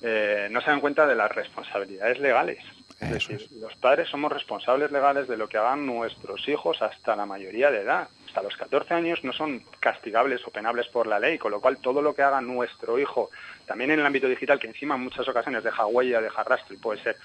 eh, 0.01 0.47
no 0.49 0.59
se 0.61 0.71
dan 0.71 0.79
cuenta 0.79 1.05
de 1.05 1.13
las 1.13 1.31
responsabilidades 1.31 2.19
legales. 2.19 2.63
Es 2.99 3.11
Eso 3.11 3.33
decir, 3.33 3.47
los 3.59 3.75
padres 3.75 4.09
somos 4.09 4.31
responsables 4.31 4.91
legales 4.91 5.27
de 5.27 5.37
lo 5.37 5.47
que 5.47 5.57
hagan 5.57 5.85
nuestros 5.85 6.47
hijos 6.47 6.81
hasta 6.81 7.15
la 7.15 7.27
mayoría 7.27 7.69
de 7.69 7.81
edad. 7.81 8.07
Hasta 8.27 8.41
los 8.41 8.55
14 8.55 8.93
años 8.93 9.23
no 9.23 9.33
son 9.33 9.63
castigables 9.79 10.41
o 10.47 10.51
penables 10.51 10.87
por 10.87 11.05
la 11.05 11.19
ley, 11.19 11.37
con 11.37 11.51
lo 11.51 11.59
cual 11.59 11.77
todo 11.77 12.01
lo 12.01 12.15
que 12.15 12.23
haga 12.23 12.41
nuestro 12.41 12.97
hijo, 12.97 13.29
también 13.67 13.91
en 13.91 13.99
el 13.99 14.05
ámbito 14.05 14.27
digital, 14.27 14.59
que 14.59 14.67
encima 14.67 14.95
en 14.95 15.01
muchas 15.01 15.27
ocasiones 15.27 15.63
deja 15.63 15.85
huella, 15.85 16.21
deja 16.21 16.43
rastro 16.43 16.73
y 16.73 16.79
puede 16.79 17.01
ser 17.03 17.17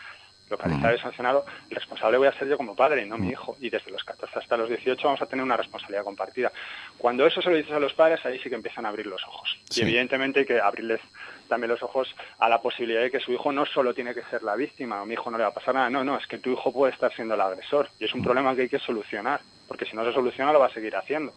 localizado 0.50 0.94
y 0.94 0.98
sancionado, 0.98 1.44
el 1.70 1.76
responsable 1.76 2.18
voy 2.18 2.28
a 2.28 2.32
ser 2.38 2.48
yo 2.48 2.56
como 2.56 2.74
padre, 2.76 3.04
no 3.06 3.18
mi 3.18 3.30
hijo. 3.30 3.56
Y 3.60 3.68
desde 3.70 3.90
los 3.90 4.04
14 4.04 4.38
hasta 4.38 4.56
los 4.56 4.68
18 4.68 5.00
vamos 5.06 5.22
a 5.22 5.26
tener 5.26 5.44
una 5.44 5.56
responsabilidad 5.56 6.04
compartida. 6.04 6.52
Cuando 6.98 7.26
eso 7.26 7.42
se 7.42 7.50
lo 7.50 7.56
dices 7.56 7.72
a 7.72 7.80
los 7.80 7.92
padres, 7.94 8.24
ahí 8.24 8.38
sí 8.38 8.48
que 8.48 8.54
empiezan 8.54 8.86
a 8.86 8.90
abrir 8.90 9.06
los 9.06 9.22
ojos. 9.26 9.58
Sí. 9.70 9.80
Y 9.80 9.84
evidentemente 9.84 10.40
hay 10.40 10.46
que 10.46 10.60
abrirles 10.60 11.00
también 11.48 11.70
los 11.70 11.82
ojos 11.82 12.08
a 12.38 12.48
la 12.48 12.60
posibilidad 12.60 13.00
de 13.02 13.10
que 13.10 13.20
su 13.20 13.32
hijo 13.32 13.52
no 13.52 13.66
solo 13.66 13.94
tiene 13.94 14.14
que 14.14 14.22
ser 14.24 14.42
la 14.42 14.56
víctima, 14.56 15.02
o 15.02 15.06
mi 15.06 15.14
hijo 15.14 15.30
no 15.30 15.36
le 15.38 15.44
va 15.44 15.50
a 15.50 15.54
pasar 15.54 15.74
nada, 15.74 15.90
no, 15.90 16.02
no, 16.04 16.16
es 16.18 16.26
que 16.26 16.38
tu 16.38 16.50
hijo 16.52 16.72
puede 16.72 16.92
estar 16.92 17.12
siendo 17.14 17.34
el 17.34 17.40
agresor. 17.40 17.88
Y 18.00 18.04
es 18.04 18.14
un 18.14 18.22
problema 18.22 18.54
que 18.54 18.62
hay 18.62 18.68
que 18.68 18.78
solucionar, 18.80 19.40
porque 19.68 19.84
si 19.86 19.94
no 19.96 20.04
se 20.04 20.12
soluciona 20.12 20.52
lo 20.52 20.58
va 20.60 20.66
a 20.66 20.72
seguir 20.72 20.94
haciendo. 20.96 21.32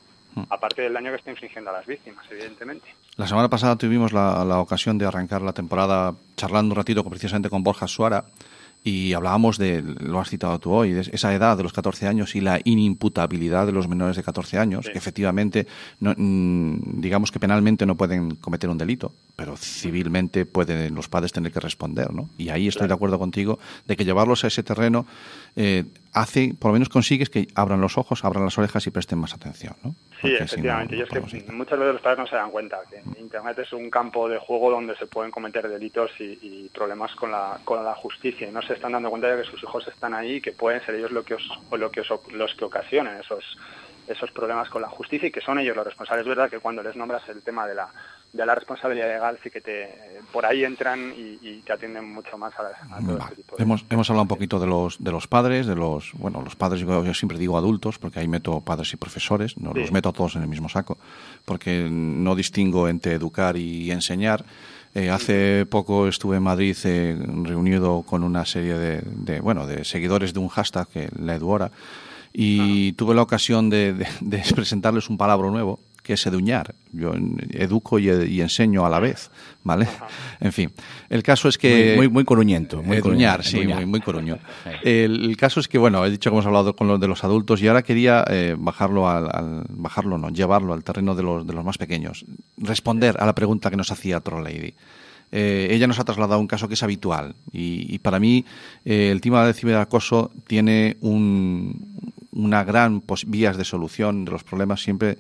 Aparte 0.50 0.84
del 0.84 0.94
daño 0.94 1.10
que 1.12 1.18
está 1.18 1.32
infligiendo 1.32 1.72
a 1.72 1.74
las 1.74 1.86
víctimas, 1.88 2.24
evidentemente. 2.30 2.88
La 3.18 3.28
semana 3.28 3.50
pasada 3.50 3.76
tuvimos 3.76 4.14
la, 4.14 4.46
la 4.46 4.60
ocasión 4.60 4.98
de 4.98 5.06
arrancar 5.06 5.42
la 5.42 5.52
temporada 5.54 6.14
charlando 6.38 6.74
un 6.74 6.78
ratito 6.78 7.04
con- 7.04 7.10
precisamente 7.10 7.50
con 7.50 7.64
Borja 7.64 7.88
Suara 7.88 8.24
y 8.84 9.14
hablábamos 9.14 9.58
de, 9.58 9.82
lo 9.82 10.20
has 10.20 10.30
citado 10.30 10.58
tú 10.60 10.72
hoy, 10.72 10.92
de 10.94 11.02
esa 11.02 11.34
edad 11.34 11.58
de 11.58 11.64
los 11.64 11.74
14 11.74 12.08
años 12.08 12.36
y 12.36 12.42
la 12.42 12.60
inimputabilidad 12.64 13.66
de 13.66 13.72
los 13.74 13.88
menores 13.88 14.16
de 14.16 14.24
14 14.24 14.58
años, 14.58 14.86
Sí. 14.86 14.92
que 14.94 14.98
efectivamente, 14.98 15.68
no- 16.00 16.14
mm, 16.16 17.02
digamos 17.02 17.32
que 17.32 17.40
penalmente 17.40 17.86
no 17.86 17.96
pueden 17.96 18.36
cometer 18.36 18.70
un 18.70 18.78
delito, 18.78 19.12
pero 19.40 19.56
civilmente 19.56 20.46
pueden 20.46 20.94
los 20.94 21.08
padres 21.08 21.32
tener 21.32 21.54
que 21.54 21.62
responder, 21.62 22.12
¿no? 22.14 22.30
Y 22.38 22.50
ahí 22.50 22.68
estoy 22.68 22.90
de 22.90 22.94
acuerdo 22.94 23.18
contigo 23.18 23.58
de 23.86 23.96
que 23.96 24.04
llevarlos 24.04 24.44
a 24.44 24.48
ese 24.48 24.64
terreno 24.64 25.06
eh, 25.56 25.86
hace, 26.12 26.54
por 26.60 26.70
lo 26.72 26.74
menos 26.74 26.90
consigues 26.90 27.30
que 27.30 27.48
abran 27.56 27.80
los 27.80 27.98
ojos, 27.98 28.26
abran 28.26 28.44
las 28.44 28.58
orejas 28.58 28.86
y 28.86 28.92
presten 28.92 29.18
más 29.18 29.34
atención, 29.34 29.76
¿no? 29.82 29.92
Sí, 29.92 29.96
Porque 30.24 30.36
si 30.36 30.40
no, 30.40 30.44
efectivamente. 30.46 30.96
no 30.96 31.00
y 31.00 31.04
es 31.04 31.10
que 31.10 31.52
muchas 31.54 31.80
veces 31.80 31.94
los 31.94 32.02
padres 32.02 32.20
no 32.20 32.28
se 32.28 32.36
dan 32.36 32.52
cuenta 32.52 32.80
que 32.90 33.02
Internet 33.22 33.60
es 33.60 33.72
un 33.72 33.90
campo 33.90 34.28
de 34.28 34.40
juego 34.40 34.72
donde 34.72 34.98
se 34.98 35.06
pueden 35.06 35.32
cometer 35.32 35.70
delitos 35.70 36.12
y, 36.20 36.38
y 36.42 36.70
problemas 36.74 37.16
con 37.16 37.32
la, 37.32 37.62
con 37.64 37.82
la 37.86 37.96
justicia 37.96 38.46
y 38.46 38.52
no 38.52 38.62
se 38.62 38.74
están 38.74 38.92
dando 38.92 39.10
cuenta 39.10 39.28
de 39.34 39.42
que 39.42 39.50
sus 39.50 39.64
hijos 39.64 39.88
están 39.88 40.14
ahí 40.14 40.34
y 40.36 40.42
que 40.42 40.52
pueden 40.52 40.82
ser 40.86 40.96
ellos 40.96 41.12
lo 41.12 41.24
que 41.24 41.36
os, 41.36 41.50
o 41.70 41.78
lo 41.78 41.90
que 41.90 42.02
os- 42.02 42.34
los 42.34 42.54
que 42.56 42.66
ocasionen 42.66 43.16
esos 43.22 43.58
esos 44.10 44.32
problemas 44.32 44.68
con 44.70 44.82
la 44.82 44.90
justicia 44.90 45.28
y 45.28 45.32
que 45.32 45.40
son 45.40 45.60
ellos 45.60 45.76
los 45.76 45.86
responsables. 45.86 46.24
Es 46.24 46.28
verdad 46.28 46.50
que 46.50 46.58
cuando 46.58 46.82
les 46.82 46.96
nombras 46.96 47.22
el 47.30 47.44
tema 47.44 47.68
de 47.68 47.76
la 47.76 47.90
de 48.32 48.46
la 48.46 48.54
responsabilidad 48.54 49.08
legal 49.08 49.40
sí 49.44 49.50
que 49.50 49.60
te 49.62 49.90
por 50.32 50.46
ahí 50.46 50.64
entran 50.64 51.14
y, 51.18 51.40
y 51.42 51.62
te 51.66 51.74
atienden 51.74 52.14
mucho 52.14 52.38
más 52.38 52.54
a, 52.60 52.62
a 52.96 53.00
todo 53.00 53.18
Vale. 53.18 53.24
este 53.32 53.36
tipo 53.38 53.56
de 53.58 53.64
Hemos, 53.64 53.84
hemos 53.90 54.08
hablado 54.10 54.22
un 54.24 54.28
poquito 54.28 54.60
de 54.60 54.68
los, 54.68 55.04
de 55.04 55.12
los 55.12 55.26
padres, 55.28 55.66
de 55.66 55.76
los, 55.76 56.12
bueno, 56.14 56.42
los 56.44 56.56
padres, 56.56 56.82
yo, 56.82 57.04
yo 57.04 57.14
siempre 57.16 57.40
digo 57.40 57.58
adultos, 57.58 57.98
porque 57.98 58.20
ahí 58.20 58.28
meto 58.28 58.62
padres 58.62 58.94
y 58.94 58.98
profesores, 58.98 59.58
no 59.58 59.74
Sí. 59.74 59.80
los 59.80 59.92
meto 59.92 60.10
a 60.10 60.14
todos 60.14 60.36
en 60.36 60.44
el 60.44 60.48
mismo 60.48 60.70
saco, 60.70 60.98
porque 61.46 61.88
no 61.90 62.36
distingo 62.36 62.88
entre 62.88 63.14
educar 63.14 63.58
y 63.58 63.90
enseñar. 63.92 64.46
Eh, 64.96 65.10
hace 65.10 65.66
poco 65.68 66.08
estuve 66.08 66.38
en 66.38 66.44
Madrid 66.44 66.76
eh, 66.84 67.18
reunido 67.44 68.04
con 68.04 68.24
una 68.24 68.46
serie 68.46 68.76
de, 68.76 69.02
de, 69.06 69.40
bueno, 69.40 69.66
de 69.68 69.84
seguidores 69.86 70.34
de 70.34 70.40
un 70.40 70.48
hashtag, 70.50 70.88
que 70.88 71.10
la 71.20 71.36
Eduora, 71.36 71.72
y 72.34 72.94
tuve 72.94 73.16
la 73.16 73.22
ocasión 73.24 73.70
de, 73.70 73.94
de- 73.94 74.08
de 74.22 74.44
presentarles 74.56 75.10
un 75.10 75.18
palabra 75.18 75.50
nuevo, 75.50 75.80
que 76.10 76.16
es 76.16 76.26
eduñar. 76.26 76.74
Yo 76.92 77.14
educo 77.52 78.00
y, 78.00 78.10
y 78.10 78.42
enseño 78.42 78.84
a 78.84 78.90
la 78.90 79.00
vez, 79.00 79.30
¿vale? 79.64 79.88
En 80.40 80.52
fin, 80.52 80.72
el 81.08 81.22
caso 81.22 81.48
es 81.48 81.60
que... 81.60 81.94
Muy, 81.96 82.08
muy, 82.08 82.14
muy 82.16 82.24
coruñento. 82.26 82.78
Muy 82.82 82.98
Eduñar, 82.98 83.38
coruñento, 83.38 83.44
sí, 83.44 83.58
eduñar. 83.60 83.76
muy, 83.78 83.86
muy 83.86 84.02
coruño. 84.02 84.40
Sí. 84.64 84.90
El, 84.90 85.26
el 85.30 85.38
caso 85.38 85.60
es 85.60 85.68
que, 85.68 85.78
bueno, 85.78 86.04
he 86.04 86.10
dicho 86.10 86.32
que 86.32 86.36
hemos 86.36 86.46
hablado 86.48 86.76
con 86.76 86.88
los 86.88 87.00
de 87.00 87.08
los 87.08 87.24
adultos 87.24 87.62
y 87.62 87.68
ahora 87.68 87.84
quería 87.84 88.26
eh, 88.28 88.56
bajarlo 88.58 89.08
al, 89.08 89.26
al- 89.32 89.64
bajarlo, 89.70 90.18
no, 90.18 90.30
llevarlo 90.32 90.74
al 90.74 90.84
terreno 90.84 91.14
de 91.14 91.22
los, 91.22 91.46
de 91.46 91.54
los 91.54 91.64
más 91.64 91.78
pequeños. 91.78 92.26
Responder 92.58 93.18
a 93.20 93.28
la 93.28 93.36
pregunta 93.36 93.70
que 93.70 93.76
nos 93.78 93.92
hacía 93.92 94.20
Troll 94.20 94.44
Lady. 94.44 94.74
Eh, 95.32 95.68
ella 95.72 95.86
nos 95.88 96.00
ha 96.00 96.04
trasladado 96.06 96.40
un 96.40 96.48
caso 96.48 96.68
que 96.68 96.74
es 96.74 96.82
habitual 96.84 97.36
y, 97.52 97.86
y 97.94 98.00
para 98.00 98.20
mí 98.20 98.46
eh, 98.86 99.10
el 99.12 99.22
tema 99.22 99.46
del 99.46 99.54
ciberacoso 99.54 100.32
tiene 100.48 100.98
un, 101.02 101.86
una 102.32 102.64
gran 102.64 103.02
pos- 103.02 103.26
vías 103.28 103.56
de 103.56 103.64
solución 103.64 104.26
de 104.26 104.32
los 104.32 104.44
problemas 104.44 104.82
siempre 104.82 105.20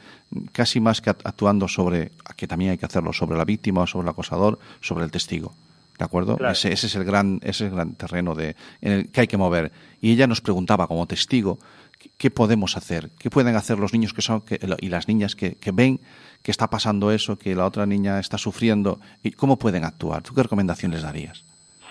casi 0.52 0.80
más 0.80 1.02
que 1.02 1.12
act- 1.12 1.22
actuando 1.26 1.68
sobre 1.68 2.12
que 2.36 2.48
también 2.48 2.72
hay 2.72 2.78
que 2.80 2.88
hacerlo 2.88 3.14
sobre 3.14 3.38
la 3.38 3.46
víctima 3.46 3.82
o 3.82 3.88
sobre 3.88 4.06
el 4.06 4.10
acosador 4.10 4.58
sobre 4.82 5.06
el 5.06 5.12
testigo 5.12 5.54
¿De 6.00 6.06
acuerdo? 6.06 6.38
Claro. 6.38 6.54
Ese, 6.54 6.72
ese 6.72 6.88
es 6.88 6.96
el 6.96 7.04
gran, 7.04 7.40
ese 7.44 7.66
es 7.66 7.70
el 7.70 7.72
gran 7.72 7.94
terreno 7.94 8.34
de, 8.34 8.56
en 8.82 8.92
el 8.94 9.10
que 9.10 9.20
hay 9.20 9.28
que 9.28 9.36
mover. 9.36 9.70
Y 10.02 10.14
ella 10.14 10.28
nos 10.28 10.40
preguntaba 10.40 10.88
como 10.88 11.06
testigo 11.08 11.60
qué, 12.00 12.10
qué 12.18 12.32
podemos 12.32 12.78
hacer, 12.78 13.10
qué 13.20 13.30
pueden 13.30 13.58
hacer 13.58 13.78
los 13.80 13.92
niños 13.92 14.14
que 14.14 14.22
son 14.22 14.40
que- 14.40 14.62
y 14.80 14.88
las 14.88 15.10
niñas 15.10 15.36
que, 15.36 15.56
que 15.56 15.72
ven 15.74 16.00
que 16.42 16.52
está 16.52 16.70
pasando 16.70 17.12
eso, 17.12 17.38
que 17.38 17.56
la 17.56 17.66
otra 17.66 17.86
niña 17.86 18.20
está 18.20 18.38
sufriendo 18.38 19.00
y 19.24 19.32
cómo 19.32 19.58
pueden 19.58 19.84
actuar. 19.84 20.24
¿Tú 20.24 20.34
qué 20.34 20.44
recomendaciones 20.44 21.02
darías? 21.02 21.44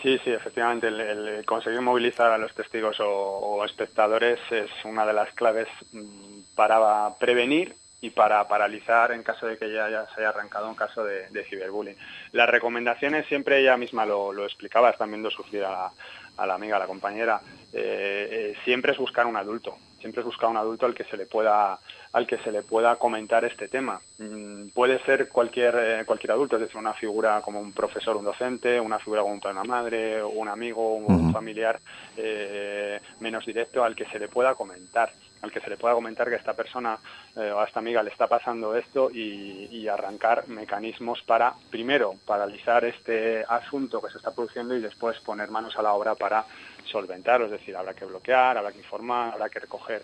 Sí, 0.03 0.19
sí, 0.23 0.31
efectivamente, 0.31 0.87
el, 0.89 1.45
conseguir 1.45 1.81
movilizar 1.81 2.31
a 2.31 2.39
los 2.39 2.55
testigos 2.55 2.99
o, 3.01 3.65
espectadores 3.65 4.39
es 4.51 4.71
una 4.85 5.05
de 5.05 5.13
las 5.13 5.33
claves 5.35 5.67
mm, 5.93 6.55
para 6.55 7.15
prevenir 7.19 7.75
y 8.01 8.11
para 8.11 8.47
paralizar 8.47 9.11
en 9.11 9.25
caso 9.25 9.47
de 9.47 9.59
que 9.59 9.73
ya, 9.73 9.89
se 10.15 10.21
haya 10.21 10.29
arrancado 10.29 10.69
un 10.69 10.77
caso 10.77 11.03
de, 11.03 11.45
ciberbullying. 11.51 11.97
Las 12.31 12.49
recomendaciones 12.49 13.27
siempre 13.27 13.61
ella 13.61 13.77
misma 13.77 14.07
lo, 14.07 14.45
explicaba, 14.45 14.91
están 14.91 15.11
viendo 15.11 15.31
sufrir 15.31 15.65
a 15.65 15.71
la, 15.71 15.91
a 16.37 16.47
la 16.47 16.55
amiga, 16.55 16.77
a 16.77 16.79
la 16.79 16.87
compañera, 16.87 17.41
eh, 17.73 18.29
eh, 18.31 18.57
siempre 18.65 18.93
es 18.93 18.99
buscar 18.99 19.27
un 19.27 19.37
adulto, 19.37 19.77
siempre 20.01 20.21
es 20.21 20.27
buscar 20.27 20.51
un 20.51 20.57
adulto 20.57 20.87
al 20.87 20.95
que 20.95 21.05
se 21.05 21.17
le 21.17 21.27
pueda 21.27 21.79
al 22.13 22.27
que 22.27 22.39
se 22.39 22.51
le 22.51 22.63
pueda 22.63 22.97
comentar 22.97 23.45
este 23.45 23.69
tema. 23.69 24.01
Mm, 24.19 24.69
puede 24.69 24.99
ser 25.01 25.29
cualquier 25.29 25.75
eh, 25.79 26.05
cualquier 26.07 26.33
adulto, 26.33 26.57
es 26.57 26.63
decir, 26.63 26.79
una 26.79 26.95
figura 26.95 27.41
como 27.43 27.61
un 27.61 27.73
profesor, 27.73 28.17
un 28.17 28.25
docente, 28.25 28.81
una 28.81 28.99
figura 28.99 29.23
como 29.23 29.35
una 29.35 29.65
madre, 29.65 30.23
un 30.25 30.49
amigo, 30.49 30.95
un, 30.95 31.33
familiar 31.33 31.79
eh, 32.17 32.99
menos 33.21 33.45
directo 33.45 33.85
al 33.85 33.95
que 33.95 34.07
se 34.07 34.19
le 34.19 34.29
pueda 34.29 34.55
comentar, 34.55 35.13
al 35.43 35.53
que 35.53 35.61
se 35.61 35.69
le 35.69 35.77
pueda 35.77 35.95
comentar 35.95 36.29
que 36.29 36.35
a 36.35 36.39
esta 36.39 36.55
persona 36.55 36.99
eh, 37.37 37.53
o 37.53 37.61
a 37.61 37.67
esta 37.67 37.81
amiga 37.81 38.03
le 38.03 38.11
está 38.11 38.27
pasando 38.27 38.75
esto 38.75 39.11
y, 39.11 39.69
y 39.71 39.87
arrancar 39.89 40.49
mecanismos 40.49 41.23
para, 41.23 41.53
primero, 41.71 42.15
paralizar 42.25 42.85
este 42.87 43.45
asunto 43.47 44.01
que 44.01 44.11
se 44.11 44.19
está 44.19 44.35
produciendo 44.35 44.75
y 44.75 44.81
después 44.81 45.21
poner 45.21 45.51
manos 45.51 45.77
a 45.79 45.83
la 45.83 45.93
obra 45.93 46.15
para 46.15 46.45
solventarlo. 46.89 47.47
Es 47.47 47.53
decir, 47.53 47.77
habrá 47.77 47.95
que 47.95 48.05
bloquear, 48.05 48.59
habrá 48.59 48.73
que 48.73 48.79
informar, 48.79 49.33
habrá 49.35 49.49
que 49.49 49.61
recoger, 49.61 50.03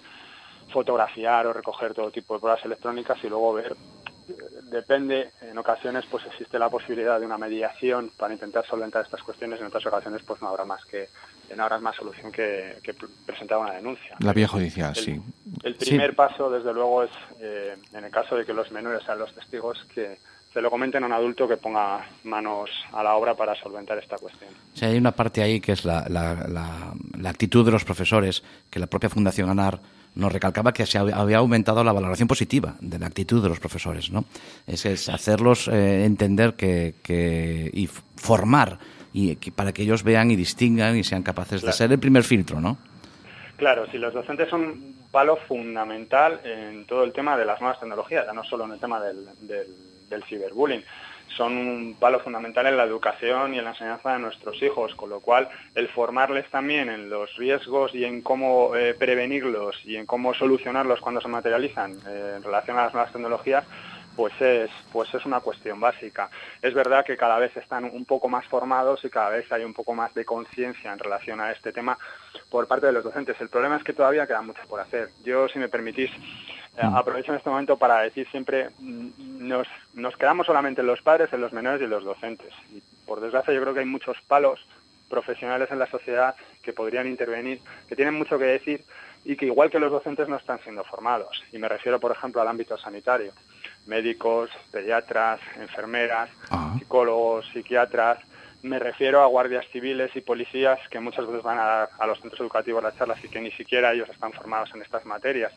fotografiar 0.72 1.46
o 1.46 1.52
recoger 1.52 1.92
todo 1.94 2.10
tipo 2.10 2.34
de 2.34 2.40
pruebas 2.40 2.64
electrónicas 2.64 3.18
y 3.22 3.28
luego 3.28 3.52
ver 3.54 3.74
depende, 4.70 5.30
en 5.42 5.58
ocasiones 5.58 6.06
pues 6.10 6.24
existe 6.24 6.58
la 6.58 6.70
posibilidad 6.70 7.20
de 7.20 7.26
una 7.26 7.36
mediación 7.36 8.10
para 8.16 8.32
intentar 8.32 8.64
solventar 8.66 9.04
estas 9.04 9.22
cuestiones, 9.22 9.60
en 9.60 9.66
otras 9.66 9.84
ocasiones 9.84 10.22
pues 10.22 10.40
no 10.40 10.48
habrá 10.48 10.64
más 10.64 10.82
que 10.86 11.08
no 11.54 11.62
habrá 11.62 11.78
más 11.78 11.94
solución 11.94 12.32
que, 12.32 12.78
que 12.82 12.94
pr- 12.96 13.08
presentar 13.26 13.58
una 13.58 13.74
denuncia. 13.74 14.16
La 14.20 14.32
vía 14.32 14.48
judicial, 14.48 14.94
El- 14.96 15.04
sí. 15.04 15.22
El 15.62 15.78
Sí. 15.78 15.90
primer 15.90 16.16
paso, 16.16 16.48
desde 16.50 16.72
luego, 16.72 17.02
es 17.04 17.10
eh, 17.38 17.76
en 17.92 18.04
el 18.04 18.10
caso 18.10 18.34
de 18.34 18.46
que 18.46 18.54
los 18.54 18.72
menores 18.72 19.02
sean 19.04 19.18
los 19.18 19.32
testigos, 19.34 19.84
que 19.94 20.18
se 20.54 20.62
lo 20.62 20.70
comenten 20.70 21.02
a 21.02 21.06
un 21.06 21.12
adulto 21.12 21.46
que 21.48 21.56
ponga 21.56 22.06
manos 22.22 22.70
a 22.92 23.02
la 23.02 23.16
obra 23.16 23.34
para 23.34 23.54
solventar 23.56 23.98
esta 23.98 24.16
cuestión. 24.16 24.50
Sea, 24.72 24.88
hay 24.88 24.96
una 24.96 25.10
parte 25.10 25.42
ahí 25.42 25.60
que 25.60 25.72
es 25.72 25.84
la, 25.84 26.06
la- 26.08 26.46
la- 26.48 26.94
la 27.18 27.30
actitud 27.30 27.64
de 27.66 27.72
los 27.72 27.84
profesores, 27.84 28.42
que 28.70 28.78
la 28.78 28.86
propia 28.86 29.10
Fundación 29.10 29.50
ANAR 29.50 29.80
nos 30.14 30.32
recalcaba 30.32 30.72
que 30.72 30.86
se 30.86 30.96
había 30.96 31.38
aumentado 31.38 31.82
la 31.82 31.92
valoración 31.92 32.28
positiva 32.28 32.76
de 32.80 33.00
la 33.00 33.06
actitud 33.08 33.42
de 33.42 33.48
los 33.48 33.58
profesores, 33.58 34.12
¿no? 34.12 34.24
Es, 34.64 34.86
es 34.86 35.08
hacerlos 35.08 35.66
eh, 35.66 36.04
entender 36.04 36.54
que, 36.54 36.94
que- 37.02 37.68
y 37.74 37.88
formar 37.88 38.78
y 39.12 39.34
que- 39.36 39.50
para 39.50 39.72
que 39.72 39.82
ellos 39.82 40.04
vean 40.04 40.30
y 40.30 40.36
distingan 40.36 40.96
y 40.96 41.02
sean 41.02 41.24
capaces 41.24 41.62
de 41.62 41.66
Claro. 41.66 41.76
ser 41.76 41.90
el 41.92 41.98
primer 41.98 42.22
filtro, 42.22 42.60
¿no? 42.60 42.78
Claro, 43.56 43.90
si 43.90 43.98
los 43.98 44.14
docentes 44.14 44.48
son 44.48 44.94
palo 45.10 45.36
fundamental 45.48 46.40
en 46.44 46.84
todo 46.86 47.02
el 47.02 47.12
tema 47.12 47.36
de 47.36 47.44
las 47.44 47.60
nuevas 47.60 47.80
tecnologías, 47.80 48.24
ya 48.26 48.32
no 48.32 48.44
solo 48.44 48.64
en 48.66 48.72
el 48.72 48.78
tema 48.80 49.00
del, 49.00 49.26
del, 49.40 49.66
del 50.14 50.24
ciberbullying. 50.24 50.84
son 51.36 51.56
un 51.56 51.96
palo 51.98 52.20
fundamental 52.20 52.66
en 52.66 52.76
la 52.76 52.84
educación 52.84 53.54
y 53.54 53.58
en 53.58 53.64
la 53.64 53.70
enseñanza 53.70 54.12
de 54.12 54.20
nuestros 54.20 54.62
hijos, 54.62 54.94
con 54.94 55.10
lo 55.10 55.20
cual 55.20 55.48
el 55.74 55.88
formarles 55.88 56.48
también 56.48 56.88
en 56.88 57.10
los 57.10 57.34
riesgos 57.36 57.94
y 57.94 58.04
en 58.04 58.22
cómo 58.22 58.76
eh, 58.76 58.94
prevenirlos 58.94 59.84
y 59.84 59.96
en 59.96 60.06
cómo 60.06 60.32
solucionarlos 60.34 61.00
cuando 61.00 61.20
se 61.20 61.28
materializan 61.28 61.98
eh, 62.06 62.34
en 62.36 62.42
relación 62.42 62.78
a 62.78 62.84
las 62.84 62.94
nuevas 62.94 63.12
tecnologías, 63.12 63.64
pues 64.14 64.32
es, 64.40 64.70
pues 64.92 65.12
es 65.14 65.24
una 65.26 65.40
cuestión 65.40 65.80
básica. 65.80 66.30
Es 66.62 66.72
verdad 66.74 67.04
que 67.04 67.16
cada 67.16 67.38
vez 67.38 67.56
están 67.56 67.84
un 67.84 68.04
poco 68.04 68.28
más 68.28 68.46
formados 68.46 69.04
y 69.04 69.10
cada 69.10 69.30
vez 69.30 69.50
hay 69.50 69.64
un 69.64 69.74
poco 69.74 69.94
más 69.94 70.14
de 70.14 70.24
conciencia 70.24 70.92
en 70.92 70.98
relación 70.98 71.40
a 71.40 71.52
este 71.52 71.72
tema 71.72 71.98
por 72.48 72.66
parte 72.66 72.86
de 72.86 72.92
los 72.92 73.04
docentes. 73.04 73.40
El 73.40 73.48
problema 73.48 73.76
es 73.76 73.84
que 73.84 73.92
todavía 73.92 74.26
queda 74.26 74.42
mucho 74.42 74.62
por 74.68 74.80
hacer. 74.80 75.08
Yo, 75.24 75.48
si 75.48 75.58
me 75.58 75.68
permitís, 75.68 76.10
aprovecho 76.82 77.32
en 77.32 77.38
este 77.38 77.50
momento 77.50 77.76
para 77.76 78.00
decir 78.00 78.26
siempre, 78.30 78.70
mm, 78.78 79.46
nos, 79.46 79.68
nos 79.94 80.16
quedamos 80.16 80.46
solamente 80.46 80.80
en 80.80 80.86
los 80.86 81.02
padres, 81.02 81.32
en 81.32 81.40
los 81.40 81.52
menores 81.52 81.80
y 81.80 81.84
en 81.84 81.90
los 81.90 82.04
docentes. 82.04 82.52
Y 82.72 82.82
por 83.06 83.20
desgracia 83.20 83.54
yo 83.54 83.60
creo 83.60 83.74
que 83.74 83.80
hay 83.80 83.86
muchos 83.86 84.20
palos 84.22 84.66
profesionales 85.08 85.70
en 85.70 85.78
la 85.78 85.86
sociedad 85.86 86.34
que 86.62 86.72
podrían 86.72 87.06
intervenir, 87.06 87.60
que 87.88 87.96
tienen 87.96 88.14
mucho 88.14 88.38
que 88.38 88.46
decir 88.46 88.84
y 89.24 89.36
que 89.36 89.46
igual 89.46 89.70
que 89.70 89.78
los 89.78 89.92
docentes 89.92 90.28
no 90.28 90.36
están 90.36 90.58
siendo 90.60 90.84
formados. 90.84 91.42
Y 91.52 91.58
me 91.58 91.68
refiero, 91.68 92.00
por 92.00 92.12
ejemplo, 92.12 92.42
al 92.42 92.48
ámbito 92.48 92.76
sanitario. 92.76 93.32
Médicos, 93.86 94.50
pediatras, 94.72 95.40
enfermeras, 95.56 96.30
psicólogos, 96.78 97.46
psiquiatras. 97.52 98.18
Me 98.62 98.78
refiero 98.78 99.22
a 99.22 99.26
guardias 99.26 99.66
civiles 99.70 100.10
y 100.16 100.22
policías 100.22 100.80
que 100.88 101.00
muchas 101.00 101.26
veces 101.26 101.42
van 101.42 101.58
a, 101.58 101.82
a 101.84 102.06
los 102.06 102.20
centros 102.20 102.40
educativos 102.40 102.82
a 102.82 102.88
las 102.88 102.96
charlas 102.96 103.22
y 103.22 103.28
que 103.28 103.40
ni 103.40 103.50
siquiera 103.50 103.92
ellos 103.92 104.08
están 104.08 104.32
formados 104.32 104.70
en 104.74 104.82
estas 104.82 105.04
materias 105.04 105.52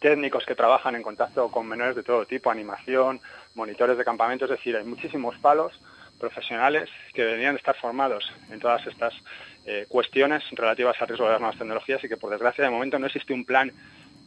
técnicos 0.00 0.44
que 0.46 0.54
trabajan 0.54 0.94
en 0.96 1.02
contacto 1.02 1.48
con 1.50 1.66
menores 1.68 1.94
de 1.94 2.02
todo 2.02 2.24
tipo, 2.26 2.50
animación, 2.50 3.20
monitores 3.54 3.96
de 3.98 4.04
campamento, 4.04 4.46
es 4.46 4.50
decir, 4.50 4.76
hay 4.76 4.84
muchísimos 4.84 5.36
palos 5.38 5.72
profesionales 6.18 6.88
que 7.14 7.22
deberían 7.24 7.56
estar 7.56 7.76
formados 7.76 8.30
en 8.50 8.60
todas 8.60 8.86
estas 8.86 9.14
eh, 9.66 9.86
cuestiones 9.88 10.42
relativas 10.52 10.96
al 11.00 11.08
riesgo 11.08 11.26
de 11.26 11.32
las 11.32 11.40
nuevas 11.40 11.58
tecnologías 11.58 12.02
y 12.04 12.08
que 12.08 12.16
por 12.16 12.30
desgracia 12.30 12.64
de 12.64 12.70
momento 12.70 12.98
no 12.98 13.06
existe 13.06 13.32
un 13.32 13.44
plan 13.44 13.72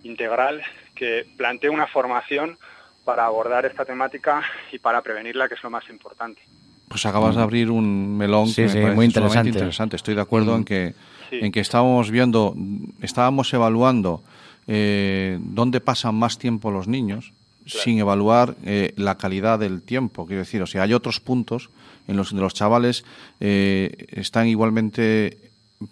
integral 0.03 0.61
que 0.95 1.26
plantee 1.38 1.69
una 1.69 1.88
formación 1.88 2.57
para 3.05 3.26
abordar 3.26 3.65
esta 3.65 3.86
temática 3.86 4.41
y 4.71 4.80
para 4.80 5.01
prevenirla, 5.01 5.47
que 5.47 5.55
es 5.55 5.63
lo 5.63 5.69
más 5.69 5.88
importante. 5.89 6.41
Pues 6.88 7.05
acabas 7.05 7.36
de 7.36 7.41
abrir 7.41 7.69
un 7.71 8.17
melón 8.17 8.47
Sí, 8.47 8.63
que 8.63 8.69
sí, 8.69 8.76
me 8.78 8.82
parece 8.84 8.95
muy 8.95 9.05
interesante. 9.05 9.49
interesante. 9.49 9.95
Estoy 9.95 10.15
de 10.15 10.21
acuerdo 10.21 10.53
Mm. 10.53 10.57
en 10.57 10.65
que 10.65 10.93
Sí. 11.30 11.39
en 11.41 11.51
que 11.51 11.59
estábamos 11.61 12.11
viendo, 12.11 12.53
estábamos 13.01 13.51
evaluando 13.53 14.21
eh, 14.68 15.39
dónde 15.41 15.80
pasan 15.82 16.16
más 16.16 16.38
tiempo 16.38 16.72
los 16.72 16.88
niños 16.88 17.34
sin 17.66 17.97
evaluar 17.99 18.55
eh, 18.66 18.93
la 18.97 19.16
calidad 19.18 19.57
del 19.59 19.82
tiempo. 19.82 20.26
Quiero 20.26 20.41
decir, 20.41 20.61
o 20.61 20.68
sea, 20.68 20.84
hay 20.84 20.93
otros 20.93 21.20
puntos 21.22 21.70
en 22.07 22.18
los 22.18 22.30
que 22.32 22.36
los 22.36 22.53
chavales 22.53 23.05
eh, 23.39 24.05
están 24.11 24.47
igualmente 24.47 25.38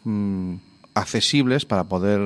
mm, 0.03 0.55
accesibles 0.93 1.65
para 1.65 1.85
poder 1.85 2.19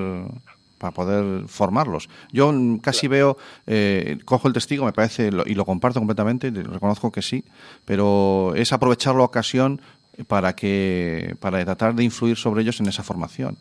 para 0.78 0.92
poder 0.92 1.48
formarlos. 1.48 2.10
Yo 2.34 2.54
casi 2.82 3.08
veo, 3.08 3.38
eh, 3.66 4.18
cojo 4.26 4.48
el 4.50 4.54
testigo, 4.54 4.84
me 4.86 4.92
parece, 4.92 5.32
lo- 5.32 5.46
y 5.48 5.56
lo 5.56 5.64
comparto 5.64 6.00
completamente, 6.02 6.52
reconozco 6.52 7.12
que 7.14 7.22
sí, 7.22 7.46
pero 7.86 8.54
es 8.56 8.74
aprovechar 8.74 9.16
la 9.16 9.24
ocasión 9.24 9.80
para 10.28 10.54
que 10.54 11.36
para 11.40 11.64
tratar 11.64 11.96
de 11.96 12.04
influir 12.04 12.36
sobre 12.36 12.62
ellos 12.62 12.80
en 12.82 12.88
esa 12.88 13.04
formación. 13.04 13.58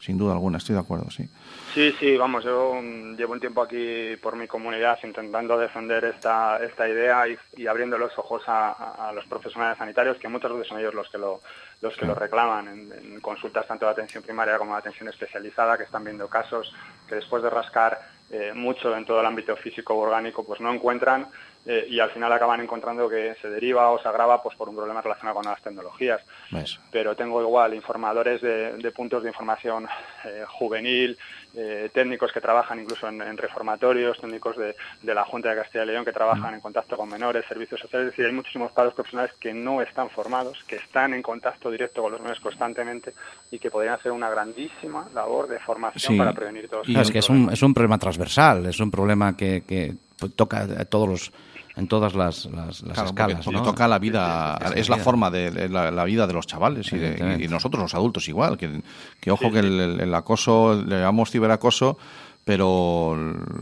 Sin 0.00 0.16
duda 0.16 0.32
alguna, 0.32 0.58
estoy 0.58 0.74
de 0.74 0.80
acuerdo, 0.80 1.10
sí. 1.10 1.28
Sí, 1.74 1.92
sí, 1.98 2.16
vamos, 2.16 2.44
yo 2.44 2.74
mm, 2.80 3.16
llevo 3.16 3.32
un 3.32 3.40
tiempo 3.40 3.62
aquí 3.62 4.16
por 4.22 4.36
mi 4.36 4.46
comunidad 4.46 4.98
intentando 5.02 5.58
defender 5.58 6.04
esta, 6.04 6.58
esta 6.64 6.88
idea 6.88 7.26
y, 7.28 7.36
y 7.56 7.66
abriendo 7.66 7.98
los 7.98 8.16
ojos 8.18 8.42
a, 8.46 9.12
los 9.14 9.26
profesionales 9.26 9.78
sanitarios, 9.78 10.18
que 10.18 10.28
muchas 10.28 10.52
veces 10.52 10.68
son 10.68 10.78
ellos 10.78 10.94
los 10.94 11.08
que 11.08 11.18
lo, 11.18 11.40
los 11.82 11.96
que 11.96 12.06
lo 12.06 12.14
reclaman 12.14 12.68
en, 12.68 12.92
en 12.92 13.20
consultas 13.20 13.66
tanto 13.66 13.86
de 13.86 13.92
atención 13.92 14.22
primaria 14.22 14.58
como 14.58 14.72
de 14.72 14.78
atención 14.78 15.08
especializada, 15.08 15.76
que 15.76 15.84
están 15.84 16.04
viendo 16.04 16.28
casos 16.28 16.72
que 17.08 17.16
después 17.16 17.42
de 17.42 17.50
rascar 17.50 17.98
eh, 18.30 18.52
mucho 18.54 18.94
en 18.94 19.06
todo 19.06 19.20
el 19.20 19.26
ámbito 19.26 19.56
físico 19.56 19.94
o 19.94 20.00
orgánico, 20.00 20.44
pues 20.44 20.60
no 20.60 20.70
encuentran 20.70 21.26
eh, 21.70 21.86
y 21.90 22.00
al 22.00 22.08
final 22.10 22.32
acaban 22.32 22.62
encontrando 22.62 23.10
que 23.10 23.34
se 23.42 23.50
deriva 23.50 23.90
o 23.90 24.00
se 24.00 24.08
agrava 24.08 24.42
pues 24.42 24.56
por 24.56 24.70
un 24.70 24.74
problema 24.74 25.02
relacionado 25.02 25.34
con 25.36 25.44
las 25.44 25.60
tecnologías. 25.60 26.22
Pero 26.90 27.14
tengo 27.14 27.42
igual 27.42 27.74
informadores 27.74 28.40
de, 28.40 28.78
de 28.78 28.90
puntos 28.90 29.22
de 29.22 29.28
información 29.28 29.86
eh, 30.24 30.44
juvenil, 30.48 31.18
eh, 31.54 31.90
técnicos 31.92 32.32
que 32.32 32.40
trabajan 32.40 32.80
incluso 32.80 33.06
en, 33.06 33.20
en 33.20 33.36
reformatorios, 33.36 34.18
técnicos 34.18 34.56
de, 34.56 34.74
de 35.02 35.14
la 35.14 35.26
Junta 35.26 35.50
de 35.50 35.56
Castilla 35.56 35.84
y 35.84 35.88
León 35.88 36.06
que 36.06 36.12
trabajan 36.12 36.54
en 36.54 36.60
contacto 36.60 36.96
con 36.96 37.06
menores, 37.08 37.44
servicios 37.46 37.80
sociales, 37.80 38.06
es 38.08 38.12
decir, 38.12 38.24
hay 38.24 38.32
muchísimos 38.32 38.72
padres 38.72 38.94
profesionales 38.94 39.32
que 39.38 39.52
no 39.52 39.82
están 39.82 40.08
formados, 40.08 40.64
que 40.66 40.76
están 40.76 41.12
en 41.12 41.20
contacto 41.22 41.70
directo 41.70 42.00
con 42.00 42.12
los 42.12 42.20
menores 42.22 42.40
constantemente 42.40 43.12
y 43.50 43.58
que 43.58 43.70
podrían 43.70 43.94
hacer 43.96 44.12
una 44.12 44.30
grandísima 44.30 45.06
labor 45.14 45.48
de 45.48 45.58
formación 45.58 46.14
Sí. 46.14 46.16
para 46.18 46.32
prevenir 46.32 46.68
todos 46.68 46.88
Y 46.88 46.98
es 46.98 47.10
que 47.10 47.18
es 47.18 47.28
un, 47.28 47.50
es 47.52 47.60
un 47.62 47.74
problema 47.74 47.98
transversal, 47.98 48.64
es 48.66 48.80
un 48.80 48.90
problema 48.90 49.36
que, 49.36 49.64
que 49.68 49.94
toca 50.36 50.60
a 50.62 50.84
todos 50.84 51.08
los, 51.08 51.32
en 51.78 51.86
todas 51.86 52.14
las, 52.14 52.44
las, 52.46 52.82
las 52.82 52.94
Claro, 52.94 53.08
escalas. 53.08 53.44
porque, 53.44 53.60
toca 53.60 53.86
la 53.88 53.98
vida, 53.98 54.58
es 54.74 54.88
la 54.88 54.96
vida. 54.96 55.04
forma 55.04 55.30
de, 55.30 55.68
la, 55.68 55.90
la 55.90 56.04
vida 56.04 56.26
de 56.26 56.32
los 56.32 56.46
chavales 56.46 56.92
y, 56.92 56.98
de- 56.98 57.38
y 57.44 57.48
nosotros 57.48 57.80
los 57.80 57.94
adultos 57.94 58.28
igual, 58.28 58.58
que, 58.58 58.82
que 59.20 59.30
ojo 59.30 59.50
que 59.52 59.60
el, 59.60 59.78
el- 59.80 60.00
el 60.00 60.14
acoso, 60.14 60.74
le 60.74 60.96
llamamos 60.98 61.30
ciberacoso, 61.30 61.96
pero 62.44 63.14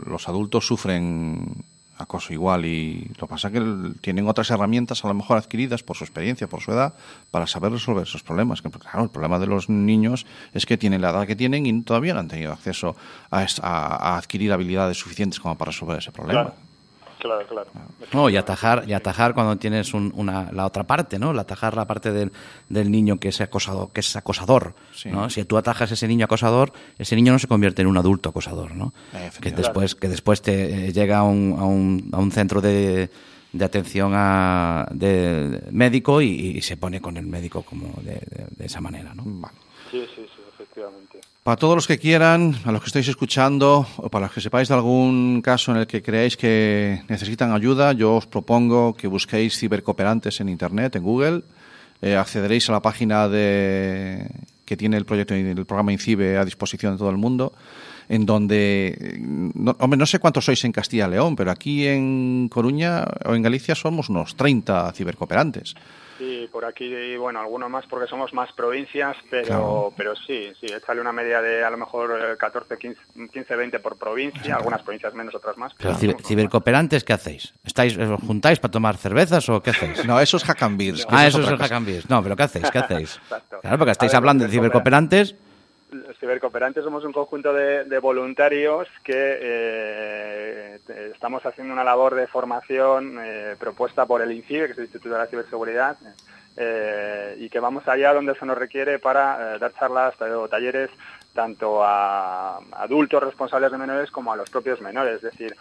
los 0.07 0.29
adultos 0.29 0.67
sufren 0.67 1.55
acoso 1.99 2.33
igual 2.35 2.67
y 2.67 3.11
lo 3.19 3.27
que 3.27 3.31
pasa 3.31 3.49
es 3.49 3.55
que 3.55 3.91
tienen 4.03 4.29
otras 4.29 4.51
herramientas 4.51 5.03
a 5.05 5.09
lo 5.09 5.14
mejor 5.14 5.39
adquiridas 5.39 5.83
por 5.83 5.97
su 5.97 6.05
experiencia, 6.05 6.47
por 6.47 6.61
su 6.61 6.71
edad, 6.73 6.93
para 7.31 7.47
saber 7.47 7.73
resolver 7.73 8.03
esos 8.03 8.23
problemas. 8.23 8.61
Que, 8.61 8.69
claro, 8.71 9.03
el 9.03 9.09
problema 9.09 9.39
de 9.39 9.47
los 9.47 9.71
niños 9.71 10.27
es 10.53 10.67
que 10.67 10.77
tienen 10.77 11.01
la 11.01 11.09
edad 11.11 11.27
que 11.27 11.35
tienen 11.37 11.64
y 11.64 11.83
todavía 11.83 12.12
no 12.12 12.21
han 12.21 12.29
tenido 12.29 12.53
acceso 12.53 12.97
a, 13.31 13.47
a- 13.62 14.12
a 14.12 14.19
adquirir 14.19 14.53
habilidades 14.53 14.99
suficientes 14.99 15.41
como 15.41 15.57
para 15.57 15.71
resolver 15.71 15.99
ese 15.99 16.12
problema. 16.12 16.43
Claro, 16.43 16.57
claro, 17.27 17.47
claro. 17.47 17.70
No, 18.12 18.29
y 18.31 18.37
atajar, 18.37 18.85
y 18.87 18.93
atajar 18.93 19.35
cuando 19.35 19.57
tienes 19.57 19.93
un- 19.95 20.12
una, 20.16 20.51
la 20.53 20.66
otra 20.66 20.85
parte, 20.85 21.18
¿no? 21.18 21.31
El 21.33 21.39
atajar 21.39 21.74
la 21.77 21.87
parte 21.87 22.12
del, 22.12 22.33
del 22.68 22.91
niño 22.91 23.18
que 23.18 23.29
es 23.29 23.41
acosador, 23.41 23.91
que 23.93 24.01
es 24.01 24.16
acosador, 24.16 24.74
Sí. 24.95 25.11
¿no? 25.11 25.29
Si 25.31 25.45
tú 25.45 25.57
atajas 25.57 25.91
a 25.91 25.95
ese 25.95 26.09
niño 26.09 26.24
acosador, 26.24 26.72
ese 26.99 27.16
niño 27.16 27.33
no 27.33 27.39
se 27.39 27.47
convierte 27.49 27.83
en 27.83 27.89
un 27.89 27.97
adulto 27.97 28.31
acosador, 28.31 28.74
¿no? 28.74 28.93
Eh, 29.14 29.31
Que 29.41 29.51
después, 29.51 29.95
que 29.95 30.09
después 30.09 30.41
te 30.43 30.89
eh, 30.89 30.93
llega 30.93 31.18
a 31.18 31.22
un, 31.24 31.57
a 31.59 31.64
un, 31.64 32.09
a 32.12 32.18
un 32.18 32.31
centro 32.33 32.61
de, 32.61 33.11
de 33.53 33.64
atención 33.64 34.12
a, 34.14 34.87
de, 34.91 35.62
médico 35.70 36.20
y, 36.20 36.29
y 36.59 36.62
se 36.62 36.77
pone 36.77 37.01
con 37.01 37.16
el 37.16 37.27
médico 37.27 37.62
como 37.62 37.93
de, 38.03 38.12
de- 38.14 38.47
de 38.57 38.66
esa 38.66 38.81
manera, 38.81 39.14
¿no? 39.14 39.22
Vale. 39.27 39.55
Sí, 39.91 40.05
sí, 40.14 40.27
sí, 40.35 40.43
efectivamente. 40.55 41.05
Para 41.47 41.59
todos 41.59 41.76
los 41.76 41.86
que 41.86 41.97
quieran, 41.97 42.57
a 42.64 42.72
los 42.72 42.80
que 42.80 42.88
estáis 42.88 43.07
escuchando 43.07 43.86
o 43.99 44.09
para 44.11 44.26
los 44.26 44.34
que 44.34 44.40
sepáis 44.40 44.66
de 44.66 44.74
algún 44.74 45.40
caso 45.42 45.70
en 45.70 45.76
el 45.76 45.86
que 45.86 46.03
creáis 46.03 46.36
que 46.36 47.05
necesitan 47.09 47.53
ayuda, 47.53 47.92
yo 47.92 48.16
os 48.16 48.26
propongo 48.26 48.94
que 48.94 49.07
busquéis 49.07 49.57
cibercooperantes 49.57 50.40
en 50.40 50.49
Internet, 50.49 50.97
en 50.97 51.05
Google. 51.05 51.42
Eh, 52.03 52.16
accederéis 52.16 52.68
a 52.68 52.72
la 52.72 52.82
página 52.82 53.28
de, 53.28 54.28
que 54.64 54.76
tiene 54.76 54.97
el 54.97 55.05
proyecto, 55.05 55.34
el 55.34 55.64
programa 55.66 55.92
INCIBE 55.92 56.36
a 56.36 56.44
disposición 56.44 56.94
de 56.94 56.99
todo 56.99 57.11
el 57.11 57.16
mundo, 57.16 57.53
en 58.09 58.26
donde, 58.26 58.99
eh, 58.99 59.72
hombre, 59.78 59.99
no 59.99 60.07
sé 60.07 60.18
cuántos 60.18 60.47
sois 60.47 60.64
en 60.64 60.72
Castilla 60.72 61.07
y 61.07 61.11
León, 61.11 61.36
pero 61.36 61.53
aquí 61.53 61.86
en 61.86 62.49
Coruña 62.51 63.05
o 63.24 63.36
en 63.36 63.42
Galicia 63.42 63.76
somos 63.76 64.09
unos 64.09 64.34
30 64.34 64.90
cibercooperantes. 64.94 65.76
Sí, 66.19 66.49
por 66.51 66.64
aquí, 66.64 67.17
bueno, 67.17 67.41
alguno 67.41 67.69
más 67.69 67.85
porque 67.87 68.07
somos 68.09 68.33
más 68.33 68.51
provincias, 68.53 69.17
pero 69.31 69.47
Claro. 69.47 69.93
pero 69.97 70.17
sí, 70.17 70.53
sí, 70.61 70.67
échale 70.67 71.01
una 71.01 71.12
media 71.12 71.43
de 71.43 71.62
a 71.64 71.71
lo 71.71 71.77
mejor 71.77 72.19
eh, 72.19 72.37
14, 72.39 72.79
15, 72.79 73.01
15 73.33 73.57
20 73.57 73.79
por 73.81 73.97
provincia, 73.99 74.57
algunas 74.57 74.83
provincias 74.83 75.12
menos, 75.14 75.35
otras 75.35 75.57
más. 75.59 75.73
Pero 75.79 75.95
ciber- 75.95 76.23
cibercooperantes, 76.25 77.05
¿qué 77.05 77.12
hacéis? 77.12 77.53
¿Estáis, 77.64 77.97
os 77.99 78.21
juntáis 78.21 78.59
para 78.59 78.71
tomar 78.73 78.97
cervezas 78.97 79.49
o 79.49 79.62
qué 79.62 79.71
hacéis? 79.71 80.05
No, 80.07 80.19
eso 80.21 80.37
es 80.39 80.45
hack 80.45 80.62
and 80.62 80.79
beers, 80.79 81.05
que 81.05 81.14
ah, 81.14 81.27
eso 81.27 81.41
es 81.43 81.49
el 81.49 81.57
hack 81.59 81.73
and 81.73 81.87
beers. 81.87 82.09
No, 82.09 82.23
pero 82.23 82.35
¿qué 82.37 82.43
hacéis? 82.45 82.71
¿Qué 82.71 82.79
hacéis? 82.79 83.17
Exacto. 83.25 83.59
Claro, 83.61 83.79
porque 83.79 83.93
estáis 83.93 84.12
ver, 84.12 84.17
hablando 84.17 84.45
de 84.45 84.51
cibercooperantes. 84.51 85.35
Los 86.17 86.21
cibercooperantes 86.21 86.83
somos 86.83 87.05
un 87.05 87.12
conjunto 87.12 87.53
de, 87.53 87.99
voluntarios 87.99 88.89
que 89.05 89.39
eh, 89.39 90.79
estamos 91.12 91.45
haciendo 91.45 91.75
una 91.75 91.85
labor 91.85 92.14
de 92.14 92.27
formación 92.27 93.19
eh, 93.21 93.55
propuesta 93.59 94.07
por 94.07 94.23
el 94.23 94.33
INCIBE, 94.33 94.64
que 94.64 94.73
es 94.73 94.79
el 94.79 94.85
Instituto 94.85 95.12
de 95.12 95.21
la 95.21 95.27
Ciberseguridad, 95.27 95.99
eh, 96.57 97.37
y 97.39 97.51
que 97.51 97.61
vamos 97.61 97.87
allá 97.87 98.14
donde 98.14 98.35
se 98.35 98.47
nos 98.47 98.57
requiere 98.57 98.99
para 98.99 99.59
dar 99.59 99.75
charlas 99.75 100.14
o 100.23 100.49
talleres 100.49 100.89
tanto 101.35 101.85
a 101.85 102.61
adultos 102.73 103.23
responsables 103.23 103.71
de 103.71 103.77
menores 103.77 104.11
como 104.11 104.33
a 104.33 104.37
los 104.37 104.49
propios 104.49 104.81
menores, 104.81 105.17
es 105.17 105.23
decir, 105.33 105.55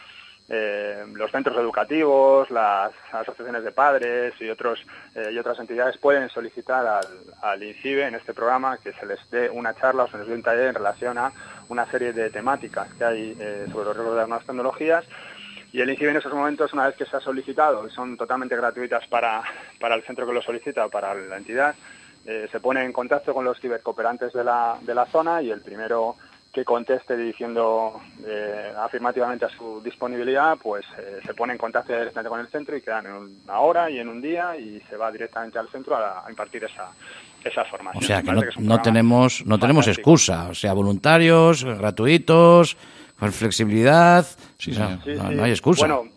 eh, 0.48 1.04
los 1.16 1.32
centros 1.32 1.58
educativos, 1.58 2.52
las 2.52 2.92
asociaciones 3.12 3.64
de 3.64 3.72
padres 3.72 4.34
y 4.40 4.48
otros 4.48 4.80
eh, 5.16 5.32
y 5.34 5.40
otras 5.40 5.58
entidades 5.58 5.98
pueden 5.98 6.30
solicitar 6.30 7.02
al, 7.42 7.64
INCIBE 7.64 8.06
en 8.06 8.14
este 8.14 8.32
programa 8.32 8.78
que 8.78 8.94
se 8.94 9.08
les 9.08 9.18
dé 9.32 9.50
una 9.50 9.74
charla 9.74 10.04
o 10.04 10.08
se 10.08 10.20
les 10.20 10.28
dé 10.28 10.36
un 10.36 10.44
taller 10.44 10.68
en 10.68 10.76
relación 10.76 11.18
a 11.18 11.32
una 11.68 11.90
serie 11.90 12.14
de 12.14 12.30
temáticas 12.30 12.94
que 12.94 13.04
hay 13.04 13.38
eh, 13.40 13.66
sobre 13.72 13.86
los 13.86 13.96
riesgos 13.96 14.14
de 14.14 14.20
las 14.20 14.30
nuevas 14.30 14.46
tecnologías. 14.46 15.06
Y 15.74 15.82
el 15.82 15.90
INCIBE 15.90 16.12
en 16.12 16.18
esos 16.18 16.34
momentos, 16.34 16.72
una 16.74 16.86
vez 16.86 16.96
que 16.96 17.06
se 17.06 17.18
ha 17.18 17.22
solicitado, 17.22 17.90
son 17.90 18.16
totalmente 18.16 18.56
gratuitas 18.56 19.08
para, 19.08 19.42
para 19.80 19.96
el 19.96 20.04
centro 20.04 20.28
que 20.28 20.34
lo 20.34 20.44
solicita, 20.44 20.88
para 20.90 21.16
la 21.16 21.38
entidad, 21.38 21.76
se 22.24 22.60
pone 22.60 22.84
en 22.84 22.92
contacto 22.92 23.36
con 23.36 23.46
los 23.46 23.60
cibercooperantes 23.60 24.34
de 24.34 24.44
la, 24.44 24.78
de 24.82 24.96
la 24.96 25.06
zona 25.06 25.44
y 25.44 25.52
el 25.52 25.62
primero 25.62 26.16
que 26.56 26.64
conteste 26.64 27.18
diciendo 27.18 28.00
eh, 28.26 28.72
afirmativamente 28.78 29.44
a 29.44 29.50
su 29.50 29.82
disponibilidad, 29.84 30.58
pues 30.58 30.86
eh, 30.98 31.20
se 31.26 31.34
pone 31.34 31.52
en 31.52 31.60
contacto 31.60 31.92
directamente 31.92 32.30
con 32.30 32.40
el 32.40 32.48
centro 32.48 32.78
y 32.78 32.82
quedan 32.82 33.08
en 33.08 33.12
una 33.44 33.60
hora 33.60 33.90
y 33.90 34.00
en 34.00 34.08
un 34.08 34.22
día 34.22 34.56
y 34.56 34.80
se 34.90 34.96
va 34.96 35.12
directamente 35.12 35.60
al 35.60 35.68
centro 35.68 35.98
a, 35.98 36.26
a 36.26 36.30
impartir 36.30 36.64
esa, 36.64 36.92
esa 37.44 37.66
formación. 37.66 38.02
O 38.02 38.08
sea, 38.08 38.22
que 38.24 38.32
Me 38.32 38.66
no, 38.66 38.82
tenemos 38.82 39.46
no 39.46 39.60
tenemos 39.60 39.86
excusa. 39.90 40.48
O 40.48 40.56
sea, 40.56 40.72
voluntarios, 40.72 41.66
gratuitos, 41.66 42.78
con 43.20 43.34
flexibilidad. 43.34 44.26
Sí, 44.58 44.72
no, 44.72 45.02
sí. 45.04 45.14
no 45.14 45.44
hay 45.44 45.52
excusa. 45.52 45.86
Bueno, 45.86 46.10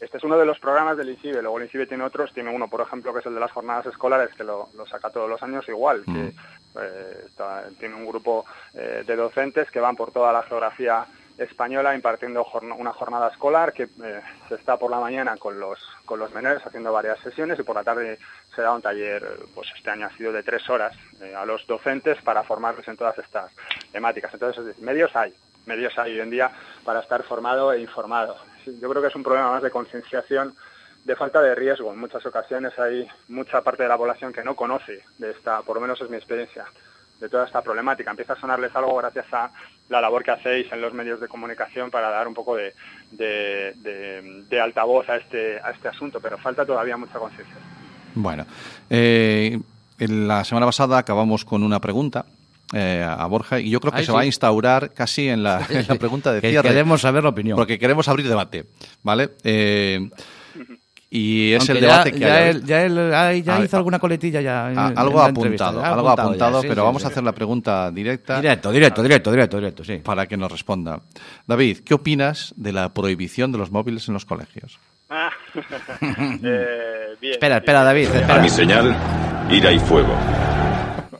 este 0.00 0.16
es 0.16 0.24
uno 0.24 0.36
de 0.36 0.46
los 0.46 0.58
programas 0.58 0.96
del 0.96 1.10
INCIBE. 1.10 1.42
Luego 1.42 1.58
el 1.58 1.66
INCIBE 1.66 1.86
tiene 1.86 2.02
otros. 2.02 2.32
Tiene 2.34 2.52
uno, 2.52 2.66
por 2.66 2.80
ejemplo, 2.80 3.12
que 3.12 3.20
es 3.20 3.26
el 3.26 3.34
de 3.34 3.40
las 3.40 3.52
jornadas 3.52 3.86
escolares, 3.86 4.34
que 4.34 4.42
lo, 4.42 4.68
lo 4.76 4.84
saca 4.84 5.10
todos 5.10 5.30
los 5.30 5.40
años 5.44 5.64
igual. 5.68 6.02
Mm. 6.06 6.14
que 6.14 6.32
eh, 6.80 7.26
Tiene 7.78 7.94
un 7.94 8.06
grupo 8.06 8.44
eh, 8.74 9.04
de 9.06 9.16
docentes 9.16 9.70
que 9.70 9.80
van 9.80 9.96
por 9.96 10.12
toda 10.12 10.32
la 10.32 10.42
geografía 10.42 11.06
española 11.38 11.94
impartiendo 11.94 12.46
una 12.78 12.94
jornada 12.94 13.28
escolar 13.28 13.74
que 13.74 13.82
eh, 13.82 14.20
se 14.48 14.54
está 14.54 14.78
por 14.78 14.90
la 14.90 14.98
mañana 14.98 15.36
con 15.36 15.60
los 15.60 15.78
con 16.06 16.18
los 16.18 16.32
menores 16.32 16.64
haciendo 16.64 16.92
varias 16.92 17.20
sesiones 17.20 17.58
y 17.58 17.62
por 17.62 17.76
la 17.76 17.84
tarde 17.84 18.18
se 18.54 18.62
da 18.62 18.72
un 18.72 18.80
taller, 18.80 19.22
pues 19.54 19.68
este 19.76 19.90
año 19.90 20.06
ha 20.06 20.16
sido 20.16 20.32
de 20.32 20.42
tres 20.42 20.66
horas 20.70 20.96
a 21.36 21.44
los 21.44 21.66
docentes 21.66 22.22
para 22.22 22.42
formarles 22.42 22.88
en 22.88 22.96
todas 22.96 23.18
estas 23.18 23.52
temáticas. 23.92 24.32
Entonces, 24.32 24.78
medios 24.78 25.14
hay, 25.14 25.34
medios 25.66 25.98
hay 25.98 26.12
hoy 26.12 26.20
en 26.20 26.30
día 26.30 26.50
para 26.84 27.00
estar 27.00 27.22
formado 27.24 27.72
e 27.72 27.80
informado. 27.80 28.36
Yo 28.64 28.88
creo 28.88 29.02
que 29.02 29.08
es 29.08 29.16
un 29.16 29.22
problema 29.22 29.50
más 29.50 29.62
de 29.62 29.70
concienciación, 29.70 30.54
de 31.06 31.14
falta 31.16 31.40
de 31.40 31.54
riesgo. 31.54 31.92
En 31.92 31.98
muchas 32.00 32.24
ocasiones 32.26 32.76
hay 32.78 33.06
mucha 33.28 33.60
parte 33.62 33.84
de 33.84 33.88
la 33.88 33.96
población 33.96 34.32
que 34.32 34.42
no 34.42 34.56
conoce 34.56 35.02
de 35.18 35.30
esta, 35.30 35.62
por 35.62 35.76
lo 35.76 35.80
menos 35.80 36.00
es 36.00 36.10
mi 36.10 36.16
experiencia, 36.16 36.64
de 37.20 37.28
toda 37.28 37.46
esta 37.46 37.62
problemática. 37.62 38.10
Empieza 38.10 38.32
a 38.32 38.40
sonarles 38.40 38.74
algo 38.74 38.96
gracias 38.96 39.26
a 39.32 39.50
la 39.88 40.00
labor 40.00 40.24
que 40.24 40.32
hacéis 40.32 40.70
en 40.72 40.80
los 40.80 40.92
medios 40.92 41.20
de 41.20 41.28
comunicación 41.28 41.90
para 41.92 42.10
dar 42.10 42.26
un 42.26 42.34
poco 42.34 42.56
de, 42.56 42.74
de, 43.12 43.72
de- 43.76 44.42
de 44.48 44.60
altavoz 44.60 45.08
a 45.08 45.16
este, 45.16 45.60
a 45.60 45.70
este 45.70 45.88
asunto, 45.88 46.18
pero 46.20 46.36
falta 46.38 46.66
todavía 46.66 46.96
mucha 46.96 47.18
conciencia. 47.20 47.54
Bueno, 48.16 48.44
eh, 48.90 49.58
en 50.00 50.26
la 50.28 50.42
semana 50.44 50.66
pasada 50.66 50.98
acabamos 50.98 51.44
con 51.44 51.62
una 51.62 51.80
pregunta 51.80 52.26
eh, 52.72 53.06
a 53.08 53.24
Borja 53.26 53.60
y 53.60 53.70
yo 53.70 53.78
creo 53.78 53.92
que 53.92 53.98
Ay, 53.98 54.04
se 54.04 54.10
sí. 54.10 54.14
va 54.16 54.22
a 54.22 54.26
instaurar 54.26 54.92
casi 54.92 55.28
en 55.28 55.44
la, 55.44 55.64
en 55.70 55.86
la 55.86 55.94
pregunta 55.94 56.32
de 56.32 56.40
Que 56.40 56.50
cierre. 56.50 56.68
queremos 56.68 57.00
saber 57.00 57.22
la 57.22 57.28
opinión. 57.30 57.56
Porque 57.56 57.78
queremos 57.78 58.08
abrir 58.08 58.26
debate, 58.28 58.64
¿vale? 59.04 59.30
Eh, 59.44 60.10
y 61.18 61.52
es 61.54 61.60
Aunque 61.60 61.72
el 61.72 61.80
ya- 61.80 61.86
debate 61.92 62.12
que 62.12 62.18
ya 62.18 62.36
hay. 62.36 62.48
él, 62.50 62.64
ya 62.64 62.82
él 62.84 63.14
ay, 63.14 63.42
ya 63.42 63.54
A 63.54 63.56
ver, 63.58 63.66
hizo 63.66 63.76
alguna 63.76 63.98
coletilla 63.98 64.40
ya. 64.40 64.70
en- 64.70 64.78
Ah, 64.78 64.88
en 64.92 64.98
algo 64.98 65.22
la 65.22 65.28
entrevista. 65.28 65.66
apuntado, 65.68 65.80
Ya 65.88 65.94
algo 65.94 66.08
apuntado, 66.10 66.60
sí, 66.62 66.68
pero 66.68 66.82
sí, 66.82 66.86
vamos 66.86 67.02
sí. 67.02 67.08
a 67.08 67.10
hacer 67.10 67.22
la 67.24 67.32
pregunta 67.32 67.90
directa 67.90 68.36
Directo, 68.40 68.70
directo, 68.72 69.02
directo, 69.02 69.30
directo, 69.30 69.56
directo, 69.56 69.84
sí. 69.84 69.96
para 69.98 70.26
que 70.26 70.36
nos 70.36 70.50
responda. 70.52 71.00
David, 71.46 71.78
¿qué 71.84 71.94
opinas 71.94 72.52
de 72.56 72.72
la 72.72 72.92
prohibición 72.92 73.52
de 73.52 73.58
los 73.58 73.70
móviles 73.70 74.06
en 74.08 74.14
los 74.14 74.24
colegios? 74.24 74.78
Ah, 75.08 75.30
eh, 76.02 77.16
bien, 77.20 77.32
Espera, 77.34 77.54
bien. 77.56 77.62
espera, 77.62 77.82
David, 77.84 78.08
A 78.10 78.18
espera. 78.20 78.38
mi 78.40 78.48
señal, 78.48 78.96
ira 79.50 79.72
y 79.72 79.78
fuego. 79.78 80.14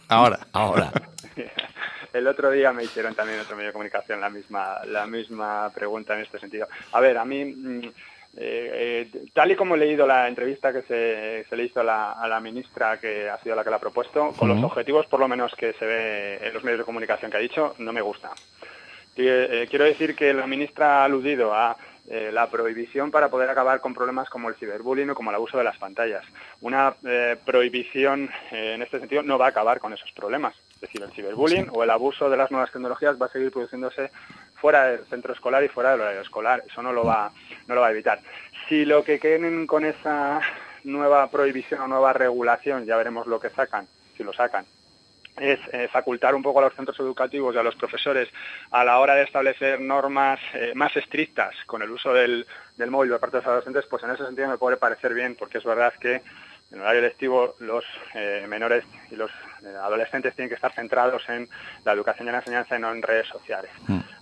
Ahora. 0.08 0.38
Ahora. 0.52 0.90
El 2.12 2.26
otro 2.28 2.50
día 2.50 2.72
me 2.72 2.82
hicieron 2.84 3.14
también 3.14 3.38
en 3.38 3.44
otro 3.44 3.56
medio 3.56 3.68
de 3.68 3.72
comunicación 3.74 4.20
la 4.22 4.30
misma, 4.30 4.76
la 4.86 5.06
misma 5.06 5.68
pregunta 5.74 6.14
en 6.14 6.20
este 6.22 6.38
sentido. 6.38 6.66
A 6.92 7.00
ver, 7.00 7.18
a 7.18 7.24
mí, 7.26 7.44
mm, 7.44 7.80
eh, 8.38 9.08
eh, 9.14 9.28
tal 9.32 9.50
y 9.50 9.56
como 9.56 9.74
he 9.74 9.78
leído 9.78 10.06
la 10.06 10.28
entrevista 10.28 10.70
que 10.70 10.82
se, 10.82 11.48
se 11.48 11.56
le 11.56 11.64
hizo 11.64 11.80
a 11.80 11.84
la, 11.84 12.12
a 12.12 12.28
la 12.28 12.38
ministra, 12.38 13.00
que 13.00 13.30
ha 13.30 13.38
sido 13.38 13.56
la 13.56 13.64
que 13.64 13.70
la 13.70 13.76
ha 13.76 13.80
propuesto, 13.80 14.32
con 14.36 14.48
los 14.48 14.62
objetivos 14.62 15.06
por 15.06 15.20
lo 15.20 15.28
menos 15.28 15.54
que 15.54 15.72
se 15.72 15.86
ve 15.86 16.46
en 16.46 16.52
los 16.52 16.62
medios 16.62 16.80
de 16.80 16.84
comunicación 16.84 17.30
que 17.30 17.38
ha 17.38 17.40
dicho, 17.40 17.74
no 17.78 17.94
me 17.94 18.02
gusta. 18.02 18.30
Eh, 19.16 19.66
quiero 19.70 19.86
decir 19.86 20.14
que 20.14 20.34
la 20.34 20.46
ministra 20.46 21.00
ha 21.00 21.04
aludido 21.04 21.54
a 21.54 21.76
la 22.08 22.48
prohibición 22.48 23.10
para 23.10 23.28
poder 23.28 23.50
acabar 23.50 23.80
con 23.80 23.92
problemas 23.92 24.30
como 24.30 24.48
el 24.48 24.54
ciberbullying 24.54 25.10
o 25.10 25.14
como 25.16 25.30
el 25.30 25.34
abuso 25.34 25.58
de 25.58 25.64
las 25.64 25.76
pantallas. 25.76 26.24
Una 26.60 26.94
prohibición 27.44 28.30
en 28.52 28.80
este 28.80 29.00
sentido 29.00 29.24
no 29.24 29.38
va 29.38 29.46
a 29.46 29.48
acabar 29.48 29.80
con 29.80 29.92
esos 29.92 30.12
problemas. 30.12 30.54
Es 30.74 30.82
decir, 30.82 31.02
el 31.02 31.10
ciberbullying 31.10 31.68
o 31.72 31.82
el 31.82 31.90
abuso 31.90 32.30
de 32.30 32.36
las 32.36 32.52
nuevas 32.52 32.70
tecnologías 32.70 33.20
va 33.20 33.26
a 33.26 33.30
seguir 33.30 33.50
produciéndose 33.50 34.12
fuera 34.56 34.86
del 34.86 35.04
centro 35.06 35.32
escolar 35.32 35.62
y 35.64 35.68
fuera 35.68 35.92
del 35.92 36.00
horario 36.00 36.20
escolar. 36.20 36.62
Eso 36.66 36.82
no 36.82 36.92
lo 36.92 37.04
va, 37.04 37.30
no 37.66 37.74
lo 37.74 37.80
va 37.80 37.88
a 37.88 37.92
evitar. 37.92 38.20
Si 38.68 38.84
lo 38.84 39.04
que 39.04 39.18
quieren 39.18 39.66
con 39.66 39.84
esa 39.84 40.40
nueva 40.84 41.28
prohibición 41.30 41.80
o 41.80 41.88
nueva 41.88 42.12
regulación, 42.12 42.84
ya 42.84 42.96
veremos 42.96 43.26
lo 43.26 43.40
que 43.40 43.50
sacan, 43.50 43.86
si 44.16 44.24
lo 44.24 44.32
sacan, 44.32 44.64
es 45.38 45.60
eh, 45.72 45.88
facultar 45.92 46.34
un 46.34 46.42
poco 46.42 46.60
a 46.60 46.62
los 46.62 46.74
centros 46.74 46.98
educativos 47.00 47.54
y 47.54 47.58
a 47.58 47.62
los 47.62 47.76
profesores 47.76 48.28
a 48.70 48.84
la 48.84 48.98
hora 48.98 49.14
de 49.14 49.24
establecer 49.24 49.80
normas 49.80 50.40
eh, 50.54 50.72
más 50.74 50.96
estrictas 50.96 51.54
con 51.66 51.82
el 51.82 51.90
uso 51.90 52.12
del, 52.12 52.46
del 52.76 52.90
móvil 52.90 53.10
por 53.10 53.20
parte 53.20 53.36
de 53.36 53.42
los 53.42 53.48
adolescentes, 53.48 53.86
pues 53.86 54.02
en 54.04 54.10
ese 54.10 54.24
sentido 54.24 54.48
me 54.48 54.58
puede 54.58 54.76
parecer 54.76 55.12
bien, 55.12 55.36
porque 55.38 55.58
es 55.58 55.64
verdad 55.64 55.92
que 56.00 56.22
en 56.72 56.80
horario 56.80 57.02
lectivo 57.02 57.54
los 57.60 57.84
eh, 58.14 58.44
menores 58.48 58.84
y 59.10 59.16
los 59.16 59.30
adolescentes 59.82 60.34
tienen 60.34 60.48
que 60.48 60.56
estar 60.56 60.72
centrados 60.72 61.28
en 61.28 61.48
la 61.84 61.92
educación 61.92 62.28
y 62.28 62.32
la 62.32 62.38
enseñanza 62.38 62.76
y 62.76 62.80
no 62.80 62.90
en 62.92 63.02
redes 63.02 63.28
sociales, 63.28 63.70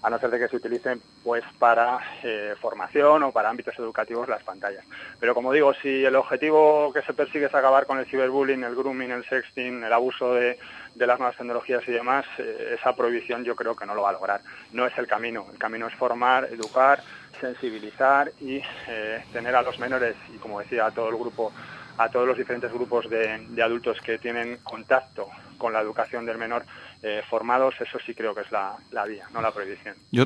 a 0.05 0.11
no 0.11 0.19
ser 0.19 0.31
de 0.31 0.39
que 0.39 0.49
se 0.49 0.57
utilicen 0.57 1.01
pues 1.23 1.43
para 1.59 1.99
eh, 2.23 2.55
formación 2.61 3.23
o 3.23 3.33
para 3.33 3.49
ámbitos 3.49 3.77
educativos 3.79 4.29
las 4.29 4.43
pantallas. 4.43 4.85
Pero 5.19 5.35
como 5.35 5.51
digo, 5.51 5.73
si 5.73 6.05
el 6.05 6.15
objetivo 6.15 6.93
que 6.93 7.01
se 7.01 7.15
persigue 7.15 7.47
es 7.47 7.55
acabar 7.55 7.87
con 7.87 7.99
el 7.99 8.05
ciberbullying, 8.05 8.65
el 8.65 8.75
grooming, 8.75 9.11
el 9.11 9.25
sexting, 9.25 9.83
el 9.83 9.93
abuso 9.93 10.35
de, 10.35 10.59
de 10.95 11.07
las 11.07 11.19
nuevas 11.19 11.39
tecnologías 11.39 11.83
y 11.89 11.93
demás, 11.93 12.27
eh, 12.37 12.77
esa 12.79 12.95
prohibición 12.95 13.45
yo 13.45 13.57
creo 13.57 13.75
que 13.75 13.87
no 13.87 13.95
lo 13.95 14.03
va 14.03 14.11
a 14.11 14.13
lograr. 14.13 14.43
No 14.73 14.87
es 14.87 14.97
el 14.99 15.07
camino. 15.07 15.47
El 15.51 15.59
camino 15.59 15.87
es 15.87 15.95
formar, 15.95 16.45
educar, 16.53 17.03
sensibilizar 17.41 18.31
y 18.41 18.61
eh, 18.89 19.25
tener 19.33 19.57
a 19.57 19.63
los 19.63 19.79
menores 19.79 20.17
y, 20.35 20.37
como 20.37 20.61
decía, 20.61 20.85
a 20.85 20.91
todo 20.91 21.09
el 21.09 21.17
grupo, 21.17 21.51
a 21.97 22.11
todos 22.11 22.29
los 22.29 22.37
diferentes 22.37 22.71
grupos 22.71 23.09
de, 23.09 23.39
de 23.49 23.63
adultos 23.63 23.99
que 24.03 24.19
tienen 24.19 24.59
contacto 24.59 25.31
con 25.57 25.73
la 25.73 25.81
educación 25.81 26.27
del 26.27 26.37
menor 26.37 26.67
eh, 27.07 27.21
formados, 27.29 27.75
eso 27.81 27.99
sí 28.07 28.15
creo 28.15 28.35
que 28.35 28.41
es 28.41 28.51
la, 28.51 28.75
la 28.91 29.05
vía, 29.05 29.27
no 29.35 29.43
la 29.43 29.53
prohibición. 29.53 29.95
Yo, 30.11 30.25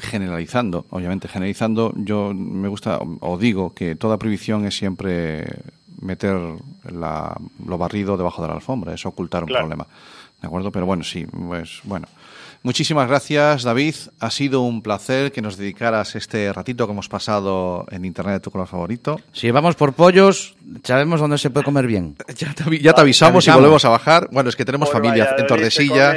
generalizando, 0.00 0.84
obviamente, 0.90 1.28
generalizando, 1.28 1.92
yo 1.96 2.32
me 2.34 2.68
gusta 2.68 2.98
o, 2.98 3.16
o 3.20 3.38
digo 3.38 3.74
que 3.74 3.94
toda 3.96 4.18
prohibición 4.18 4.66
es 4.66 4.76
siempre 4.76 5.46
meter 6.02 6.36
la- 6.92 7.34
lo 7.66 7.78
barrido 7.78 8.16
debajo 8.18 8.42
de 8.42 8.48
la 8.48 8.54
alfombra, 8.54 8.92
es 8.92 9.06
ocultar 9.06 9.42
un 9.44 9.48
Claro. 9.48 9.62
problema. 9.66 9.86
¿De 10.42 10.46
acuerdo? 10.46 10.70
Pero 10.70 10.84
bueno, 10.84 11.02
sí, 11.04 11.24
pues 11.26 11.80
bueno. 11.84 12.06
Muchísimas 12.64 13.06
gracias, 13.08 13.62
David. 13.62 13.94
Ha 14.20 14.30
sido 14.30 14.62
un 14.62 14.80
placer 14.80 15.32
que 15.32 15.42
nos 15.42 15.58
dedicaras 15.58 16.16
este 16.16 16.50
ratito 16.50 16.86
que 16.86 16.92
hemos 16.94 17.10
pasado 17.10 17.84
en 17.90 18.06
Internet 18.06 18.36
de 18.36 18.40
tu 18.40 18.50
color 18.50 18.66
favorito. 18.66 19.20
Si 19.32 19.50
vamos 19.50 19.76
por 19.76 19.92
pollos, 19.92 20.56
sabemos 20.82 21.20
dónde 21.20 21.36
se 21.36 21.50
puede 21.50 21.62
comer 21.64 21.86
bien. 21.86 22.16
Ya 22.38 22.54
te, 22.54 22.64
avi- 22.64 22.80
ya 22.80 22.94
te 22.94 23.02
avisamos 23.02 23.46
y 23.46 23.50
volvemos 23.50 23.84
a 23.84 23.90
bajar. 23.90 24.28
Bueno, 24.32 24.48
es 24.48 24.56
que 24.56 24.64
tenemos 24.64 24.88
Por 24.88 25.02
familia 25.02 25.36
en 25.36 25.46
Tordesillas. 25.46 26.16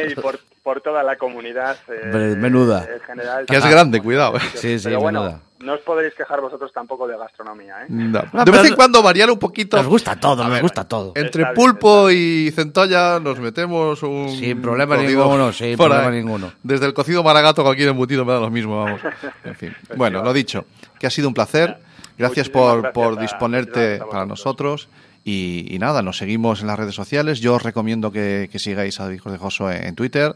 Por, 0.68 0.82
toda 0.82 1.04
la 1.04 1.16
comunidad. 1.16 1.78
eh, 1.88 2.36
menuda. 2.38 2.86
en 2.94 3.00
general. 3.02 3.46
Que 3.46 3.56
es 3.56 3.66
grande, 3.66 4.02
cuidado. 4.02 4.38
Sí, 4.56 4.78
sí, 4.80 4.86
Pero 4.86 5.00
bueno, 5.00 5.22
menuda. 5.22 5.42
no 5.60 5.74
os 5.74 5.80
podréis 5.82 6.14
quejar 6.14 6.42
vosotros 6.42 6.72
tampoco 6.74 7.08
de 7.08 7.18
gastronomía, 7.18 7.84
¿eh? 7.84 7.86
No. 7.90 8.22
De 8.46 8.52
vez 8.52 8.66
en 8.66 8.76
cuando 8.76 9.02
variar 9.02 9.32
un 9.32 9.40
poquito. 9.40 9.78
Nos 9.78 9.88
gusta 9.88 10.16
todo, 10.20 10.44
nos 10.48 10.62
gusta 10.62 10.88
todo. 10.88 11.14
Entre 11.16 11.44
bien, 11.44 11.54
pulpo 11.56 12.10
y 12.12 12.52
centolla 12.52 13.20
nos 13.20 13.40
metemos 13.40 14.04
un. 14.04 14.30
Sin 14.30 14.62
problema 14.62 14.98
ninguno, 14.98 15.52
sin 15.54 15.78
problema 15.78 16.08
ahí. 16.10 16.18
ninguno. 16.22 16.52
Desde 16.64 16.86
el 16.86 16.94
cocido 16.94 17.24
maragato 17.24 17.64
cualquier 17.64 17.90
embutido 17.90 18.26
me 18.26 18.34
da 18.34 18.40
lo 18.40 18.50
mismo, 18.50 18.84
vamos. 18.84 19.02
En 19.44 19.56
fin. 19.56 19.76
Bueno, 19.96 20.22
lo 20.24 20.34
dicho, 20.34 20.66
que 21.00 21.08
ha 21.08 21.10
sido 21.10 21.28
un 21.28 21.34
placer. 21.34 21.78
Gracias 22.18 22.48
Muchísimas 22.48 22.64
por, 22.74 22.82
gracias 22.82 22.94
por 22.94 23.18
a- 23.18 23.22
disponerte 23.22 24.00
a 24.02 24.06
para 24.06 24.26
nosotros. 24.26 24.90
Y, 25.30 25.68
y 25.76 25.78
nada, 25.78 26.02
nos 26.02 26.18
seguimos 26.18 26.62
en 26.62 26.68
las 26.68 26.80
redes 26.80 26.96
sociales. 26.96 27.42
Yo 27.42 27.56
os 27.56 27.62
recomiendo 27.62 28.12
que, 28.14 28.48
que 28.50 28.60
sigáis 28.60 28.98
a 29.02 29.04
David 29.04 29.20
Cortejoso 29.20 29.70
en, 29.70 29.84
en 29.84 29.94
Twitter, 29.96 30.34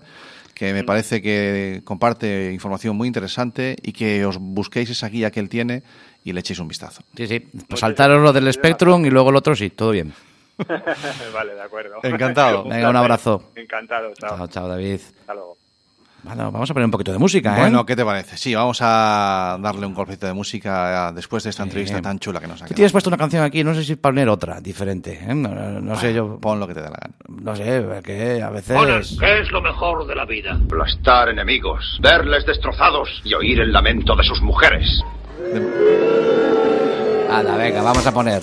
que 0.54 0.72
Mm. 0.74 0.76
me 0.76 0.84
parece 0.84 1.22
que 1.22 1.80
comparte 1.86 2.52
información 2.52 2.98
muy 2.98 3.08
interesante 3.08 3.78
y 3.82 3.94
que 3.94 4.26
os 4.26 4.38
busquéis 4.38 4.90
esa 4.90 5.08
guía 5.08 5.32
que 5.32 5.40
él 5.40 5.48
tiene 5.48 5.82
y 6.26 6.34
le 6.34 6.42
echéis 6.42 6.60
un 6.60 6.68
vistazo. 6.68 7.04
Sí, 7.16 7.26
sí. 7.26 7.40
Pues 7.70 7.80
saltaros 7.80 8.22
lo 8.22 8.34
del 8.34 8.52
Spectrum 8.52 9.06
y 9.06 9.10
luego 9.10 9.30
el 9.30 9.38
otro 9.38 9.56
sí, 9.56 9.70
todo 9.70 9.92
bien. 9.92 10.14
vale, 11.34 11.56
de 11.56 11.62
acuerdo. 11.62 11.96
Encantado. 12.04 12.64
Venga, 12.70 12.90
un 12.90 12.96
abrazo. 12.98 13.52
Encantado, 13.56 14.12
chao. 14.14 14.38
Chao, 14.38 14.48
chao, 14.48 14.68
David. 14.68 15.00
Hasta 15.22 15.34
luego. 15.34 15.61
Bueno, 16.24 16.52
vamos 16.52 16.70
a 16.70 16.74
poner 16.76 16.86
un 16.86 16.92
poquito 16.92 17.12
de 17.12 17.18
música, 17.18 17.56
¿eh? 17.58 17.62
Bueno, 17.62 17.84
¿qué 17.84 17.96
te 17.96 18.06
parece? 18.06 18.38
Sí, 18.38 18.54
vamos 18.54 18.78
a 18.82 19.58
darle 19.60 19.88
un 19.88 19.94
golpecito 19.96 20.28
de 20.28 20.34
música 20.34 21.12
después 21.12 21.44
de 21.44 21.50
esta 21.50 21.64
entrevista 21.64 22.00
tan 22.00 22.20
chula 22.20 22.40
que 22.40 22.46
nos 22.48 22.58
ha 22.62 22.66
Tú 22.66 22.68
quedado. 22.70 22.76
tienes 22.76 22.92
puesto 22.92 23.10
una 23.10 23.18
canción 23.18 23.44
aquí, 23.44 23.64
no 23.64 23.74
sé 23.74 23.84
si 23.84 23.96
poner 23.96 24.30
otra, 24.30 24.62
diferente. 24.62 25.14
¿eh? 25.20 25.34
No, 25.34 25.50
no- 25.50 25.82
no 25.82 25.96
sé, 25.96 26.14
yo. 26.14 26.38
Pon 26.40 26.60
lo 26.60 26.68
que 26.68 26.76
te 26.76 26.82
dé 26.82 26.90
la 26.90 26.98
gana. 27.02 27.16
No 27.28 27.56
sé, 27.56 28.02
que 28.04 28.42
a 28.42 28.50
veces. 28.52 29.18
¿qué 29.20 29.40
es 29.40 29.52
lo 29.52 29.62
mejor 29.64 30.06
de 30.06 30.14
la 30.16 30.26
vida? 30.26 30.60
Aplastar 30.64 31.30
enemigos, 31.30 31.98
verles 32.02 32.46
destrozados 32.46 33.10
y 33.24 33.34
oír 33.34 33.60
el 33.60 33.72
lamento 33.74 34.16
de 34.16 34.24
sus 34.24 34.42
mujeres. 34.42 35.02
Anda, 37.32 37.56
venga, 37.58 37.82
vamos 37.82 38.06
a 38.06 38.12
poner. 38.14 38.42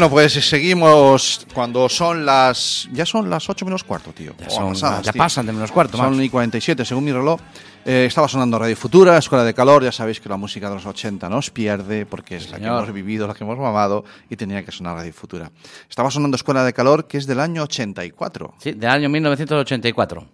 Bueno, 0.00 0.12
pues 0.14 0.32
seguimos 0.32 1.46
cuando 1.52 1.86
son 1.90 2.24
las... 2.24 2.88
Ya 2.90 3.04
son 3.04 3.28
las 3.28 3.50
8 3.50 3.66
menos 3.66 3.84
cuarto, 3.84 4.12
tío. 4.14 4.32
Ya, 4.40 4.48
son- 4.48 4.70
pasadas, 4.70 5.02
ya 5.04 5.12
tío. 5.12 5.18
pasan 5.18 5.44
de 5.44 5.52
menos 5.52 5.70
cuarto, 5.70 5.98
Son 5.98 6.12
macho. 6.12 6.22
y 6.22 6.30
47 6.30 6.86
según 6.86 7.04
mi 7.04 7.12
reloj. 7.12 7.38
Eh, 7.84 8.06
estaba 8.08 8.26
sonando 8.26 8.58
Radio 8.58 8.74
Futura, 8.78 9.18
Escuela 9.18 9.44
de 9.44 9.52
Calor. 9.52 9.84
Ya 9.84 9.92
sabéis 9.92 10.18
que 10.18 10.30
la 10.30 10.38
música 10.38 10.70
de 10.70 10.76
los 10.76 10.86
80 10.86 11.28
no 11.28 11.36
os 11.36 11.50
pierde 11.50 12.06
porque 12.06 12.36
es 12.36 12.44
la 12.48 12.56
que 12.56 12.62
señor. 12.64 12.82
hemos 12.82 12.94
vivido, 12.94 13.26
la 13.26 13.34
que 13.34 13.44
hemos 13.44 13.58
mamado 13.58 14.06
y 14.30 14.36
tenía 14.36 14.64
que 14.64 14.72
sonar 14.72 14.96
Radio 14.96 15.12
Futura. 15.12 15.52
Estaba 15.90 16.10
sonando 16.10 16.36
Escuela 16.36 16.64
de 16.64 16.72
Calor, 16.72 17.06
que 17.06 17.18
es 17.18 17.26
del 17.26 17.38
año 17.38 17.62
84. 17.64 18.54
Sí, 18.56 18.72
del 18.72 18.88
año 18.88 19.10
1984. 19.10 20.26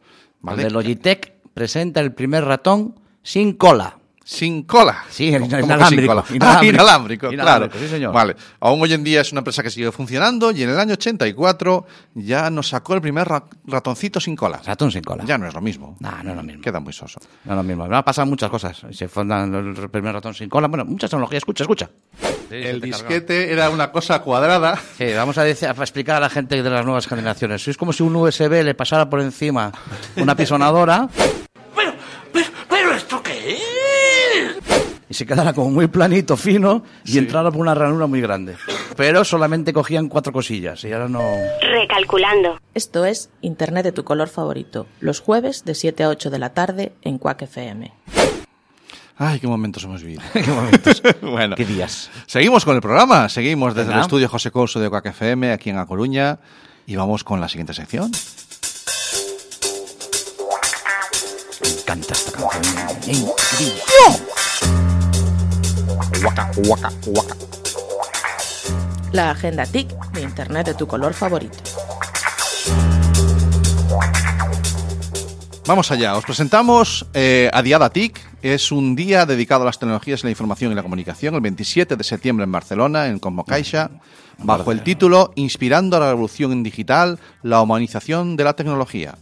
Vale. 0.42 0.62
Donde 0.62 0.70
Logitech 0.72 1.32
presenta 1.54 1.98
el 1.98 2.12
primer 2.14 2.44
ratón 2.44 2.94
sin 3.24 3.54
cola. 3.54 3.98
Sin 4.28 4.64
cola. 4.64 5.04
Sí, 5.08 5.28
el 5.32 5.42
¿Cómo 5.42 5.50
que 5.50 5.56
sin 5.58 5.64
inalámbrico, 5.66 6.08
cola? 6.08 6.24
inalámbrico. 6.34 6.46
Ah, 6.58 6.64
inalámbrico, 6.66 7.32
Inalámbrico, 7.32 7.70
claro. 7.70 7.86
sí, 7.86 7.88
señor. 7.94 8.12
Vale. 8.12 8.34
Aún 8.58 8.82
hoy 8.82 8.92
en 8.92 9.04
día 9.04 9.20
es 9.20 9.30
una 9.30 9.38
empresa 9.38 9.62
que 9.62 9.70
sigue 9.70 9.92
funcionando 9.92 10.50
y 10.50 10.64
en 10.64 10.70
el 10.70 10.80
año 10.80 10.94
84 10.94 11.86
ya 12.14 12.50
nos 12.50 12.68
sacó 12.70 12.94
el 12.94 13.00
primer 13.00 13.28
ra- 13.28 13.44
ratoncito 13.66 14.18
sin 14.18 14.34
cola. 14.34 14.60
Ratón 14.66 14.90
sin 14.90 15.02
cola. 15.04 15.22
Ya 15.24 15.38
no 15.38 15.46
es 15.46 15.54
lo 15.54 15.60
mismo. 15.60 15.96
No, 16.00 16.10
no 16.24 16.30
es 16.30 16.36
lo 16.36 16.42
mismo. 16.42 16.60
Queda 16.60 16.80
muy 16.80 16.92
soso. 16.92 17.20
No 17.44 17.52
es 17.52 17.56
lo 17.56 17.62
mismo. 17.62 17.86
Me 17.86 17.96
han 17.96 18.02
pasado 18.02 18.26
muchas 18.26 18.50
cosas. 18.50 18.82
Se 18.90 19.06
fundan 19.06 19.54
el 19.54 19.88
primer 19.90 20.12
ratón 20.14 20.34
sin 20.34 20.48
cola. 20.48 20.66
Bueno, 20.66 20.84
mucha 20.84 21.06
tecnología. 21.06 21.38
Escucha, 21.38 21.62
escucha. 21.62 21.88
El 22.50 22.80
disquete 22.80 23.52
era 23.52 23.70
una 23.70 23.92
cosa 23.92 24.22
cuadrada. 24.22 24.76
Sí, 24.98 25.06
vamos 25.14 25.38
a, 25.38 25.44
decir- 25.44 25.68
a 25.68 25.70
explicar 25.80 26.16
a 26.16 26.20
la 26.20 26.30
gente 26.30 26.60
de 26.64 26.68
las 26.70 26.84
nuevas 26.84 27.06
generaciones. 27.06 27.68
Es 27.68 27.76
como 27.76 27.92
si 27.92 28.02
un 28.02 28.16
USB 28.16 28.64
le 28.64 28.74
pasara 28.74 29.08
por 29.08 29.20
encima 29.20 29.70
una 30.16 30.34
pisonadora 30.34 31.08
Pero, 31.76 31.92
pero, 32.32 32.46
pero 32.68 32.92
¿esto 32.92 33.22
qué 33.22 33.52
es? 33.54 33.60
y 35.05 35.05
se 35.16 35.26
quedara 35.26 35.52
como 35.54 35.70
muy 35.70 35.86
planito, 35.88 36.36
fino 36.36 36.82
y 37.04 37.16
entrara 37.18 37.50
por 37.50 37.60
una 37.62 37.74
ranura 37.74 38.06
muy 38.06 38.20
grande. 38.20 38.56
Pero 38.96 39.24
solamente 39.24 39.72
cogían 39.72 40.08
cuatro 40.08 40.32
cosillas 40.32 40.84
y 40.84 40.92
ahora 40.92 41.08
no... 41.08 41.22
Recalculando. 41.62 42.60
Esto 42.74 43.04
es 43.06 43.30
Internet 43.40 43.84
de 43.84 43.92
tu 43.92 44.04
color 44.04 44.28
favorito, 44.28 44.86
los 45.00 45.20
jueves 45.20 45.64
de 45.64 45.74
7 45.74 46.04
a 46.04 46.08
8 46.10 46.30
de 46.30 46.38
la 46.38 46.50
tarde 46.54 46.92
en 47.02 47.18
Quack 47.18 47.42
FM. 47.42 47.92
Ay, 49.18 49.40
qué 49.40 49.46
momentos 49.46 49.82
hemos 49.84 50.02
vivido. 50.02 50.20
¿Qué 50.34 50.42
momentos? 50.42 51.02
bueno, 51.22 51.56
¿Qué 51.56 51.64
días? 51.64 52.10
seguimos 52.26 52.66
con 52.66 52.76
el 52.76 52.82
programa. 52.82 53.30
Seguimos 53.30 53.74
desde 53.74 53.88
Venga. 53.88 54.00
el 54.00 54.02
estudio 54.04 54.28
José 54.28 54.50
Couso 54.50 54.78
de 54.78 54.90
Coac 54.90 55.06
FM, 55.06 55.52
aquí 55.52 55.70
en 55.70 55.78
A 55.78 55.86
Coruña. 55.86 56.38
Y 56.86 56.96
vamos 56.96 57.24
con 57.24 57.40
la 57.40 57.48
siguiente 57.48 57.72
sección. 57.72 58.10
Me 61.62 61.68
encanta 61.70 62.12
esta 62.12 62.32
canción. 62.32 62.96
Increíble. 63.06 63.82
La 69.12 69.30
agenda 69.30 69.64
TIC 69.64 69.88
de 70.12 70.22
Internet 70.22 70.66
de 70.66 70.74
tu 70.74 70.86
color 70.86 71.14
favorito. 71.14 71.56
Vamos 75.66 75.90
allá, 75.90 76.16
os 76.16 76.24
presentamos 76.24 77.06
eh, 77.12 77.50
a 77.52 77.62
Diada 77.62 77.90
TIC. 77.90 78.20
Es 78.42 78.70
un 78.70 78.94
día 78.94 79.26
dedicado 79.26 79.62
a 79.62 79.66
las 79.66 79.78
tecnologías, 79.78 80.22
la 80.22 80.30
información 80.30 80.70
y 80.70 80.74
la 80.74 80.82
comunicación, 80.82 81.34
el 81.34 81.40
27 81.40 81.96
de 81.96 82.04
septiembre 82.04 82.44
en 82.44 82.52
Barcelona, 82.52 83.08
en 83.08 83.18
Como 83.18 83.44
Caixa, 83.44 83.90
bajo 84.38 84.70
el 84.70 84.82
título 84.82 85.32
Inspirando 85.34 85.96
a 85.96 86.00
la 86.00 86.10
revolución 86.10 86.62
digital, 86.62 87.18
la 87.42 87.60
humanización 87.60 88.36
de 88.36 88.44
la 88.44 88.54
tecnología. 88.54 89.16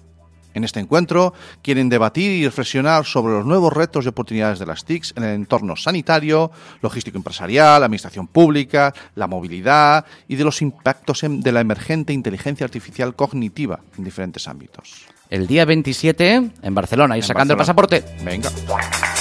En 0.55 0.65
este 0.65 0.81
encuentro 0.81 1.35
quieren 1.63 1.89
debatir 1.89 2.31
y 2.31 2.45
reflexionar 2.45 3.05
sobre 3.05 3.35
los 3.35 3.45
nuevos 3.45 3.73
retos 3.73 4.05
y 4.05 4.09
oportunidades 4.09 4.59
de 4.59 4.67
las 4.67 4.85
TICs 4.85 5.15
en 5.17 5.25
el 5.25 5.35
entorno 5.35 5.77
sanitario, 5.77 6.51
logístico 6.81 7.19
empresarial, 7.19 7.83
administración 7.83 8.27
pública, 8.29 8.95
la 9.17 9.27
movilidad 9.27 10.07
y 10.29 10.37
de 10.37 10.45
los 10.45 10.63
impactos 10.63 11.23
de 11.29 11.53
la 11.53 11.61
emergente 11.61 12.13
inteligencia 12.13 12.65
artificial 12.65 13.15
cognitiva 13.15 13.81
en 13.99 14.05
diferentes 14.05 14.49
ámbitos. 14.49 15.07
El 15.31 15.47
día 15.47 15.65
27 15.65 16.51
en 16.63 16.75
Barcelona, 16.75 17.17
y 17.17 17.21
En 17.21 17.27
sacando 17.27 17.57
Barcelona. 17.57 17.93
el 17.93 18.01
pasaporte. 18.01 18.25
Venga. 18.25 19.14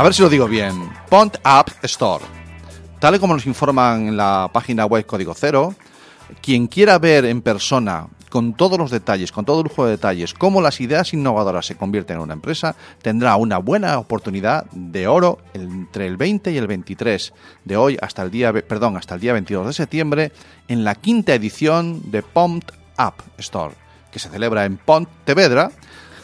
A 0.00 0.02
ver 0.02 0.14
si 0.14 0.22
lo 0.22 0.30
digo 0.30 0.48
bien. 0.48 0.88
Pont 1.10 1.36
App 1.44 1.68
Store. 1.82 2.24
Tal 3.00 3.16
y 3.16 3.18
como 3.18 3.34
nos 3.34 3.44
informan 3.44 4.08
en 4.08 4.16
la 4.16 4.48
página 4.50 4.86
web 4.86 5.04
Código 5.04 5.34
Cero, 5.34 5.74
quien 6.40 6.68
quiera 6.68 6.98
ver 6.98 7.26
en 7.26 7.42
persona, 7.42 8.06
con 8.30 8.54
todos 8.54 8.78
los 8.78 8.90
detalles, 8.90 9.30
con 9.30 9.44
todo 9.44 9.60
el 9.60 9.64
lujo 9.64 9.84
de 9.84 9.90
detalles, 9.90 10.32
cómo 10.32 10.62
las 10.62 10.80
ideas 10.80 11.12
innovadoras 11.12 11.66
se 11.66 11.76
convierten 11.76 12.16
en 12.16 12.22
una 12.22 12.32
empresa, 12.32 12.76
tendrá 13.02 13.36
una 13.36 13.58
buena 13.58 13.98
oportunidad 13.98 14.64
de 14.72 15.06
oro 15.06 15.40
entre 15.52 16.06
el 16.06 16.16
20 16.16 16.50
y 16.50 16.56
el 16.56 16.66
23 16.66 17.34
de 17.66 17.76
hoy 17.76 17.98
hasta 18.00 18.22
el 18.22 18.30
día, 18.30 18.54
perdón, 18.54 18.96
hasta 18.96 19.16
el 19.16 19.20
día 19.20 19.34
22 19.34 19.66
de 19.66 19.72
septiembre 19.74 20.32
en 20.68 20.82
la 20.82 20.94
quinta 20.94 21.34
edición 21.34 22.10
de 22.10 22.22
Pont 22.22 22.72
App 22.96 23.20
Store, 23.36 23.74
que 24.10 24.18
se 24.18 24.30
celebra 24.30 24.64
en 24.64 24.78
Pont 24.78 25.10
Tevedra 25.26 25.70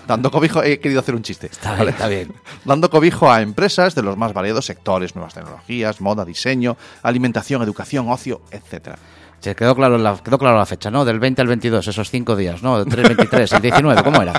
Dando 0.07 0.31
cobijo, 0.31 0.63
he 0.63 0.79
querido 0.79 1.01
hacer 1.01 1.15
un 1.15 1.23
chiste. 1.23 1.49
Está 1.49 1.75
bien, 1.75 1.89
está 1.89 2.07
bien. 2.09 2.33
Dando 2.65 2.91
cobijo 2.91 3.31
a 3.31 3.43
empresas 3.43 3.95
de 3.95 4.03
los 4.03 4.17
más 4.17 4.33
variados 4.33 4.67
sectores, 4.67 5.15
nuevas 5.15 5.35
tecnologías, 5.35 6.01
moda, 6.01 6.25
diseño, 6.25 6.77
alimentación, 7.03 7.63
educación, 7.63 8.09
ocio, 8.09 8.41
etcétera. 8.51 8.99
Se 9.41 9.55
quedó 9.55 9.75
claro, 9.75 9.99
la, 9.99 10.17
quedó 10.17 10.39
claro 10.39 10.57
la 10.57 10.67
fecha, 10.67 10.91
¿no? 10.91 11.05
Del 11.05 11.21
20 11.21 11.43
al 11.43 11.49
22, 11.49 11.87
esos 11.87 12.11
cinco 12.11 12.37
días, 12.37 12.63
¿no? 12.63 12.79
Del 12.79 12.89
3, 12.89 13.09
23, 13.09 13.53
el 13.53 13.63
19, 13.63 14.03
¿cómo 14.03 14.23
era? 14.23 14.33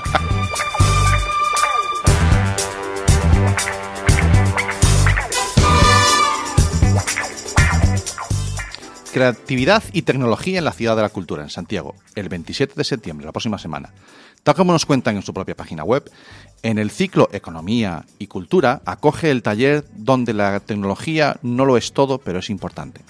Creatividad 9.12 9.82
y 9.92 10.02
tecnología 10.02 10.58
en 10.58 10.64
la 10.64 10.72
Ciudad 10.72 10.94
de 10.94 11.02
la 11.02 11.08
Cultura, 11.08 11.42
en 11.42 11.48
Santiago, 11.48 11.94
el 12.14 12.28
27 12.28 12.74
de 12.76 12.84
septiembre, 12.84 13.24
la 13.24 13.32
próxima 13.32 13.58
semana. 13.58 13.90
Tal 14.42 14.54
como 14.54 14.72
nos 14.72 14.84
cuentan 14.84 15.16
en 15.16 15.22
su 15.22 15.32
propia 15.32 15.56
página 15.56 15.82
web, 15.82 16.10
en 16.62 16.78
el 16.78 16.90
ciclo 16.90 17.28
Economía 17.32 18.04
y 18.18 18.26
Cultura 18.26 18.82
acoge 18.84 19.30
el 19.30 19.42
taller 19.42 19.84
donde 19.96 20.34
la 20.34 20.60
tecnología 20.60 21.38
no 21.42 21.64
lo 21.64 21.76
es 21.76 21.92
todo, 21.92 22.18
pero 22.18 22.40
es 22.40 22.50
importante. 22.50 23.00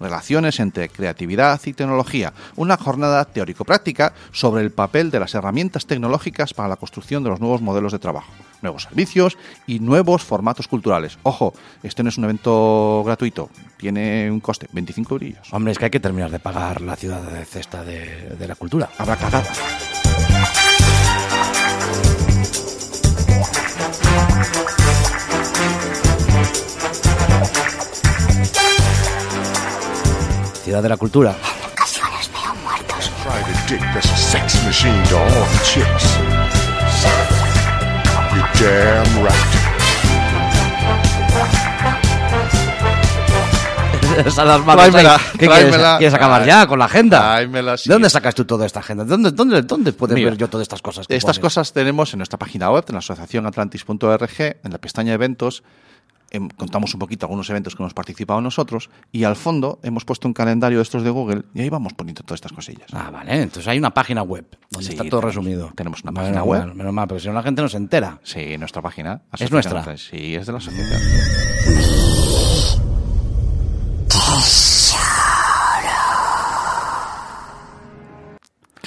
Relaciones 0.00 0.60
entre 0.60 0.88
creatividad 0.88 1.60
y 1.64 1.72
tecnología, 1.72 2.32
una 2.56 2.76
jornada 2.76 3.24
teórico-práctica 3.24 4.12
sobre 4.32 4.62
el 4.62 4.70
papel 4.70 5.10
de 5.10 5.20
las 5.20 5.34
herramientas 5.34 5.86
tecnológicas 5.86 6.54
para 6.54 6.68
la 6.68 6.76
construcción 6.76 7.22
de 7.22 7.30
los 7.30 7.40
nuevos 7.40 7.62
modelos 7.62 7.92
de 7.92 7.98
trabajo, 7.98 8.32
nuevos 8.62 8.82
servicios 8.82 9.38
y 9.66 9.80
nuevos 9.80 10.22
formatos 10.22 10.68
culturales. 10.68 11.18
Ojo, 11.22 11.54
este 11.82 12.02
no 12.02 12.08
es 12.08 12.18
un 12.18 12.24
evento 12.24 13.02
gratuito, 13.04 13.50
tiene 13.76 14.30
un 14.30 14.40
coste, 14.40 14.68
25 14.72 15.14
brillos. 15.14 15.52
Hombre, 15.52 15.72
es 15.72 15.78
que 15.78 15.86
hay 15.86 15.90
que 15.90 16.00
terminar 16.00 16.30
de 16.30 16.40
pagar 16.40 16.80
la 16.80 16.96
ciudad 16.96 17.22
de 17.22 17.44
cesta 17.44 17.84
de, 17.84 18.36
de 18.38 18.48
la 18.48 18.54
cultura. 18.54 18.90
Habrá 18.98 19.16
cagada. 19.16 19.50
Ciudad 30.64 30.82
de 30.82 30.88
la 30.88 30.96
cultura. 30.96 31.34
Damn 38.60 39.24
right. 39.24 39.34
Esas 44.26 44.46
las 44.46 44.64
manos 44.64 44.84
ahí. 44.84 44.90
Tráemela, 44.92 45.20
¿Qué 45.38 45.46
tráemela. 45.46 45.76
quieres, 45.76 45.96
quieres 45.98 46.14
acabar 46.14 46.44
ya 46.46 46.66
con 46.68 46.78
la 46.78 46.84
agenda? 46.84 47.18
Tráemela, 47.18 47.76
sí. 47.76 47.88
¿De 47.88 47.94
dónde 47.94 48.08
sacas 48.10 48.34
tú 48.34 48.44
toda 48.44 48.64
esta 48.64 48.78
agenda? 48.80 49.02
¿De 49.04 49.10
¿Dónde, 49.10 49.32
dónde, 49.32 49.62
dónde 49.62 49.92
puedes 49.92 50.14
Mira, 50.14 50.30
ver 50.30 50.38
yo 50.38 50.48
todas 50.48 50.62
estas 50.62 50.80
cosas? 50.82 51.06
Estas 51.08 51.38
pones? 51.38 51.40
cosas 51.40 51.72
tenemos 51.72 52.12
en 52.12 52.18
nuestra 52.18 52.38
página 52.38 52.70
web, 52.70 52.84
en 52.88 52.94
la 52.94 52.98
asociación 53.00 53.46
atlantis.org, 53.46 54.30
en 54.40 54.72
la 54.72 54.78
pestaña 54.78 55.12
eventos. 55.14 55.64
Em, 56.34 56.48
contamos 56.48 56.92
un 56.94 57.00
poquito 57.00 57.26
algunos 57.26 57.48
eventos 57.50 57.74
que 57.74 57.82
hemos 57.82 57.94
participado 57.94 58.40
nosotros 58.40 58.90
y 59.12 59.24
al 59.24 59.36
fondo 59.36 59.78
hemos 59.82 60.04
puesto 60.04 60.28
un 60.28 60.34
calendario 60.34 60.78
de 60.78 60.82
estos 60.82 61.02
de 61.02 61.10
Google 61.10 61.44
y 61.54 61.60
ahí 61.62 61.70
vamos 61.70 61.92
poniendo 61.94 62.22
todas 62.22 62.38
estas 62.38 62.52
cosillas. 62.52 62.88
Ah, 62.92 63.10
vale. 63.10 63.42
Entonces 63.42 63.66
hay 63.68 63.78
una 63.78 63.90
página 63.92 64.22
web 64.22 64.44
donde 64.70 64.86
Sí, 64.86 64.92
está 64.92 65.04
todo 65.08 65.20
tenemos- 65.20 65.34
resumido. 65.36 65.72
tenemos 65.74 66.02
una 66.02 66.12
Menos 66.12 66.24
página 66.28 66.40
mal, 66.40 66.48
web. 66.68 66.74
Menos 66.74 66.92
mal, 66.92 67.08
porque 67.08 67.20
si 67.22 67.28
no 67.28 67.34
la 67.34 67.42
gente 67.42 67.62
no 67.62 67.68
se 67.68 67.76
entera. 67.76 68.18
Sí, 68.22 68.58
nuestra 68.58 68.82
página. 68.82 69.22
¿Es 69.38 69.50
nuestra? 69.50 69.96
Sí, 69.96 70.34
es 70.34 70.46
de 70.46 70.52
la 70.52 70.58
asociación. 70.58 71.00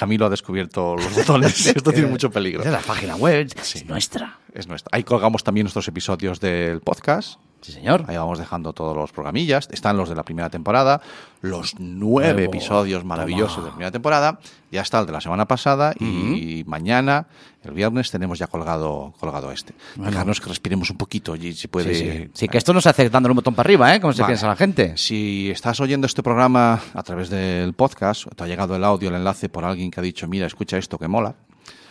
Camilo 0.08 0.24
ha 0.24 0.30
descubierto 0.30 0.96
los 0.96 1.14
botones. 1.14 1.66
Esto 1.76 1.92
tiene 1.92 2.08
mucho 2.08 2.30
peligro. 2.30 2.62
Es 2.62 2.72
la 2.72 2.80
página 2.80 3.14
web. 3.14 3.52
Sí. 3.60 3.80
Es 3.80 3.84
nuestra. 3.84 4.38
Es 4.54 4.66
nuestra. 4.66 4.88
Ahí 4.90 5.04
colgamos 5.04 5.44
también 5.44 5.64
nuestros 5.64 5.86
episodios 5.86 6.40
del 6.40 6.80
podcast. 6.80 7.38
Sí, 7.60 7.72
señor. 7.72 8.04
Ahí 8.06 8.16
vamos 8.16 8.38
dejando 8.38 8.72
todos 8.72 8.96
los 8.96 9.10
programillas. 9.12 9.68
Están 9.72 9.96
los 9.96 10.08
de 10.08 10.14
la 10.14 10.22
primera 10.22 10.48
temporada, 10.48 11.00
los 11.40 11.74
nueve 11.78 12.32
Nuevo. 12.34 12.54
episodios 12.54 13.04
maravillosos 13.04 13.56
Toma. 13.56 13.64
de 13.64 13.70
la 13.70 13.74
primera 13.74 13.90
temporada. 13.90 14.38
Ya 14.70 14.82
está 14.82 15.00
el 15.00 15.06
de 15.06 15.12
la 15.12 15.20
semana 15.20 15.46
pasada 15.46 15.94
y 15.98 16.62
mañana, 16.66 17.26
el 17.64 17.72
viernes, 17.72 18.10
tenemos 18.10 18.38
ya 18.38 18.46
colgado, 18.46 19.14
colgado 19.18 19.50
este. 19.50 19.74
Bueno. 19.96 20.10
Dejarnos 20.10 20.40
que 20.40 20.48
respiremos 20.48 20.90
un 20.90 20.96
poquito 20.98 21.34
y 21.36 21.52
si 21.54 21.68
puede. 21.68 21.94
Sí, 21.94 22.10
sí. 22.10 22.30
Sí, 22.34 22.48
que 22.48 22.58
esto 22.58 22.72
no 22.72 22.80
se 22.80 22.90
hace 22.90 23.08
dándole 23.10 23.32
un 23.32 23.36
botón 23.36 23.54
para 23.54 23.66
arriba, 23.66 23.94
¿eh? 23.94 24.00
Como 24.00 24.12
se 24.12 24.22
Vale. 24.22 24.32
piensa 24.32 24.46
la 24.46 24.56
gente. 24.56 24.96
Si 24.96 25.50
estás 25.50 25.80
oyendo 25.80 26.06
este 26.06 26.22
programa 26.22 26.80
a 26.94 27.02
través 27.02 27.30
del 27.30 27.72
podcast, 27.72 28.26
te 28.36 28.44
ha 28.44 28.46
llegado 28.46 28.76
el 28.76 28.84
audio, 28.84 29.08
el 29.08 29.14
enlace 29.16 29.48
por 29.48 29.64
alguien 29.64 29.90
que 29.90 30.00
ha 30.00 30.02
dicho, 30.02 30.28
mira, 30.28 30.46
escucha 30.46 30.76
esto 30.78 30.98
que 30.98 31.08
mola. 31.08 31.34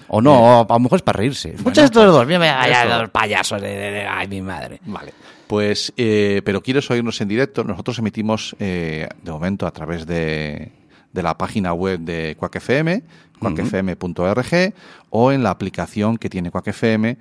O 0.10 0.22
no, 0.22 0.34
o 0.62 0.66
a 0.70 0.74
lo 0.74 0.80
mejor 0.80 0.97
es 0.97 1.01
para 1.03 1.18
reírse. 1.18 1.55
Escucha 1.55 1.84
estos 1.84 2.03
pues, 2.03 2.14
dos. 2.14 2.26
Mira, 2.28 2.99
los 2.99 3.10
payasos. 3.10 3.62
de- 3.62 3.68
de- 3.68 3.91
de- 3.91 4.08
Ay, 4.08 4.28
mi 4.28 4.41
madre. 4.41 4.80
Vale. 4.86 5.14
Pues, 5.47 5.93
eh, 5.97 6.41
pero 6.45 6.62
quieres 6.62 6.89
oírnos 6.91 7.20
en 7.22 7.28
directo, 7.28 7.64
nosotros 7.64 7.99
emitimos 7.99 8.55
eh, 8.60 9.08
de 9.24 9.32
momento 9.32 9.66
a 9.66 9.72
través 9.72 10.05
de, 10.05 10.72
de 11.14 11.24
la 11.24 11.38
página 11.38 11.74
web 11.74 11.99
de 12.01 12.36
Quack 12.38 12.58
FM, 12.58 13.03
quackfm.org, 13.39 14.74
o 15.10 15.32
en 15.32 15.43
la 15.43 15.49
aplicación 15.51 16.18
que 16.18 16.30
tiene 16.30 16.51
Quack 16.51 16.68
FM, 16.68 17.18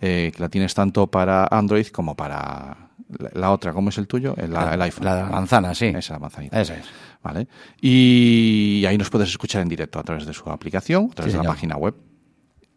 eh, 0.00 0.32
que 0.34 0.42
la 0.42 0.48
tienes 0.48 0.74
tanto 0.74 1.06
para 1.06 1.46
Android 1.50 1.86
como 1.88 2.14
para 2.14 2.76
la, 3.18 3.30
la 3.34 3.50
otra. 3.50 3.72
¿Cómo 3.72 3.88
es 3.90 3.98
el 3.98 4.06
tuyo? 4.06 4.34
El, 4.36 4.52
la- 4.52 4.74
el 4.74 4.82
iPhone. 4.82 5.04
La 5.04 5.24
manzana, 5.24 5.74
sí. 5.74 5.86
Esa 5.86 6.18
manzanita. 6.18 6.60
Esa 6.60 6.74
es. 6.76 6.84
Vale. 7.22 7.46
Y 7.80 8.84
ahí 8.86 8.96
nos 8.96 9.10
puedes 9.10 9.28
escuchar 9.28 9.62
en 9.62 9.68
directo 9.68 9.98
a 9.98 10.02
través 10.02 10.24
de 10.26 10.32
su 10.32 10.48
aplicación, 10.50 11.08
a 11.10 11.14
través 11.14 11.32
Sí, 11.32 11.38
de 11.38 11.38
la 11.38 11.42
señor. 11.44 11.54
página 11.54 11.76
web. 11.76 11.94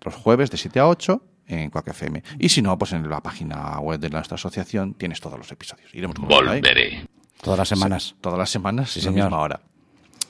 Los 0.04 0.16
jueves 0.16 0.52
de 0.52 0.58
7 0.58 0.80
a 0.80 0.88
8 0.88 1.22
en 1.48 1.70
Quack 1.70 1.90
FM. 1.90 2.24
Y 2.40 2.50
si 2.50 2.62
no, 2.62 2.78
pues 2.78 2.94
en 2.94 3.10
la 3.10 3.22
página 3.22 3.80
web 3.80 4.00
de 4.00 4.10
nuestra 4.10 4.36
asociación 4.36 4.94
tienes 4.94 5.20
todos 5.20 5.38
los 5.38 5.52
episodios. 5.52 5.94
Iremos 5.94 6.16
ahí. 6.20 6.26
Volveré. 6.28 7.08
Todas 7.42 7.60
las 7.60 7.68
semanas. 7.70 8.16
Todas 8.22 8.40
las 8.40 8.50
semanas, 8.50 8.92
Sí, 8.92 9.00
a 9.02 9.04
la 9.04 9.12
señor. 9.12 9.26
misma 9.28 9.42
hora. 9.42 9.60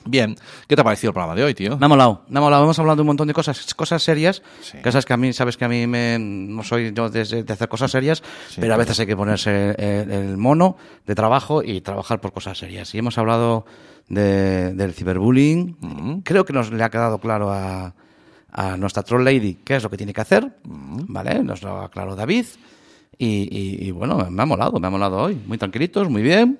Bien, 0.06 0.36
¿qué 0.68 0.74
te 0.76 0.82
ha 0.82 0.84
parecido 0.84 1.10
el 1.10 1.14
programa 1.14 1.34
de 1.34 1.44
hoy, 1.44 1.54
tío? 1.54 1.78
Me 1.78 1.86
ha 1.86 1.88
molado, 1.88 2.24
me 2.28 2.38
ha 2.38 2.42
molado. 2.42 2.64
Hemos 2.64 2.78
hablado 2.78 2.96
de 2.96 3.02
un 3.02 3.06
montón 3.06 3.26
de 3.26 3.32
cosas, 3.32 3.72
cosas 3.74 4.02
serias. 4.02 4.42
Sí. 4.60 4.76
Que 4.82 4.92
sabes 4.92 5.06
que 5.06 5.14
a 5.14 5.16
mí, 5.16 5.32
sabes 5.32 5.56
que 5.56 5.64
a 5.64 5.68
mí 5.68 5.86
me, 5.86 6.18
no 6.20 6.62
soy 6.62 6.92
yo 6.92 7.08
de, 7.08 7.24
de 7.42 7.50
hacer 7.52 7.68
cosas 7.70 7.90
serias, 7.90 8.22
Sí, 8.50 8.60
pero 8.60 8.74
a 8.74 8.76
veces 8.76 9.00
hay 9.00 9.06
que 9.06 9.16
ponerse 9.16 9.70
el, 9.78 10.10
el 10.10 10.36
mono 10.36 10.76
de 11.06 11.14
trabajo 11.14 11.62
y 11.62 11.80
trabajar 11.80 12.20
por 12.20 12.32
cosas 12.32 12.58
serias. 12.58 12.94
Y 12.94 12.98
hemos 12.98 13.16
hablado 13.16 13.64
de- 14.08 14.74
del 14.74 14.92
ciberbullying. 14.92 15.78
Mm. 15.80 16.18
Creo 16.18 16.44
que 16.44 16.52
nos 16.52 16.70
le 16.70 16.84
ha 16.84 16.90
quedado 16.90 17.18
claro 17.18 17.50
a, 17.50 17.94
a 18.56 18.76
nuestra 18.76 19.02
troll 19.02 19.24
lady 19.24 19.58
qué 19.64 19.76
es 19.76 19.82
lo 19.82 19.90
que 19.90 19.96
tiene 19.96 20.12
que 20.12 20.20
hacer. 20.20 20.44
Mm. 20.64 21.00
¿Vale? 21.08 21.42
Nos 21.42 21.62
lo 21.62 21.80
ha 21.80 21.84
aclarado 21.86 22.16
David. 22.16 22.46
Y, 23.16 23.26
y- 23.26 23.86
y 23.88 23.90
bueno, 23.92 24.26
me 24.28 24.42
ha 24.42 24.46
molado, 24.46 24.80
me 24.80 24.86
ha 24.86 24.90
molado 24.90 25.18
hoy. 25.18 25.38
Muy 25.46 25.56
tranquilitos, 25.58 26.08
muy 26.10 26.22
bien. 26.22 26.58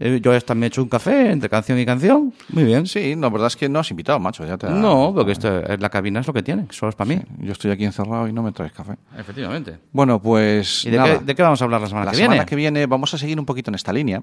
Eh, 0.00 0.20
Yo 0.20 0.34
esta 0.34 0.52
me 0.56 0.66
he 0.66 0.68
hecho 0.68 0.82
un 0.82 0.88
café 0.88 1.30
entre 1.30 1.48
canción 1.48 1.78
y 1.78 1.86
canción. 1.86 2.32
Muy 2.48 2.64
bien. 2.64 2.86
Sí, 2.88 3.14
la 3.14 3.28
verdad 3.28 3.46
es 3.46 3.56
que 3.56 3.68
no 3.68 3.78
has 3.78 3.88
invitado, 3.90 4.18
macho. 4.18 4.44
Ya 4.44 4.58
te 4.58 4.66
ha- 4.66 4.70
No, 4.70 5.12
porque 5.14 5.30
esto, 5.32 5.60
es- 5.60 5.80
la 5.80 5.88
cabina 5.90 6.18
es 6.20 6.26
lo 6.26 6.32
que 6.32 6.42
tiene, 6.42 6.66
solo 6.70 6.90
es 6.90 6.96
para 6.96 7.08
mí. 7.14 7.20
Yo 7.38 7.52
estoy 7.52 7.70
aquí 7.70 7.84
encerrado 7.84 8.26
y 8.26 8.32
no 8.32 8.42
me 8.42 8.50
traes 8.50 8.72
café. 8.72 8.94
Efectivamente. 9.16 9.78
Bueno, 9.92 10.20
pues 10.20 10.84
¿Y 10.84 10.90
de 10.90 10.96
nada. 10.98 11.18
qué, 11.20 11.24
de 11.24 11.34
qué 11.36 11.42
vamos 11.42 11.60
a 11.62 11.64
hablar 11.64 11.80
la 11.80 11.86
semana 11.86 12.06
la 12.06 12.10
que 12.10 12.16
semana 12.16 12.32
viene? 12.34 12.46
que 12.46 12.56
viene 12.56 12.86
vamos 12.86 13.14
a 13.14 13.18
seguir 13.18 13.38
un 13.38 13.46
poquito 13.46 13.70
en 13.70 13.76
esta 13.76 13.92
línea. 13.92 14.22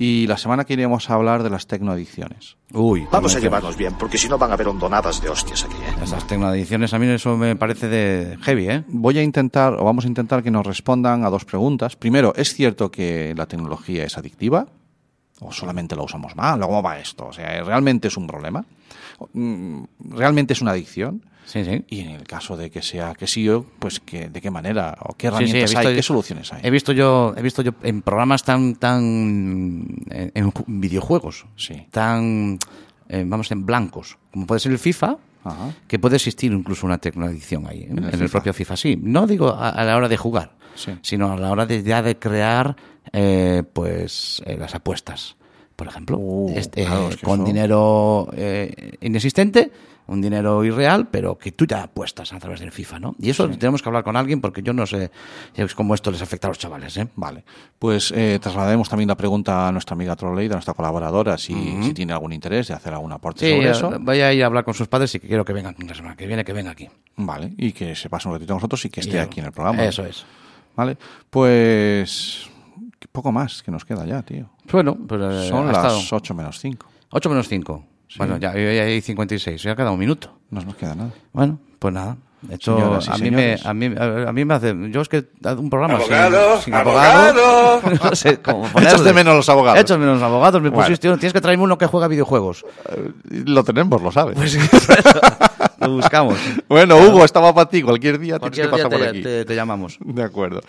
Y 0.00 0.28
la 0.28 0.36
semana 0.36 0.64
que 0.64 0.76
viene 0.76 0.86
vamos 0.86 1.10
a 1.10 1.14
hablar 1.14 1.42
de 1.42 1.50
las 1.50 1.66
tecnoadicciones. 1.66 2.56
Uy, 2.72 3.08
Vamos 3.10 3.34
a 3.34 3.40
llevarnos 3.40 3.76
bien, 3.76 3.94
porque 3.98 4.16
si 4.16 4.28
no 4.28 4.38
van 4.38 4.52
a 4.52 4.54
haber 4.54 4.68
hondonadas 4.68 5.20
de 5.20 5.28
hostias 5.28 5.64
aquí. 5.64 5.74
¿eh? 5.74 6.04
Esas 6.04 6.24
tecnoadicciones 6.24 6.94
a 6.94 7.00
mí 7.00 7.08
eso 7.08 7.36
me 7.36 7.56
parece 7.56 7.88
de 7.88 8.38
heavy, 8.42 8.68
¿eh? 8.68 8.84
Voy 8.86 9.18
a 9.18 9.24
intentar, 9.24 9.72
o 9.72 9.82
vamos 9.82 10.04
a 10.04 10.08
intentar 10.08 10.44
que 10.44 10.52
nos 10.52 10.64
respondan 10.64 11.24
a 11.24 11.30
dos 11.30 11.44
preguntas. 11.44 11.96
Primero, 11.96 12.32
¿es 12.36 12.54
cierto 12.54 12.92
que 12.92 13.34
la 13.36 13.46
tecnología 13.46 14.04
es 14.04 14.16
adictiva? 14.16 14.68
¿O 15.40 15.50
solamente 15.50 15.96
la 15.96 16.02
usamos 16.04 16.36
mal? 16.36 16.62
¿O 16.62 16.68
¿Cómo 16.68 16.80
va 16.80 17.00
esto? 17.00 17.26
O 17.26 17.32
sea, 17.32 17.64
¿realmente 17.64 18.06
es 18.06 18.16
un 18.16 18.28
problema? 18.28 18.64
Mm, 19.32 19.82
¿Realmente 20.10 20.52
es 20.52 20.60
una 20.62 20.70
adicción? 20.70 21.24
Sí, 21.50 21.64
sí. 21.64 21.82
Y 21.88 22.00
en 22.00 22.10
el 22.10 22.24
caso 22.24 22.58
de 22.58 22.70
que 22.70 22.82
sea 22.82 23.14
que 23.14 23.26
sí, 23.26 23.48
o, 23.48 23.64
pues 23.78 24.00
que, 24.00 24.28
¿de 24.28 24.40
qué 24.42 24.50
manera? 24.50 24.94
¿O 25.00 25.14
qué 25.14 25.28
sí, 25.28 25.34
herramientas 25.34 25.74
hay? 25.76 25.86
yo- 25.86 25.94
¿Qué 25.94 26.02
soluciones 26.02 26.52
hay? 26.52 26.60
He 26.62 26.70
visto 26.70 26.92
yo, 26.92 27.32
he 27.38 27.40
visto 27.40 27.62
yo 27.62 27.72
en 27.82 28.02
programas 28.02 28.42
tan, 28.44 28.74
tan, 28.76 29.02
en, 30.10 30.32
en 30.34 30.52
ju- 30.52 30.64
videojuegos, 30.66 31.46
Sí. 31.56 31.86
tan, 31.90 32.58
eh, 33.08 33.24
vamos, 33.26 33.50
en 33.50 33.64
blancos, 33.64 34.18
como 34.30 34.46
puede 34.46 34.60
ser 34.60 34.72
el 34.72 34.78
FIFA, 34.78 35.16
Ajá. 35.44 35.74
que 35.86 35.98
puede 35.98 36.16
existir 36.16 36.52
incluso 36.52 36.84
una 36.86 36.98
tecnoadicción 36.98 37.66
ahí, 37.66 37.84
¿eh? 37.84 37.88
en, 37.90 38.04
el 38.22 38.28
propio 38.28 38.52
FIFA, 38.52 38.76
sí. 38.76 38.98
No 39.00 39.26
digo 39.26 39.48
a, 39.48 39.70
a 39.70 39.84
la 39.84 39.96
hora 39.96 40.08
de 40.08 40.16
jugar, 40.18 40.52
Sí. 40.74 40.92
sino 41.00 41.32
a 41.32 41.36
la 41.38 41.50
hora 41.50 41.64
de 41.64 41.82
ya 41.82 42.02
de 42.02 42.18
crear, 42.18 42.76
eh, 43.12 43.62
pues, 43.72 44.42
eh, 44.44 44.56
las 44.58 44.74
apuestas. 44.74 45.36
por 45.76 45.86
ejemplo. 45.86 46.18
Uh, 46.18 46.52
Este, 46.56 46.84
claro, 46.84 47.08
que 47.10 47.18
con 47.24 47.38
eso- 47.40 47.46
dinero 47.46 48.28
eh, 48.32 48.96
inexistente, 49.00 49.70
un 50.08 50.20
dinero 50.20 50.64
irreal, 50.64 51.06
pero 51.08 51.38
que 51.38 51.52
tú 51.52 51.66
ya 51.66 51.82
apuestas 51.84 52.32
a 52.32 52.38
través 52.38 52.60
del 52.60 52.72
FIFA, 52.72 52.98
¿no? 52.98 53.14
Y 53.20 53.30
eso 53.30 53.48
tenemos 53.48 53.82
que 53.82 53.88
hablar 53.88 54.02
con 54.04 54.16
alguien 54.16 54.40
porque 54.40 54.62
yo 54.62 54.72
no 54.72 54.86
sé 54.86 55.10
cómo 55.76 55.94
esto 55.94 56.10
les 56.10 56.20
afecta 56.22 56.48
a 56.48 56.50
los 56.50 56.58
chavales, 56.58 56.96
¿eh? 56.96 57.06
Vale, 57.14 57.44
pues 57.78 58.12
eh, 58.16 58.38
traslademos 58.42 58.88
también 58.88 59.08
la 59.08 59.16
pregunta 59.16 59.68
a 59.68 59.72
nuestra 59.72 59.94
amiga 59.94 60.16
Trolley, 60.16 60.46
a 60.46 60.52
nuestra 60.54 60.74
colaboradora, 60.74 61.38
si, 61.38 61.54
si 61.82 61.94
tiene 61.94 62.12
algún 62.12 62.32
interés 62.32 62.68
de 62.68 62.74
hacer 62.74 62.92
algún 62.94 63.12
aporte 63.12 63.46
Sí, 63.46 63.52
sobre 63.54 63.68
eh, 63.68 63.70
eso. 63.70 63.92
voy 64.00 64.20
a 64.20 64.32
ir 64.32 64.42
a 64.42 64.46
hablar 64.46 64.64
con 64.64 64.74
sus 64.74 64.88
padres 64.88 65.14
y 65.14 65.20
que 65.20 65.28
quiero 65.28 65.44
que 65.44 65.52
vengan 65.52 65.76
la 65.86 65.94
semana 65.94 66.16
que 66.16 66.26
viene, 66.26 66.44
que 66.44 66.52
venga 66.52 66.70
aquí. 66.72 66.88
Vale, 67.16 67.52
y 67.56 67.72
que 67.72 67.94
se 67.94 68.08
pase 68.08 68.28
un 68.28 68.34
ratito 68.34 68.54
con 68.54 68.56
nosotros 68.58 68.84
y 68.84 68.90
que 68.90 69.00
esté 69.00 69.16
Y- 69.16 69.20
aquí 69.20 69.40
en 69.40 69.46
el 69.46 69.52
programa. 69.52 69.84
Eso 69.84 70.04
es. 70.04 70.24
Vale, 70.74 70.96
pues 71.52 72.48
poco 73.12 73.32
más 73.32 73.62
que 73.62 73.70
nos 73.70 73.84
queda 73.84 74.04
ya, 74.06 74.22
tío. 74.22 74.48
Bueno, 74.70 74.96
pues 75.06 75.20
eh, 75.22 75.48
Son 75.48 75.66
las 75.66 75.76
estado 75.76 76.00
8 76.12 76.34
menos 76.34 76.58
5. 76.60 76.86
8 77.10 77.28
menos 77.30 77.48
5. 77.48 77.84
Bueno, 78.16 78.38
ya, 78.38 78.54
ya 78.54 78.82
hay 78.84 79.00
56, 79.00 79.62
ya 79.62 79.72
ha 79.72 79.76
quedado 79.76 79.92
un 79.92 79.98
minuto. 79.98 80.38
No 80.50 80.62
nos 80.62 80.76
queda 80.76 80.94
nada. 80.94 81.12
Bueno, 81.32 81.60
pues 81.78 81.92
nada. 81.92 82.16
Esto 82.50 83.00
a 83.10 83.18
mí, 83.18 83.30
me, 83.32 83.58
a, 83.64 83.74
mí, 83.74 83.90
a, 83.98 84.32
mí 84.32 84.44
me 84.44 84.54
hace. 84.54 84.74
Yo 84.90 85.00
es 85.00 85.08
que 85.08 85.24
un 85.56 85.68
programa 85.68 85.98
sin- 86.00 86.12
Abogado, 86.14 86.60
sin, 86.62 86.74
abogado. 86.74 87.42
abogado. 87.42 87.98
no 88.04 88.14
sé 88.14 88.40
cómo 88.40 88.68
de 88.68 89.12
menos 89.12 89.34
los 89.34 89.48
abogados. 89.48 89.80
Echas 89.80 89.98
de 89.98 89.98
menos 89.98 90.14
los 90.20 90.22
abogados. 90.22 90.62
Me 90.62 90.68
Bueno. 90.70 90.84
pusiste, 90.84 91.08
tienes 91.16 91.32
que 91.32 91.40
traerme 91.40 91.64
uno 91.64 91.76
que 91.78 91.86
juega 91.86 92.06
videojuegos. 92.06 92.64
Lo 93.28 93.64
tenemos, 93.64 94.00
lo 94.00 94.12
sabes. 94.12 94.36
Pues 94.36 94.56
lo 95.80 95.90
buscamos. 95.90 96.38
bueno, 96.68 96.96
Hugo, 96.96 97.24
estaba 97.24 97.52
para 97.54 97.68
ti. 97.68 97.82
Cualquier 97.82 98.18
día 98.18 98.38
Cualquier 98.38 98.68
tienes 98.68 98.70
que 98.70 98.88
día 98.88 98.88
pasar 98.88 98.98
por 98.98 99.12
te, 99.12 99.18
aquí. 99.18 99.22
te- 99.22 99.44
te 99.44 99.54
llamamos. 99.56 99.98
De 100.00 100.22
acuerdo. 100.22 100.60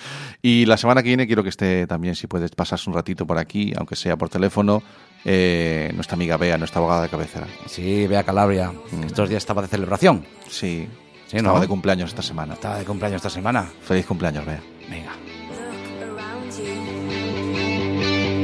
Y 0.41 0.65
la 0.65 0.77
semana 0.77 1.03
que 1.03 1.09
viene 1.09 1.27
quiero 1.27 1.43
que 1.43 1.49
esté 1.49 1.85
también, 1.87 2.15
si 2.15 2.25
puedes 2.27 2.51
pasarse 2.51 2.89
un 2.89 2.95
ratito 2.95 3.27
por 3.27 3.37
aquí, 3.37 3.73
aunque 3.77 3.95
sea 3.95 4.17
por 4.17 4.29
teléfono, 4.29 4.81
eh, 5.25 5.91
nuestra 5.93 6.15
amiga 6.15 6.37
Bea, 6.37 6.57
nuestra 6.57 6.79
abogada 6.79 7.03
de 7.03 7.09
cabecera. 7.09 7.45
Sí, 7.67 8.07
vea 8.07 8.23
Calabria. 8.23 8.71
Estos 9.05 9.29
días 9.29 9.43
estaba 9.43 9.61
de 9.61 9.67
celebración. 9.67 10.25
Sí, 10.47 10.87
Sí, 11.29 11.37
estaba 11.37 11.55
¿no? 11.55 11.61
de 11.61 11.67
cumpleaños 11.67 12.09
esta 12.09 12.23
semana. 12.23 12.55
Estaba 12.55 12.79
de 12.79 12.85
cumpleaños 12.85 13.17
esta 13.17 13.29
semana. 13.29 13.69
Feliz 13.83 14.03
cumpleaños, 14.07 14.43
Bea. 14.47 14.59
Venga. 14.89 15.11
Look 15.51 16.17
around 16.17 16.51
you. 16.57 16.73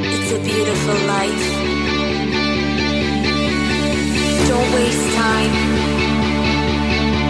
It's 0.06 0.32
a 0.32 0.38
beautiful 0.38 0.94
life. 1.08 1.46
Don't 4.48 4.74
waste 4.76 5.16
time. 5.16 5.54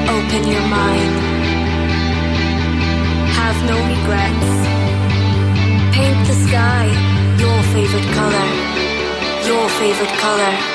Open 0.10 0.44
your 0.52 0.68
mind. 0.68 1.14
Have 3.40 3.60
no 3.64 3.78
regrets. 3.96 4.52
Paint 5.96 6.28
the 6.28 6.36
sky 6.50 7.16
your 7.40 7.64
favorite 7.72 8.14
color. 8.14 8.48
Your 9.48 9.70
favorite 9.70 10.16
color. 10.20 10.75